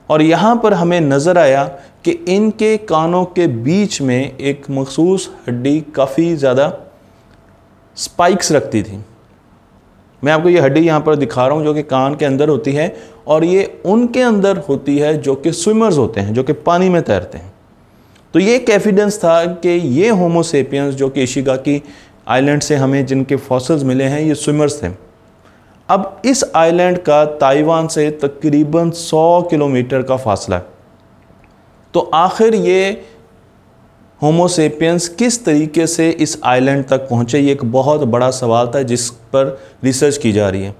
और 0.09 0.23
यहाँ 0.23 0.55
पर 0.57 0.75
हमें 0.75 1.01
नज़र 1.01 1.39
आया 1.39 1.65
कि 2.05 2.11
इनके 2.11 2.77
कानों 2.77 3.25
के 3.25 3.47
बीच 3.47 4.01
में 4.03 4.37
एक 4.37 4.65
मखसूस 4.71 5.29
हड्डी 5.49 5.81
काफ़ी 5.95 6.35
ज़्यादा 6.37 6.73
स्पाइक्स 7.97 8.53
रखती 8.53 8.83
थी। 8.83 9.01
मैं 10.23 10.33
आपको 10.33 10.49
ये 10.49 10.61
हड्डी 10.61 10.81
यहाँ 10.81 11.01
पर 11.01 11.17
दिखा 11.17 11.47
रहा 11.47 11.57
हूँ 11.57 11.65
जो 11.65 11.75
कि 11.75 11.83
कान 11.83 12.15
के 12.15 12.25
अंदर 12.25 12.49
होती 12.49 12.73
है 12.73 12.95
और 13.27 13.45
ये 13.45 13.81
उनके 13.87 14.23
अंदर 14.23 14.57
होती 14.59 14.99
है 14.99 15.17
जो 15.19 15.35
कि 15.35 15.53
स्विमर्स 15.53 15.99
होते 15.99 16.21
हैं, 16.21 16.35
जो 16.35 16.43
कि 16.43 16.53
पानी 16.53 16.89
में 16.89 17.03
तैरते 17.03 17.39
हैं। 17.39 17.53
तो 18.35 18.41
ये 18.41 18.55
एक 18.57 18.71
एविडेंस 18.71 19.19
था 19.19 19.45
कि 19.47 19.69
ये 19.69 20.09
होमोसेपियंस 20.09 20.95
जो 20.95 21.09
कि 21.09 21.23
इशिगा 21.23 21.57
की 21.57 21.83
आइलैंड 22.29 22.63
से 22.63 22.77
हमें 22.77 23.05
जिनके 23.07 23.37
फॉसल्स 23.37 23.83
मिले 23.83 24.05
हैं, 24.05 24.21
ये 24.21 24.35
स्विमर्स 24.35 24.83
थे। 24.83 24.89
अब 25.89 26.23
इस 26.25 26.45
आइलैंड 26.57 26.99
का 26.99 27.25
ताइवान 27.25 27.87
से 27.89 28.11
तकरीबन 28.11 28.91
100 28.91 29.43
किलोमीटर 29.51 30.03
का 30.03 30.17
फासला 30.17 30.57
है। 30.57 30.67
तो 31.95 32.01
आखिर 32.15 32.55
ये 32.55 32.91
होमोसेपियंस 34.23 35.09
किस 35.09 35.45
तरीके 35.45 35.87
से 35.87 36.11
इस 36.11 36.39
आइलैंड 36.45 36.85
तक 36.85 37.09
पहुँचे, 37.09 37.39
ये 37.39 37.53
एक 37.53 37.65
बहुत 37.65 38.01
बड़ा 38.01 38.31
सवाल 38.31 38.71
था 38.75 38.83
जिस 38.83 39.09
पर 39.11 39.59
रिसर्च 39.85 40.17
की 40.17 40.33
जा 40.33 40.49
रही 40.49 40.63
है। 40.63 40.75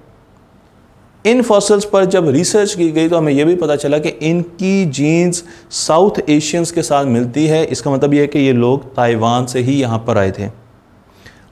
इन 1.25 1.43
फॉसल्स 1.43 1.85
पर 1.85 2.05
जब 2.05 2.29
रिसर्च 2.29 2.75
की 2.75 2.91
गई 2.91 3.09
तो 3.09 3.17
हमें 3.17 3.33
यह 3.33 3.45
भी 3.45 3.55
पता 3.55 3.77
चला 3.77 3.99
कि 3.99 4.09
इनकी 4.09 4.85
जीन्स 4.87 5.43
साउथ 5.71 6.21
एशियंस 6.29 6.71
के 6.71 6.83
साथ 6.83 7.05
मिलती 7.07 7.47
है। 7.47 7.65
इसका 7.65 7.91
मतलब 7.91 8.15
यह 8.15 8.21
है 8.21 8.27
कि 8.27 8.39
ये 8.39 8.53
लोग 8.53 8.85
ताइवान 8.97 9.47
से 9.47 9.61
ही 9.61 9.81
यहाँ 9.81 9.99
पर 9.99 10.19
आए 10.19 10.31
थे। 10.31 10.49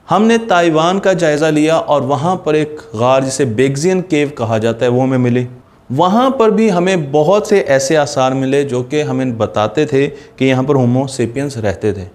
हमने 0.08 0.38
ताइवान 0.38 0.98
का 0.98 1.12
जायज़ा 1.14 1.50
लिया 1.50 1.78
और 1.78 2.02
वहाँ 2.04 2.36
पर 2.36 2.56
एक 2.56 2.76
गार 2.96 3.24
जिसे 3.24 3.44
बेगजियन 3.44 4.00
केव 4.00 4.32
कहा 4.38 4.58
जाता 4.58 4.84
है, 4.84 4.90
वो 4.90 5.02
हमें 5.02 5.18
मिली। 5.18 5.46
वहाँ 5.90 6.30
पर 6.30 6.50
भी 6.50 6.68
हमें 6.68 7.10
बहुत 7.12 7.48
से 7.48 7.60
ऐसे 7.60 7.96
आसार 7.96 8.34
मिले 8.34 8.62
जो 8.64 8.82
कि 8.82 9.00
हमें 9.00 9.36
बताते 9.38 9.86
थे 9.86 10.06
कि 10.06 10.44
यहाँ 10.44 10.64
पर 10.64 10.76
होमोसेपियंस 10.76 11.56
रहते 11.58 11.92
थे। 11.92 12.06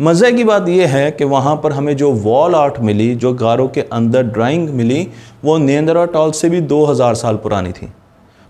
मज़े 0.00 0.30
की 0.32 0.44
बात 0.44 0.68
यह 0.68 0.88
है 0.88 1.10
कि 1.10 1.24
वहाँ 1.24 1.54
पर 1.56 1.72
हमें 1.72 1.96
जो 1.96 2.10
वॉल 2.12 2.54
आर्ट 2.54 2.78
मिली, 2.78 3.14
जो 3.14 3.32
गारों 3.32 3.68
के 3.68 3.80
अंदर 3.80 4.22
ड्राइंग 4.22 4.68
मिली, 4.68 5.06
वो 5.44 5.56
नियंद्रा 5.58 6.04
टॉल 6.04 6.30
से 6.32 6.50
भी 6.50 6.60
2000 6.60 7.14
साल 7.14 7.36
पुरानी 7.36 7.72
थी। 7.72 7.88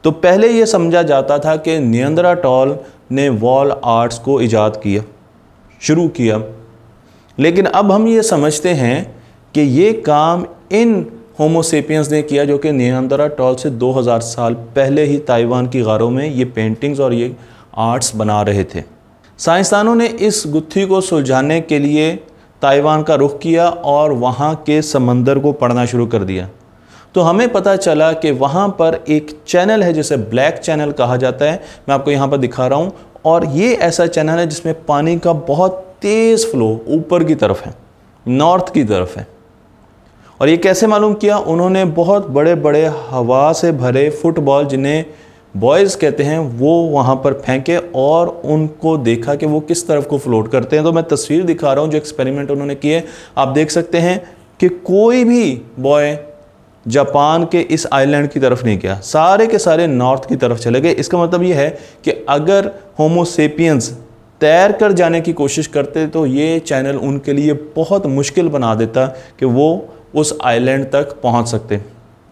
तो 0.04 0.10
पहले 0.10 0.48
ये 0.48 0.66
समझा 0.66 1.02
जाता 1.02 1.38
था 1.38 1.56
कि 1.56 1.78
नियंद्रा 1.78 2.34
टॉल 2.34 2.78
ने 3.12 3.28
वॉल 3.28 3.72
आर्ट्स 3.84 4.18
को 4.18 4.40
ईजाद 4.40 4.76
किया, 4.76 5.02
शुरू 5.80 6.06
किया। 6.08 6.40
लेकिन 7.38 7.64
अब 7.64 7.92
हम 7.92 8.06
ये 8.08 8.22
समझते 8.22 8.68
हैं 8.68 9.20
कि 9.54 9.60
ये 9.60 9.92
काम 10.06 10.46
इन 10.72 11.04
होमोसेपियंस 11.40 12.10
ने 12.10 12.22
किया 12.22 12.44
जो 12.44 12.58
कि 12.58 12.72
नियंद्रा 12.72 13.26
टॉल 13.26 13.54
से 13.54 13.70
2000 13.70 14.20
साल 14.20 14.54
पहले 14.54 15.04
ही 15.04 15.18
ताइवान 15.18 15.66
की 15.66 15.82
गारों 15.82 16.10
में 16.10 16.26
ये 16.26 16.44
पेंटिंग्स 16.44 17.00
और 17.00 17.14
ये 17.14 17.36
आर्ट्स 17.76 18.14
बना 18.16 18.40
रहे 18.42 18.64
थे। 18.64 18.99
साइंसदानों 19.40 19.94
ने 19.94 20.06
इस 20.06 20.42
गुत्थी 20.46 20.84
को 20.86 21.00
सुलझाने 21.00 21.60
के 21.60 21.78
लिए 21.78 22.10
ताइवान 22.62 23.02
का 23.02 23.14
रुख 23.14 23.38
किया 23.38 23.68
और 23.68 24.12
वहाँ 24.12 24.54
के 24.66 24.80
समंदर 24.82 25.38
को 25.38 25.52
पढ़ना 25.52 25.84
शुरू 25.86 26.06
कर 26.06 26.24
दिया। 26.24 26.48
तो 27.14 27.20
हमें 27.20 27.48
पता 27.52 27.74
चला 27.76 28.12
कि 28.12 28.30
वहाँ 28.30 28.68
पर 28.68 28.98
एक 29.08 29.30
चैनल 29.46 29.82
है 29.82 29.92
जिसे 29.92 30.16
ब्लैक 30.16 30.58
चैनल 30.58 30.92
कहा 30.92 31.16
जाता 31.16 31.44
है। 31.44 31.62
मैं 31.88 31.94
आपको 31.94 32.10
यहाँ 32.10 32.28
पर 32.28 32.36
दिखा 32.36 32.66
रहा 32.66 32.78
हूँ 32.78 32.92
और 33.24 33.46
ये 33.46 33.72
ऐसा 33.74 34.06
चैनल 34.06 34.38
है 34.38 34.46
जिसमें 34.46 34.74
पानी 34.84 35.18
का 35.18 35.32
बहुत 35.32 35.84
तेज़ 36.02 36.46
फ्लो 36.46 36.68
ऊपर 36.88 37.24
की 37.24 37.34
तरफ़ 37.34 37.64
है, 37.64 37.74
नॉर्थ 38.26 38.72
की 38.74 38.84
तरफ़ 38.84 39.18
है। 39.18 39.26
और 40.40 40.48
ये 40.48 40.56
कैसे 40.56 40.86
मालूम 40.86 41.14
किया? 41.14 41.38
उन्होंने 41.38 41.84
बहुत 41.84 42.28
बड़े 42.28 42.54
बड़े 42.56 42.84
हवा 43.08 43.52
से 43.52 43.72
भरे 43.72 44.08
फुटबॉल 44.12 44.66
जिन्हें 44.66 45.04
बॉयज़ 45.54 45.96
कहते 45.98 46.22
हैं, 46.22 46.38
वो 46.38 46.72
वहाँ 46.82 47.14
पर 47.16 47.32
फेंके 47.36 47.76
और 47.96 48.28
उनको 48.44 48.96
देखा 48.98 49.34
कि 49.34 49.46
वो 49.46 49.60
किस 49.60 49.86
तरफ़ 49.88 50.06
को 50.08 50.18
फ्लोट 50.18 50.50
करते 50.52 50.76
हैं। 50.76 50.84
तो 50.84 50.92
मैं 50.92 51.04
तस्वीर 51.04 51.44
दिखा 51.44 51.72
रहा 51.72 51.84
हूँ 51.84 51.90
जो 51.90 51.96
एक्सपेरिमेंट 51.98 52.50
उन्होंने 52.50 52.74
किए 52.74 53.02
आप 53.38 53.48
देख 53.48 53.70
सकते 53.70 53.98
हैं 53.98 54.18
कि 54.60 54.68
कोई 54.68 55.24
भी 55.24 55.52
बॉय 55.80 56.18
जापान 56.86 57.44
के 57.44 57.60
इस 57.60 57.86
आइलैंड 57.92 58.28
की 58.30 58.40
तरफ़ 58.40 58.64
नहीं 58.64 58.78
गया। 58.78 58.94
सारे 58.96 59.46
के 59.46 59.58
सारे 59.58 59.86
नॉर्थ 59.86 60.28
की 60.28 60.36
तरफ़ 60.36 60.58
चले 60.58 60.80
गए। 60.80 60.92
इसका 60.92 61.18
मतलब 61.18 61.42
ये 61.42 61.54
है 61.54 61.68
कि 62.04 62.10
अगर 62.28 62.70
होमोसेपियंस 62.98 63.90
तैर 64.40 64.72
कर 64.72 64.92
जाने 64.92 65.20
की 65.20 65.32
कोशिश 65.32 65.66
करते 65.66 66.06
तो 66.06 66.26
ये 66.26 66.58
चैनल 66.60 66.96
उनके 66.98 67.32
लिए 67.32 67.52
बहुत 67.76 68.06
मुश्किल 68.08 68.48
बना 68.48 68.74
देता 68.74 69.06
कि 69.40 69.46
वो 69.46 69.88
उस 70.14 70.38
आइलैंड 70.44 70.84
तक 70.84 71.20
पहुँच 71.22 71.48
सकते। 71.48 71.80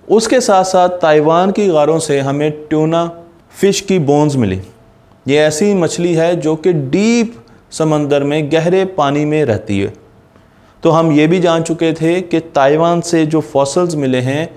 उसके 0.08 0.40
साथ 0.40 0.64
साथ 0.64 0.88
ताइवान 0.88 1.50
की 1.50 1.66
गारों 1.68 1.98
से 1.98 2.18
हमें 2.20 2.50
ट्यूना, 2.68 3.06
फ़िश 3.50 3.80
की 3.80 3.98
बोन्स 4.00 4.36
मिली। 4.36 4.60
ये 5.26 5.38
ऐसी 5.38 5.72
मछली 5.74 6.14
है 6.14 6.34
जो 6.36 6.54
कि 6.56 6.72
डीप 6.72 7.34
समंदर 7.72 8.24
में, 8.24 8.50
गहरे 8.52 8.84
पानी 8.84 9.24
में 9.24 9.44
रहती 9.44 9.78
है। 9.80 9.92
तो 10.82 10.90
हम 10.90 11.12
ये 11.12 11.26
भी 11.26 11.40
जान 11.40 11.62
चुके 11.62 11.92
थे 11.92 12.20
कि 12.20 12.40
ताइवान 12.40 13.00
से 13.00 13.24
जो 13.26 13.40
फॉसल्स 13.42 13.94
मिले 13.96 14.20
हैं, 14.20 14.48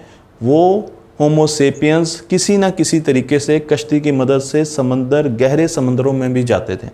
वो 0.44 0.92
होमोसेपियंस 1.20 2.20
किसी 2.30 2.58
ना 2.58 2.70
किसी 2.70 3.00
तरीके 3.00 3.40
से 3.40 3.60
कश्ती 3.62 4.00
की 4.02 4.12
मदद 4.12 4.40
से 4.42 4.66
समंदर, 4.66 5.28
गहरे 5.30 5.68
समंदरों 5.68 6.14
में 6.14 6.34
भी 6.34 6.44
जाते 6.44 6.76
थे। 6.76 6.88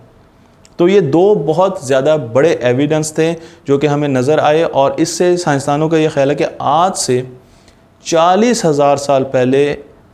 तो 0.79 0.87
ये 0.87 1.01
दो 1.01 1.35
बहुत 1.35 1.85
ज़्यादा 1.85 2.17
बड़े 2.17 2.59
एविडेंस 2.63 3.13
थे 3.17 3.33
जो 3.67 3.77
कि 3.77 3.87
हमें 3.87 4.07
नज़र 4.07 4.39
आए 4.39 4.63
और 4.63 4.95
इससे 4.99 5.35
साइंसदानों 5.37 5.89
का 5.89 5.97
ये 5.97 6.07
ख्याल 6.07 6.29
है 6.29 6.35
कि 6.35 6.45
आज 6.61 6.93
से 6.95 7.25
चालीस 8.03 8.63
हज़ार 8.65 8.97
साल 8.97 9.23
पहले 9.23 9.63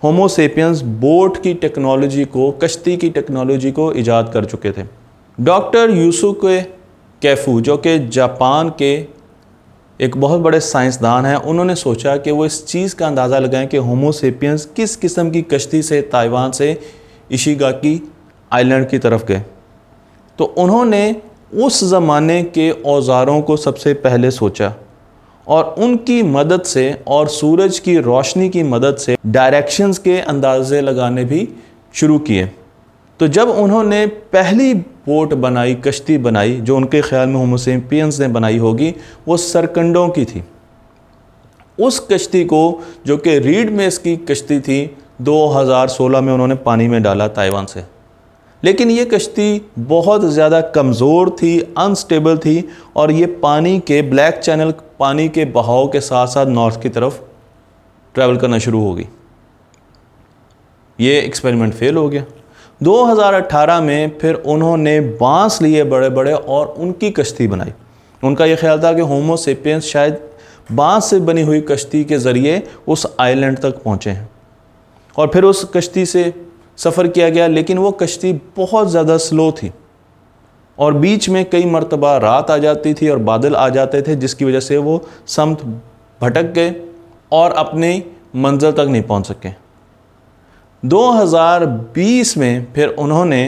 होमोसेपियंस 0.04 0.82
बोट 0.82 1.38
की 1.44 1.54
टेक्नोलॉजी 1.56 2.24
को, 2.26 2.52
कश्ती 2.52 2.96
की 2.98 3.10
टेक्नोलॉजी 3.10 3.72
को 3.72 3.92
ईजाद 3.94 4.32
कर 4.34 4.46
चुके 4.46 4.72
थे। 4.72 4.84
डॉक्टर 5.38 5.90
यूसुफ 5.90 6.40
कैफू, 7.22 7.60
जो 7.62 7.78
कि 7.78 7.98
जापान 8.00 8.70
के 8.80 8.94
एक 10.00 10.18
बहुत 10.18 10.42
बड़े 10.42 10.60
साइंसदान 10.60 11.26
हैं, 11.26 11.36
उन्होंने 11.36 11.76
सोचा 11.76 12.16
कि 12.18 12.32
वो 12.32 12.46
इस 12.46 12.66
चीज़ 12.68 12.96
का 12.96 13.08
अंदाज़ा 13.08 13.40
लगाएँ 13.40 13.68
कि 13.68 13.78
होमोसेपियंस 13.80 14.66
किस 14.76 14.96
किस्म 14.96 15.30
की 15.32 15.42
कश्ती 15.44 15.82
से, 15.82 16.02
ताइवान 16.04 16.52
से 16.52 16.80
इशिगाकी 17.32 18.02
आइलैंड 18.52 18.88
की 18.90 19.00
तरफ़ 19.00 19.26
गए। 19.26 19.44
तो 20.40 20.46
उन्होंने 20.58 21.16
उस 21.56 21.84
ज़माने 21.84 22.42
के 22.44 22.70
औज़ारों 22.72 23.42
को 23.42 23.58
सबसे 23.58 23.94
पहले 23.94 24.32
सोचा। 24.32 24.74
और 25.48 25.76
उनकी 25.80 26.22
मदद 26.24 26.62
से 26.64 26.86
और 27.08 27.28
सूरज 27.28 27.80
की 27.80 27.98
रोशनी 28.00 28.50
की 28.50 28.64
मदद 28.64 28.96
से 28.96 29.18
डायरेक्शंस 29.28 29.98
के 29.98 30.20
अंदाजे 30.20 30.82
लगाने 30.82 31.26
भी 31.26 31.48
शुरू 31.94 32.20
किए। 32.20 32.50
तो 33.20 33.28
जब 33.28 33.50
उन्होंने 33.50 34.06
पहली 34.08 34.74
बोट 34.74 35.34
बनाई, 35.34 35.74
कश्ती 35.76 36.18
बनाई, 36.18 36.54
जो 36.54 36.76
उनके 36.78 37.02
ख्याल 37.02 37.28
में 37.28 37.36
होमोसेपियंस 37.36 38.20
ने 38.20 38.28
बनाई 38.28 38.58
होगी, 38.58 38.94
वो 39.28 39.38
सरकंडों 39.38 40.08
की 40.10 40.26
थी। 40.26 40.44
उस 41.78 42.00
कश्ती 42.12 42.44
को, 42.46 42.82
जो 43.06 43.18
कि 43.18 43.38
रीड 43.40 43.70
में 43.70 43.88
इसकी 43.88 44.16
कश्ती 44.26 44.60
थी 44.60 44.96
2016 45.22 46.22
में 46.22 46.34
उन्होंने 46.34 46.56
पानी 46.56 46.88
में 46.88 47.02
डाला 47.04 47.28
ताइवान 47.30 47.66
से। 47.66 47.84
लेकिन 48.64 48.92
ये 48.92 49.06
कश्ती 49.06 49.62
बहुत 49.80 50.26
ज़्यादा 50.26 50.62
कमज़ोर 50.72 51.30
थी 51.42 51.60
अनस्टेबल 51.78 52.38
थी, 52.38 52.64
और 52.96 53.12
ये 53.12 53.26
पानी 53.26 53.80
के 53.80 54.02
ब्लैक 54.02 54.36
चैनल 54.36 54.74
पानी 55.04 55.28
के 55.30 55.46
बहाव 55.52 55.88
के 55.88 56.00
साथ 56.02 56.28
साथ 56.28 56.46
नॉर्थ 56.48 56.82
की 56.82 56.90
तरफ़ 56.90 57.20
ट्रैवल 58.16 58.38
करना 58.38 58.58
शुरू 58.60 58.84
हो 58.84 58.94
गई। 58.94 59.08
ये 61.00 61.20
एक्सपेरिमेंट 61.20 61.74
फेल 61.74 61.98
हो 61.98 62.08
गया। 62.10 62.24
2018 62.82 63.82
में 63.82 64.18
फिर 64.22 64.36
उन्होंने 64.36 65.00
बाँस 65.22 65.62
लिए 65.62 65.84
बड़े 65.84 66.10
बड़े 66.10 66.34
और 66.34 66.68
उनकी 66.68 67.10
कश्ती 67.12 67.48
बनाई। 67.48 67.74
उनका 68.24 68.46
यह 68.46 68.56
ख्याल 68.56 68.84
था 68.84 68.94
कि 68.94 69.02
होमोसेपियंस 69.02 69.84
शायद 69.84 70.20
बाँस 70.72 71.10
से 71.10 71.20
बनी 71.20 71.42
हुई 71.42 71.62
कश्ती 71.62 72.04
के 72.04 72.18
ज़रिए 72.18 72.62
उस 72.88 73.06
आइलैंड 73.20 73.60
तक 73.60 73.84
पहुँचे 73.84 74.10
हैं। 74.10 74.30
और 75.18 75.28
फिर 75.28 75.44
उस 75.44 75.70
कश्ती 75.74 76.06
से 76.06 76.34
सफ़र 76.78 77.08
किया 77.08 77.30
गया, 77.30 77.48
लेकिन 77.48 77.78
वो 77.78 77.92
कश्ती 77.92 78.34
बहुत 78.58 78.90
ज़्यादा 78.90 79.18
स्लो 79.18 79.52
थी। 79.52 79.72
और 80.78 80.94
बीच 80.94 81.28
में 81.30 81.44
कई 81.50 81.66
मरतबा 81.66 82.16
रात 82.18 82.52
आ 82.52 82.58
जाती 82.58 82.94
थी 82.94 83.10
और 83.10 83.18
बादल 83.20 83.56
आ 83.56 83.68
जाते 83.70 84.02
थे, 84.02 84.16
जिसकी 84.16 84.46
वजह 84.46 84.60
से 84.60 84.78
वो 84.78 85.02
समत 85.28 85.64
भटक 86.22 86.52
गए 86.54 86.76
और 87.32 87.52
अपनी 87.54 88.04
मंजिल 88.36 88.72
तक 88.72 88.88
नहीं 88.90 89.02
पहुँच 89.04 89.28
सके। 89.28 89.50
2020 90.84 92.38
में 92.38 92.68
फिर 92.76 92.90
उन्होंने 92.90 93.44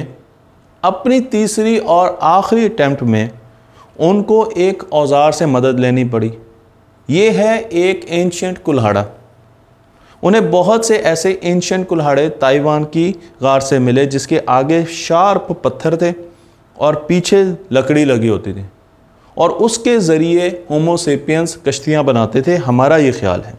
अपनी 0.83 1.19
तीसरी 1.21 1.77
और 1.79 2.17
आखिरी 2.21 2.65
अटैम्प्ट 2.65 3.03
में 3.03 3.29
उनको 3.99 4.45
एक 4.57 4.83
औज़ार 4.93 5.31
से 5.31 5.45
मदद 5.45 5.79
लेनी 5.79 6.03
पड़ी। 6.05 6.31
ये 7.09 7.29
है 7.29 7.59
एक 7.61 8.05
एंशंट 8.09 8.57
कुल्हाड़ा। 8.57 9.05
उन्हें 10.23 10.49
बहुत 10.51 10.85
से 10.85 10.97
ऐसे 10.97 11.39
एंशंट 11.43 11.87
कुल्हाड़े 11.87 12.27
ताइवान 12.31 12.83
की 12.85 13.11
गार 13.43 13.61
से 13.61 13.79
मिले, 13.79 14.05
जिसके 14.05 14.37
आगे 14.39 14.83
शार्प 14.85 15.47
पत्थर 15.63 15.97
थे। 15.97 16.11
और 16.79 17.05
पीछे 17.09 17.43
लकड़ी 17.71 18.05
लगी 18.05 18.27
होती 18.27 18.53
थी। 18.53 18.65
और 19.37 19.49
उसके 19.49 19.99
ज़रिए 19.99 20.65
होमोसेपियंस 20.71 21.59
कश्तियाँ 21.67 22.03
बनाते 22.03 22.41
थे, 22.41 22.55
हमारा 22.55 22.97
ये 22.97 23.11
ख्याल 23.11 23.41
है। 23.41 23.53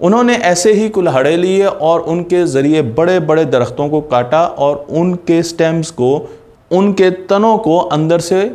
उन्होंने 0.00 0.34
ऐसे 0.34 0.72
ही 0.72 0.88
कुल्हाड़े 0.88 1.36
लिए 1.36 1.66
और 1.66 2.00
उनके 2.00 2.46
ज़रिए 2.46 2.82
बड़े 2.82 3.20
बड़े 3.20 3.44
दरख्तों 3.44 3.88
को 3.88 4.00
काटा 4.00 4.46
और 4.46 4.86
उनके 4.90 5.42
स्टेम्स 5.42 5.90
को, 5.90 6.28
उनके 6.70 7.10
तनों 7.10 7.58
को 7.58 7.78
अंदर 7.78 8.20
से 8.20 8.54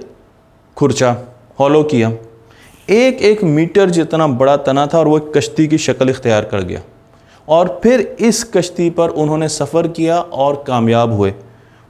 खुरचा 0.78 1.18
हॉलो 1.60 1.84
किया। 1.84 2.12
एक 2.89 3.22
एक 3.22 3.43
मीटर 3.43 3.89
जितना 3.89 4.28
बड़ा 4.28 4.58
तना 4.58 4.88
था 4.88 4.99
और 4.99 5.08
वो 5.08 5.20
कश्ती 5.20 5.68
की 5.68 5.78
शक्ल 5.78 6.10
इख्तियार 6.10 6.45
कर 6.45 6.62
गया। 6.62 6.82
और 7.47 7.80
फिर 7.84 8.16
इस 8.20 8.43
कश्ती 8.43 8.89
पर 8.89 9.10
उन्होंने 9.10 9.49
सफ़र 9.49 9.88
किया 9.88 10.20
और 10.20 10.64
कामयाब 10.68 11.12
हुए। 11.12 11.34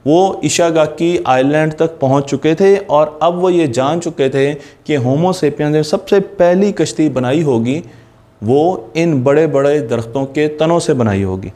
वो 0.06 0.40
इशागाकी 0.44 1.16
आइलैंड 1.26 1.72
तक 1.72 1.98
पहुँच 1.98 2.24
चुके 2.24 2.54
थे 2.54 2.76
और 2.76 3.18
अब 3.22 3.38
वो 3.38 3.50
ये 3.50 3.66
जान 3.68 4.00
चुके 4.00 4.28
थे 4.28 4.52
कि 4.54 4.94
होमोसेपियन 4.94 5.72
ने 5.72 5.82
सबसे 5.82 6.20
पहली 6.20 6.70
कश्ती 6.72 7.08
बनाई 7.08 7.42
होगी, 7.42 7.82
वो 8.42 8.92
इन 8.96 9.22
बड़े 9.24 9.46
बड़े 9.46 9.78
दरख्तों 9.80 10.24
के 10.26 10.46
तनों 10.48 10.78
से 10.78 10.94
बनाई 10.94 11.22
होगी। 11.22 11.52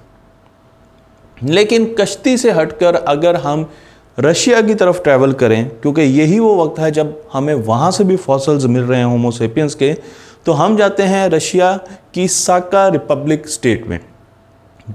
लेकिन 1.43 1.95
कश्ती 2.01 2.37
से 2.37 2.51
हटकर 2.51 2.95
अगर 2.95 3.37
हम 3.37 3.69
रशिया 4.19 4.61
की 4.61 4.75
तरफ़ 4.75 5.03
ट्रैवल 5.03 5.33
करें, 5.33 5.69
क्योंकि 5.71 6.03
यही 6.03 6.39
वो 6.39 6.65
वक्त 6.65 6.79
है 6.79 6.91
जब 6.91 7.23
हमें 7.33 7.55
वहाँ 7.55 7.91
से 7.91 8.05
भी 8.05 8.17
फॉसल्स 8.17 8.65
मिल 8.65 8.83
रहे 8.83 8.99
हैं 8.99 9.07
होमोसेपियंस 9.07 9.75
के 9.75 9.93
तो 10.47 10.53
हम 10.53 10.77
जाते 10.77 11.03
हैं 11.03 11.29
रशिया 11.29 11.79
की 12.15 12.27
साका 12.29 12.87
रिपब्लिक 12.89 13.49
स्टेट 13.49 13.87
में। 13.87 13.99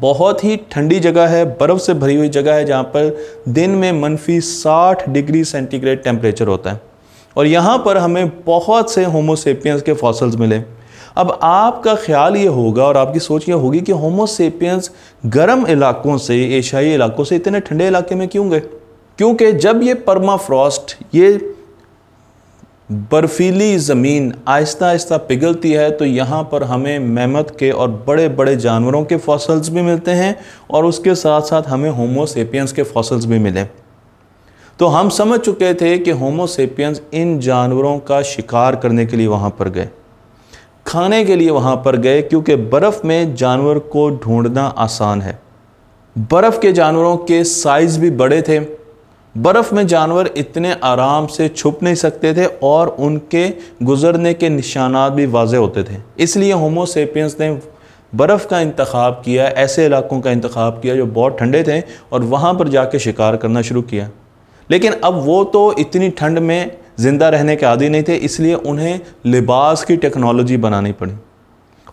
बहुत 0.02 0.43
ही 0.43 0.60
ठंडी 0.72 1.00
जगह 1.00 1.28
है, 1.28 1.46
बर्फ़ 1.46 1.78
से 1.78 1.93
भरी 1.93 2.16
हुई 2.16 2.30
जगह 2.30 2.54
है 2.54 2.66
जहाँ 2.66 2.84
पर 2.84 3.18
दिन 3.50 3.70
में 3.70 3.91
मनफी 3.91 4.41
60 4.41 5.10
डिग्री 5.10 5.43
सेंटीग्रेड 5.43 6.04
टेम्परेचर 6.04 6.48
होता 6.48 6.72
है। 6.72 6.82
और 7.38 7.48
यहाँ 7.48 7.78
पर 7.78 7.98
हमें 7.98 8.43
बहुत 8.43 8.93
से 8.93 9.06
होमोसेपियंस 9.06 9.82
के 9.82 9.93
फॉसल्स 9.93 10.36
मिले। 10.36 10.62
अब 11.16 11.39
आपका 11.41 11.96
ख्याल 11.96 12.36
ये 12.36 12.48
होगा 12.48 12.84
और 12.84 12.98
आपकी 12.98 13.20
सोच 13.20 13.50
ये 13.50 13.56
होगी 13.56 13.80
कि 13.80 13.91
होमोसेपियंस 13.91 14.91
गर्म 15.26 15.68
इलाकों 15.68 16.18
से, 16.18 16.58
एशियाई 16.58 16.93
इलाकों 16.93 17.24
से 17.24 17.36
इतने 17.36 17.60
ठंडे 17.60 17.88
इलाके 17.88 18.16
में 18.16 18.28
क्यों 18.28 18.52
गए? 18.52 18.60
क्योंकि 19.18 19.54
जब 19.54 19.84
ये 19.84 19.93
परमाफ्रॉस्ट, 19.93 20.98
ये 21.16 21.55
बर्फीली 22.89 23.77
ज़मीन 23.77 24.33
आहिस्ता 24.47 24.88
आहिस्ता 24.88 25.17
पिघलती 25.17 25.71
है 25.71 25.89
तो 25.91 26.05
यहाँ 26.05 26.43
पर 26.43 26.63
हमें 26.63 26.99
मेहमत 26.99 27.55
के 27.59 27.71
और 27.71 27.89
बड़े 28.07 28.27
बड़े 28.29 28.55
जानवरों 28.55 29.03
के 29.05 29.17
फॉसल्स 29.17 29.69
भी 29.69 29.81
मिलते 29.81 30.11
हैं 30.11 30.36
और 30.71 30.86
उसके 30.86 31.15
साथ 31.15 31.41
साथ 31.41 31.63
हमें 31.63 31.89
होमोसेपियंस 31.89 32.71
के 32.71 32.83
फॉसल्स 32.83 33.25
भी 33.25 33.39
मिले। 33.39 33.63
तो 34.79 34.88
हम 34.88 35.09
समझ 35.09 35.39
चुके 35.39 35.73
थे 35.73 35.97
कि 35.99 36.11
होमोसेपियंस 36.11 37.01
इन 37.13 37.39
जानवरों 37.39 37.97
का 37.99 38.21
शिकार 38.21 38.75
करने 38.75 39.05
के 39.05 39.17
लिए 39.17 39.27
वहाँ 39.27 39.49
पर 39.49 39.69
गए। 39.69 39.89
खाने 40.88 41.25
के 41.25 41.36
लिए 41.36 41.49
वहाँ 41.49 41.75
पर 41.75 41.97
गए, 41.97 42.21
क्योंकि 42.21 42.55
बर्फ़ 42.55 43.05
में 43.07 43.36
जानवर 43.36 43.79
को 43.79 44.09
ढूंढना 44.17 44.65
आसान 44.67 45.21
है। 45.21 45.39
बर्फ़ 46.15 46.59
के 46.59 46.71
जानवरों 46.73 47.17
के 47.17 47.43
साइज़ 47.43 47.99
भी 47.99 48.09
बड़े 48.11 48.41
थे 48.41 48.59
बर्फ़ 49.36 49.73
में 49.75 49.86
जानवर 49.88 50.29
इतने 50.38 50.71
आराम 50.83 51.25
से 51.27 51.47
छुप 51.47 51.81
नहीं 51.83 51.95
सकते 51.95 52.33
थे 52.33 52.45
और 52.63 52.88
उनके 52.88 53.47
गुज़रने 53.83 54.33
के 54.33 54.49
निशानात 54.49 55.13
भी 55.13 55.25
वाजे 55.25 55.57
होते 55.57 55.83
थे। 55.83 55.97
इसलिए 56.19 56.51
होमोसेपियंस 56.53 57.36
ने 57.39 57.49
बर्फ़ 58.13 58.47
का 58.47 58.59
इंतखब 58.59 59.21
किया, 59.25 59.45
ऐसे 59.45 59.86
इलाकों 59.86 60.19
का 60.21 60.31
इंतखब 60.31 60.79
किया 60.83 60.95
जो 60.95 61.05
बहुत 61.07 61.38
ठंडे 61.39 61.63
थे 61.63 61.81
और 62.11 62.23
वहाँ 62.23 62.53
पर 62.53 62.67
जाके 62.67 62.99
शिकार 62.99 63.38
करना 63.38 63.61
शुरू 63.61 63.81
किया। 63.81 64.09
लेकिन 64.69 64.93
अब 64.93 65.21
वो 65.25 65.43
तो 65.45 65.71
इतनी 65.79 66.09
ठंड 66.09 66.39
में 66.39 66.71
ज़िंदा 66.99 67.29
रहने 67.29 67.55
के 67.55 67.65
आदि 67.65 67.89
नहीं 67.89 68.03
थे, 68.03 68.15
इसलिए 68.15 68.53
उन्हें 68.55 68.99
लिबास 69.25 69.83
की 69.83 69.97
टेक्नोलॉजी 69.97 70.57
बनानी 70.57 70.91
पड़ी। 70.91 71.13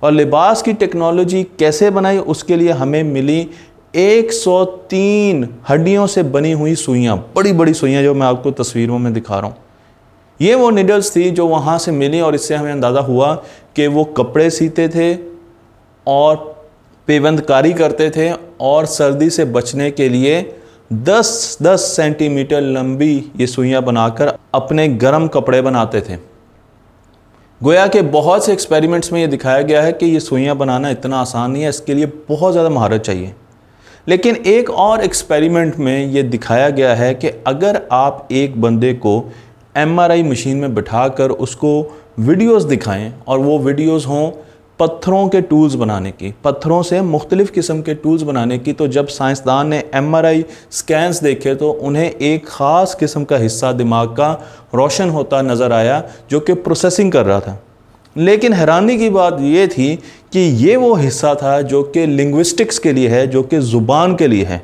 और 0.02 0.12
लिबास 0.12 0.62
की 0.62 0.72
टेक्नोलॉजी 0.74 1.42
कैसे 1.58 1.90
बनाई, 1.90 2.18
उसके 2.18 2.56
लिए 2.56 2.70
हमें 2.72 3.02
मिली 3.02 3.48
103 3.94 5.46
हड्डियों 5.68 6.06
से 6.06 6.22
बनी 6.24 6.52
हुई 6.52 6.74
सुइयाँ, 6.76 7.16
बड़ी 7.36 7.52
बड़ी 7.52 7.74
सुइयाँ 7.74 8.02
जो 8.02 8.14
मैं 8.14 8.26
आपको 8.26 8.50
तस्वीरों 8.52 8.98
में 8.98 9.12
दिखा 9.12 9.38
रहा 9.38 9.46
हूँ। 9.46 9.56
ये 10.40 10.54
वो 10.54 10.70
निडल्स 10.70 11.14
थी 11.16 11.30
जो 11.30 11.46
वहाँ 11.48 11.78
से 11.78 11.92
मिली 11.92 12.20
और 12.20 12.34
इससे 12.34 12.54
हमें 12.54 12.70
अंदाज़ा 12.72 13.00
हुआ 13.02 13.34
कि 13.76 13.86
वो 13.88 14.04
कपड़े 14.16 14.48
सीते 14.50 14.88
थे 14.88 15.14
और 16.06 16.36
पेबंदकारी 17.08 17.72
करते 17.72 18.08
थे 18.10 18.30
और 18.60 18.86
सर्दी 18.86 19.28
से 19.30 19.44
बचने 19.46 19.90
के 19.90 20.08
लिए 20.08 20.40
10-10 21.04 21.80
सेंटीमीटर 21.88 22.60
लंबी 22.62 23.14
ये 23.36 23.46
सुइयाँ 23.46 23.82
बनाकर 23.82 24.32
अपने 24.54 24.88
गर्म 24.88 25.28
कपड़े 25.28 25.60
बनाते 25.62 26.00
थे। 26.00 26.16
गोया 27.60 27.86
के 27.86 28.02
बहुत 28.02 28.44
से 28.44 28.52
एक्सपेरिमेंट्स 28.52 29.12
में 29.12 29.20
ये 29.20 29.26
दिखाया 29.26 29.62
गया 29.62 29.82
है 29.82 29.92
कि 29.92 30.06
ये 30.06 30.20
सुइयाँ 30.20 30.56
बनाना 30.56 30.90
इतना 30.90 31.20
आसान 31.20 31.50
नहीं 31.50 31.62
है, 31.62 31.68
इसके 31.68 31.94
लिए 31.94 32.06
बहुत 32.28 32.52
ज़्यादा 32.52 32.68
महारत 32.70 33.00
चाहिए। 33.00 33.34
लेकिन 34.08 34.36
एक 34.36 34.70
और 34.70 35.02
एक्सपेरिमेंट 35.04 35.76
में 35.76 36.06
ये 36.06 36.22
दिखाया 36.22 36.68
गया 36.70 36.94
है 36.94 37.14
कि 37.14 37.28
अगर 37.46 37.80
आप 37.92 38.28
एक 38.32 38.60
बंदे 38.60 38.92
को 38.94 39.24
एमआरआई 39.76 40.22
मशीन 40.22 40.56
में 40.56 40.74
बिठाकर 40.74 41.30
उसको 41.30 41.70
वीडियोस 42.18 42.64
दिखाएँ 42.64 43.12
और 43.28 43.38
वो 43.38 43.58
वीडियोस 43.58 44.06
हों 44.06 44.30
पत्थरों 44.78 45.28
के 45.28 45.40
टूल्स 45.40 45.74
बनाने 45.74 46.10
की, 46.10 46.32
पत्थरों 46.44 46.82
से 46.82 47.00
मुख्तलिफ़ 47.00 47.50
किस्म 47.52 47.82
के 47.82 47.94
टूल्स 47.94 48.22
बनाने 48.22 48.58
की 48.58 48.72
तो 48.72 48.88
जब 48.88 49.06
साइंसदान 49.06 49.68
ने 49.68 49.82
एमआरआई 49.94 50.44
स्कैंस 50.70 51.22
देखे 51.22 51.54
तो 51.54 51.70
उन्हें 51.70 52.10
एक 52.10 52.46
ख़ास 52.46 52.94
किस्म 52.94 53.24
का 53.24 53.36
हिस्सा 53.36 53.72
दिमाग 53.72 54.08
का 54.08 54.32
रोशन 54.74 55.10
होता 55.10 55.42
नज़र 55.42 55.72
आया 55.72 56.02
जो 56.30 56.40
कि 56.40 56.54
प्रोसेसिंग 56.54 57.12
कर 57.12 57.26
रहा 57.26 57.40
था। 57.40 57.58
लेकिन 58.16 58.52
हैरानी 58.52 58.96
की 58.98 59.08
बात 59.10 59.36
ये 59.40 59.66
थी 59.68 59.94
कि 60.32 60.40
ये 60.40 60.76
वो 60.76 60.94
हिस्सा 60.94 61.34
था 61.34 61.60
जो 61.62 61.82
कि 61.84 62.06
लिंग्विस्टिक्स 62.06 62.78
के 62.78 62.92
लिए 62.92 63.08
है, 63.08 63.26
जो 63.26 63.42
कि 63.42 63.58
ज़ुबान 63.60 64.14
के 64.16 64.26
लिए 64.28 64.44
है। 64.44 64.62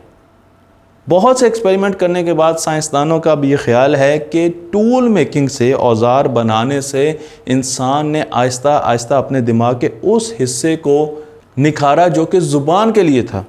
बहुत 1.06 1.40
से 1.40 1.46
एक्सपेरिमेंट 1.46 1.94
करने 1.94 2.22
के 2.24 2.32
बाद 2.32 2.56
साइंसदानों 2.56 3.18
का 3.20 3.34
भी 3.34 3.50
ये 3.50 3.56
ख्याल 3.56 3.96
है 3.96 4.18
कि 4.18 4.48
टूल 4.72 5.08
मेकिंग 5.08 5.48
से, 5.48 5.72
औज़ार 5.72 6.28
बनाने 6.28 6.80
से 6.82 7.18
इंसान 7.48 8.06
ने 8.06 8.24
आहिस्ता 8.32 8.76
आहिस्ता 8.76 9.18
अपने 9.18 9.40
दिमाग 9.42 9.80
के 9.80 9.90
उस 10.06 10.34
हिस्से 10.40 10.74
को 10.78 10.98
निखारा 11.58 12.08
जो 12.08 12.24
कि 12.24 12.40
ज़ुबान 12.40 12.92
के 12.92 13.02
लिए 13.02 13.22
था। 13.22 13.44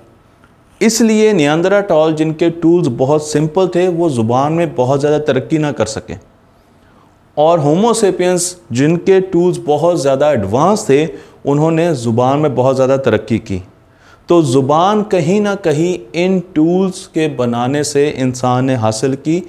इसलिए 0.82 1.34
नियंद्रा 1.34 1.82
टॉल 1.82 2.14
जिनके 2.14 2.50
टूल्स 2.52 2.88
बहुत 2.88 3.28
सिंपल 3.28 3.68
थे, 3.68 3.88
वो 3.88 4.10
ज़ुबान 4.10 4.54
में 4.54 4.76
बहुत 4.76 5.00
ज़्यादा 5.00 5.20
तरक्की 5.26 5.58
ना 5.58 5.72
कर 5.72 5.86
सके। 5.88 6.29
और 7.40 7.60
होमोसेपियंस 7.60 8.56
जिनके 8.72 9.20
टूल्स 9.24 9.58
बहुत 9.66 10.02
ज़्यादा 10.02 10.32
एडवांस 10.32 10.86
थे, 10.90 11.06
उन्होंने 11.46 11.94
ज़ुबान 11.96 12.40
में 12.40 12.56
बहुत 12.56 12.76
ज़्यादा 12.76 12.98
तरक्की 13.00 13.38
की। 13.40 13.62
तो 14.30 14.42
ज़ुबान 14.44 15.04
कहीं 15.04 15.40
ना 15.42 15.54
कहीं 15.58 15.98
इन 16.16 16.40
टूल्स 16.56 17.06
के 17.08 17.28
बनाने 17.36 17.84
से 17.84 18.08
इंसान 18.10 18.66
ने 18.66 18.76
हासिल 18.76 19.16
की। 19.18 19.44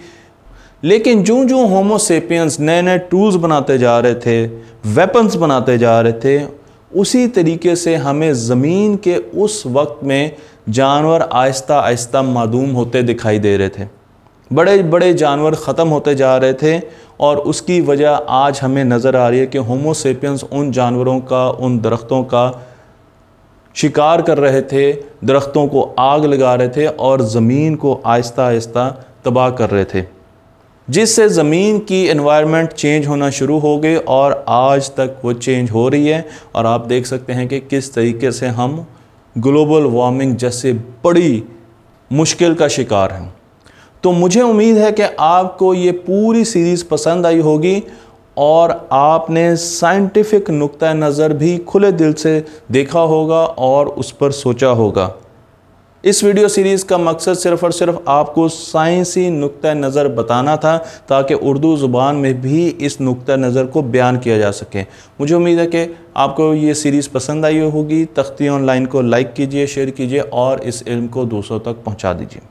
लेकिन 0.82 1.22
जो 1.22 1.44
जो 1.44 1.66
होमोसेपियंस 1.66 2.58
नए 2.60 2.82
नए 2.82 2.98
टूल्स 3.10 3.34
बनाते 3.36 3.78
जा 3.78 3.98
रहे 3.98 4.14
थे 4.16 4.46
वेपन्स 4.88 5.34
बनाते 5.36 5.76
जा 5.78 6.00
रहे 6.00 6.12
थे, 6.14 6.46
उसी 6.92 7.26
तरीके 7.28 7.74
से 7.76 7.94
हमें 7.96 8.32
ज़मीन 8.34 8.96
के 8.96 9.16
उस 9.16 9.62
वक्त 9.68 10.04
में 10.04 10.36
जानवर 10.68 11.22
आहिस्ता 11.22 11.78
आहिस्ता 11.80 12.22
मदूम 12.24 12.70
होते 12.70 13.02
दिखाई 13.02 13.38
दे 13.38 13.56
रहे 13.56 13.68
थे। 13.68 13.86
बड़े 14.50 14.82
बड़े 14.84 15.12
जानवर 15.14 15.54
ख़त्म 15.56 15.88
होते 15.88 16.14
जा 16.14 16.36
रहे 16.36 16.54
थे 16.54 16.78
और 17.20 17.38
उसकी 17.38 17.80
वजह 17.80 18.10
आज 18.10 18.60
हमें 18.62 18.84
नज़र 18.84 19.16
आ 19.16 19.28
रही 19.28 19.40
है 19.40 19.46
कि 19.46 19.58
होमोसेपियंस 19.58 20.44
उन 20.44 20.70
जानवरों 20.72 21.20
का, 21.20 21.48
उन 21.50 21.78
दरख्तों 21.80 22.22
का 22.24 22.66
शिकार 23.74 24.22
कर 24.22 24.38
रहे 24.38 24.62
थे, 24.62 24.92
दरख्तों 25.24 25.66
को 25.68 25.82
आग 25.98 26.24
लगा 26.24 26.54
रहे 26.54 26.68
थे 26.68 26.86
और 26.86 27.22
ज़मीन 27.22 27.74
को 27.74 28.00
आहिस्ता 28.06 28.46
आहिस्ता 28.46 28.88
तबाह 29.24 29.50
कर 29.50 29.70
रहे 29.70 29.84
थे। 29.84 30.04
जिससे 30.88 31.28
ज़मीन 31.28 31.78
की 31.78 32.04
इन्वायरमेंट 32.08 32.72
चेंज 32.72 33.06
होना 33.06 33.30
शुरू 33.30 33.58
हो 33.58 33.76
गई 33.78 33.96
और 33.96 34.44
आज 34.48 34.90
तक 34.90 35.20
वो 35.24 35.32
चेंज 35.32 35.70
हो 35.70 35.88
रही 35.88 36.08
है। 36.08 36.24
और 36.54 36.66
आप 36.66 36.86
देख 36.86 37.06
सकते 37.06 37.32
हैं 37.32 37.46
कि 37.48 37.60
किस 37.60 37.94
तरीके 37.94 38.32
से 38.32 38.46
हम 38.46 38.86
ग्लोबल 39.36 39.84
वार्मिंग 39.84 40.36
जैसे 40.36 40.72
बड़ी 41.04 41.42
मुश्किल 42.10 42.54
का 42.54 42.68
शिकार 42.68 43.12
हैं। 43.12 43.32
तो 44.04 44.12
मुझे 44.12 44.40
उम्मीद 44.42 44.76
है 44.78 44.90
कि 44.92 45.02
आपको 45.20 45.72
ये 45.74 45.90
पूरी 46.02 46.44
सीरीज़ 46.44 46.84
पसंद 46.90 47.26
आई 47.26 47.40
होगी 47.40 47.82
और 48.36 48.70
आपने 48.92 49.56
साइंटिफिक 49.56 50.50
नुक़ 50.50 50.84
नज़र 50.84 51.32
भी 51.32 51.56
खुले 51.64 51.90
दिल 51.92 52.12
से 52.12 52.44
देखा 52.70 53.00
होगा 53.00 53.44
और 53.64 53.88
उस 53.88 54.10
पर 54.10 54.32
सोचा 54.32 54.68
होगा। 54.68 55.10
इस 56.04 56.22
वीडियो 56.24 56.48
सीरीज़ 56.48 56.84
का 56.86 56.98
मकसद 56.98 57.34
सिर्फ़ 57.34 57.64
और 57.64 57.72
सिर्फ़ 57.72 57.96
आपको 58.08 58.48
साइंसी 58.48 59.28
नुक़ 59.30 59.66
नज़र 59.66 60.08
बताना 60.10 60.56
था 60.56 60.76
ताकि 61.08 61.34
उर्दू 61.34 61.76
ज़ुबान 61.76 62.16
में 62.16 62.40
भी 62.40 62.68
इस 62.68 63.00
नुक़ 63.00 63.30
नज़र 63.30 63.66
को 63.66 63.82
बयान 63.84 64.18
किया 64.18 64.38
जा 64.38 64.50
सके। 64.52 64.82
मुझे 65.20 65.34
उम्मीद 65.34 65.58
है 65.58 65.66
कि 65.66 65.84
आपको 66.16 66.52
ये 66.54 66.74
सीरीज़ 66.74 67.08
पसंद 67.10 67.44
आई 67.44 67.58
होगी। 67.68 68.04
तख्ती 68.16 68.48
ऑनलाइन 68.48 68.86
को 68.86 69.00
लाइक 69.02 69.32
कीजिए, 69.32 69.66
शेयर 69.66 69.90
कीजिए 69.90 70.20
और 70.20 70.62
इस 70.62 70.82
इल्म 70.88 71.06
को 71.08 71.24
दूसरों 71.26 71.60
तक 71.60 71.82
पहुँचा 71.84 72.12
दीजिए। 72.12 72.42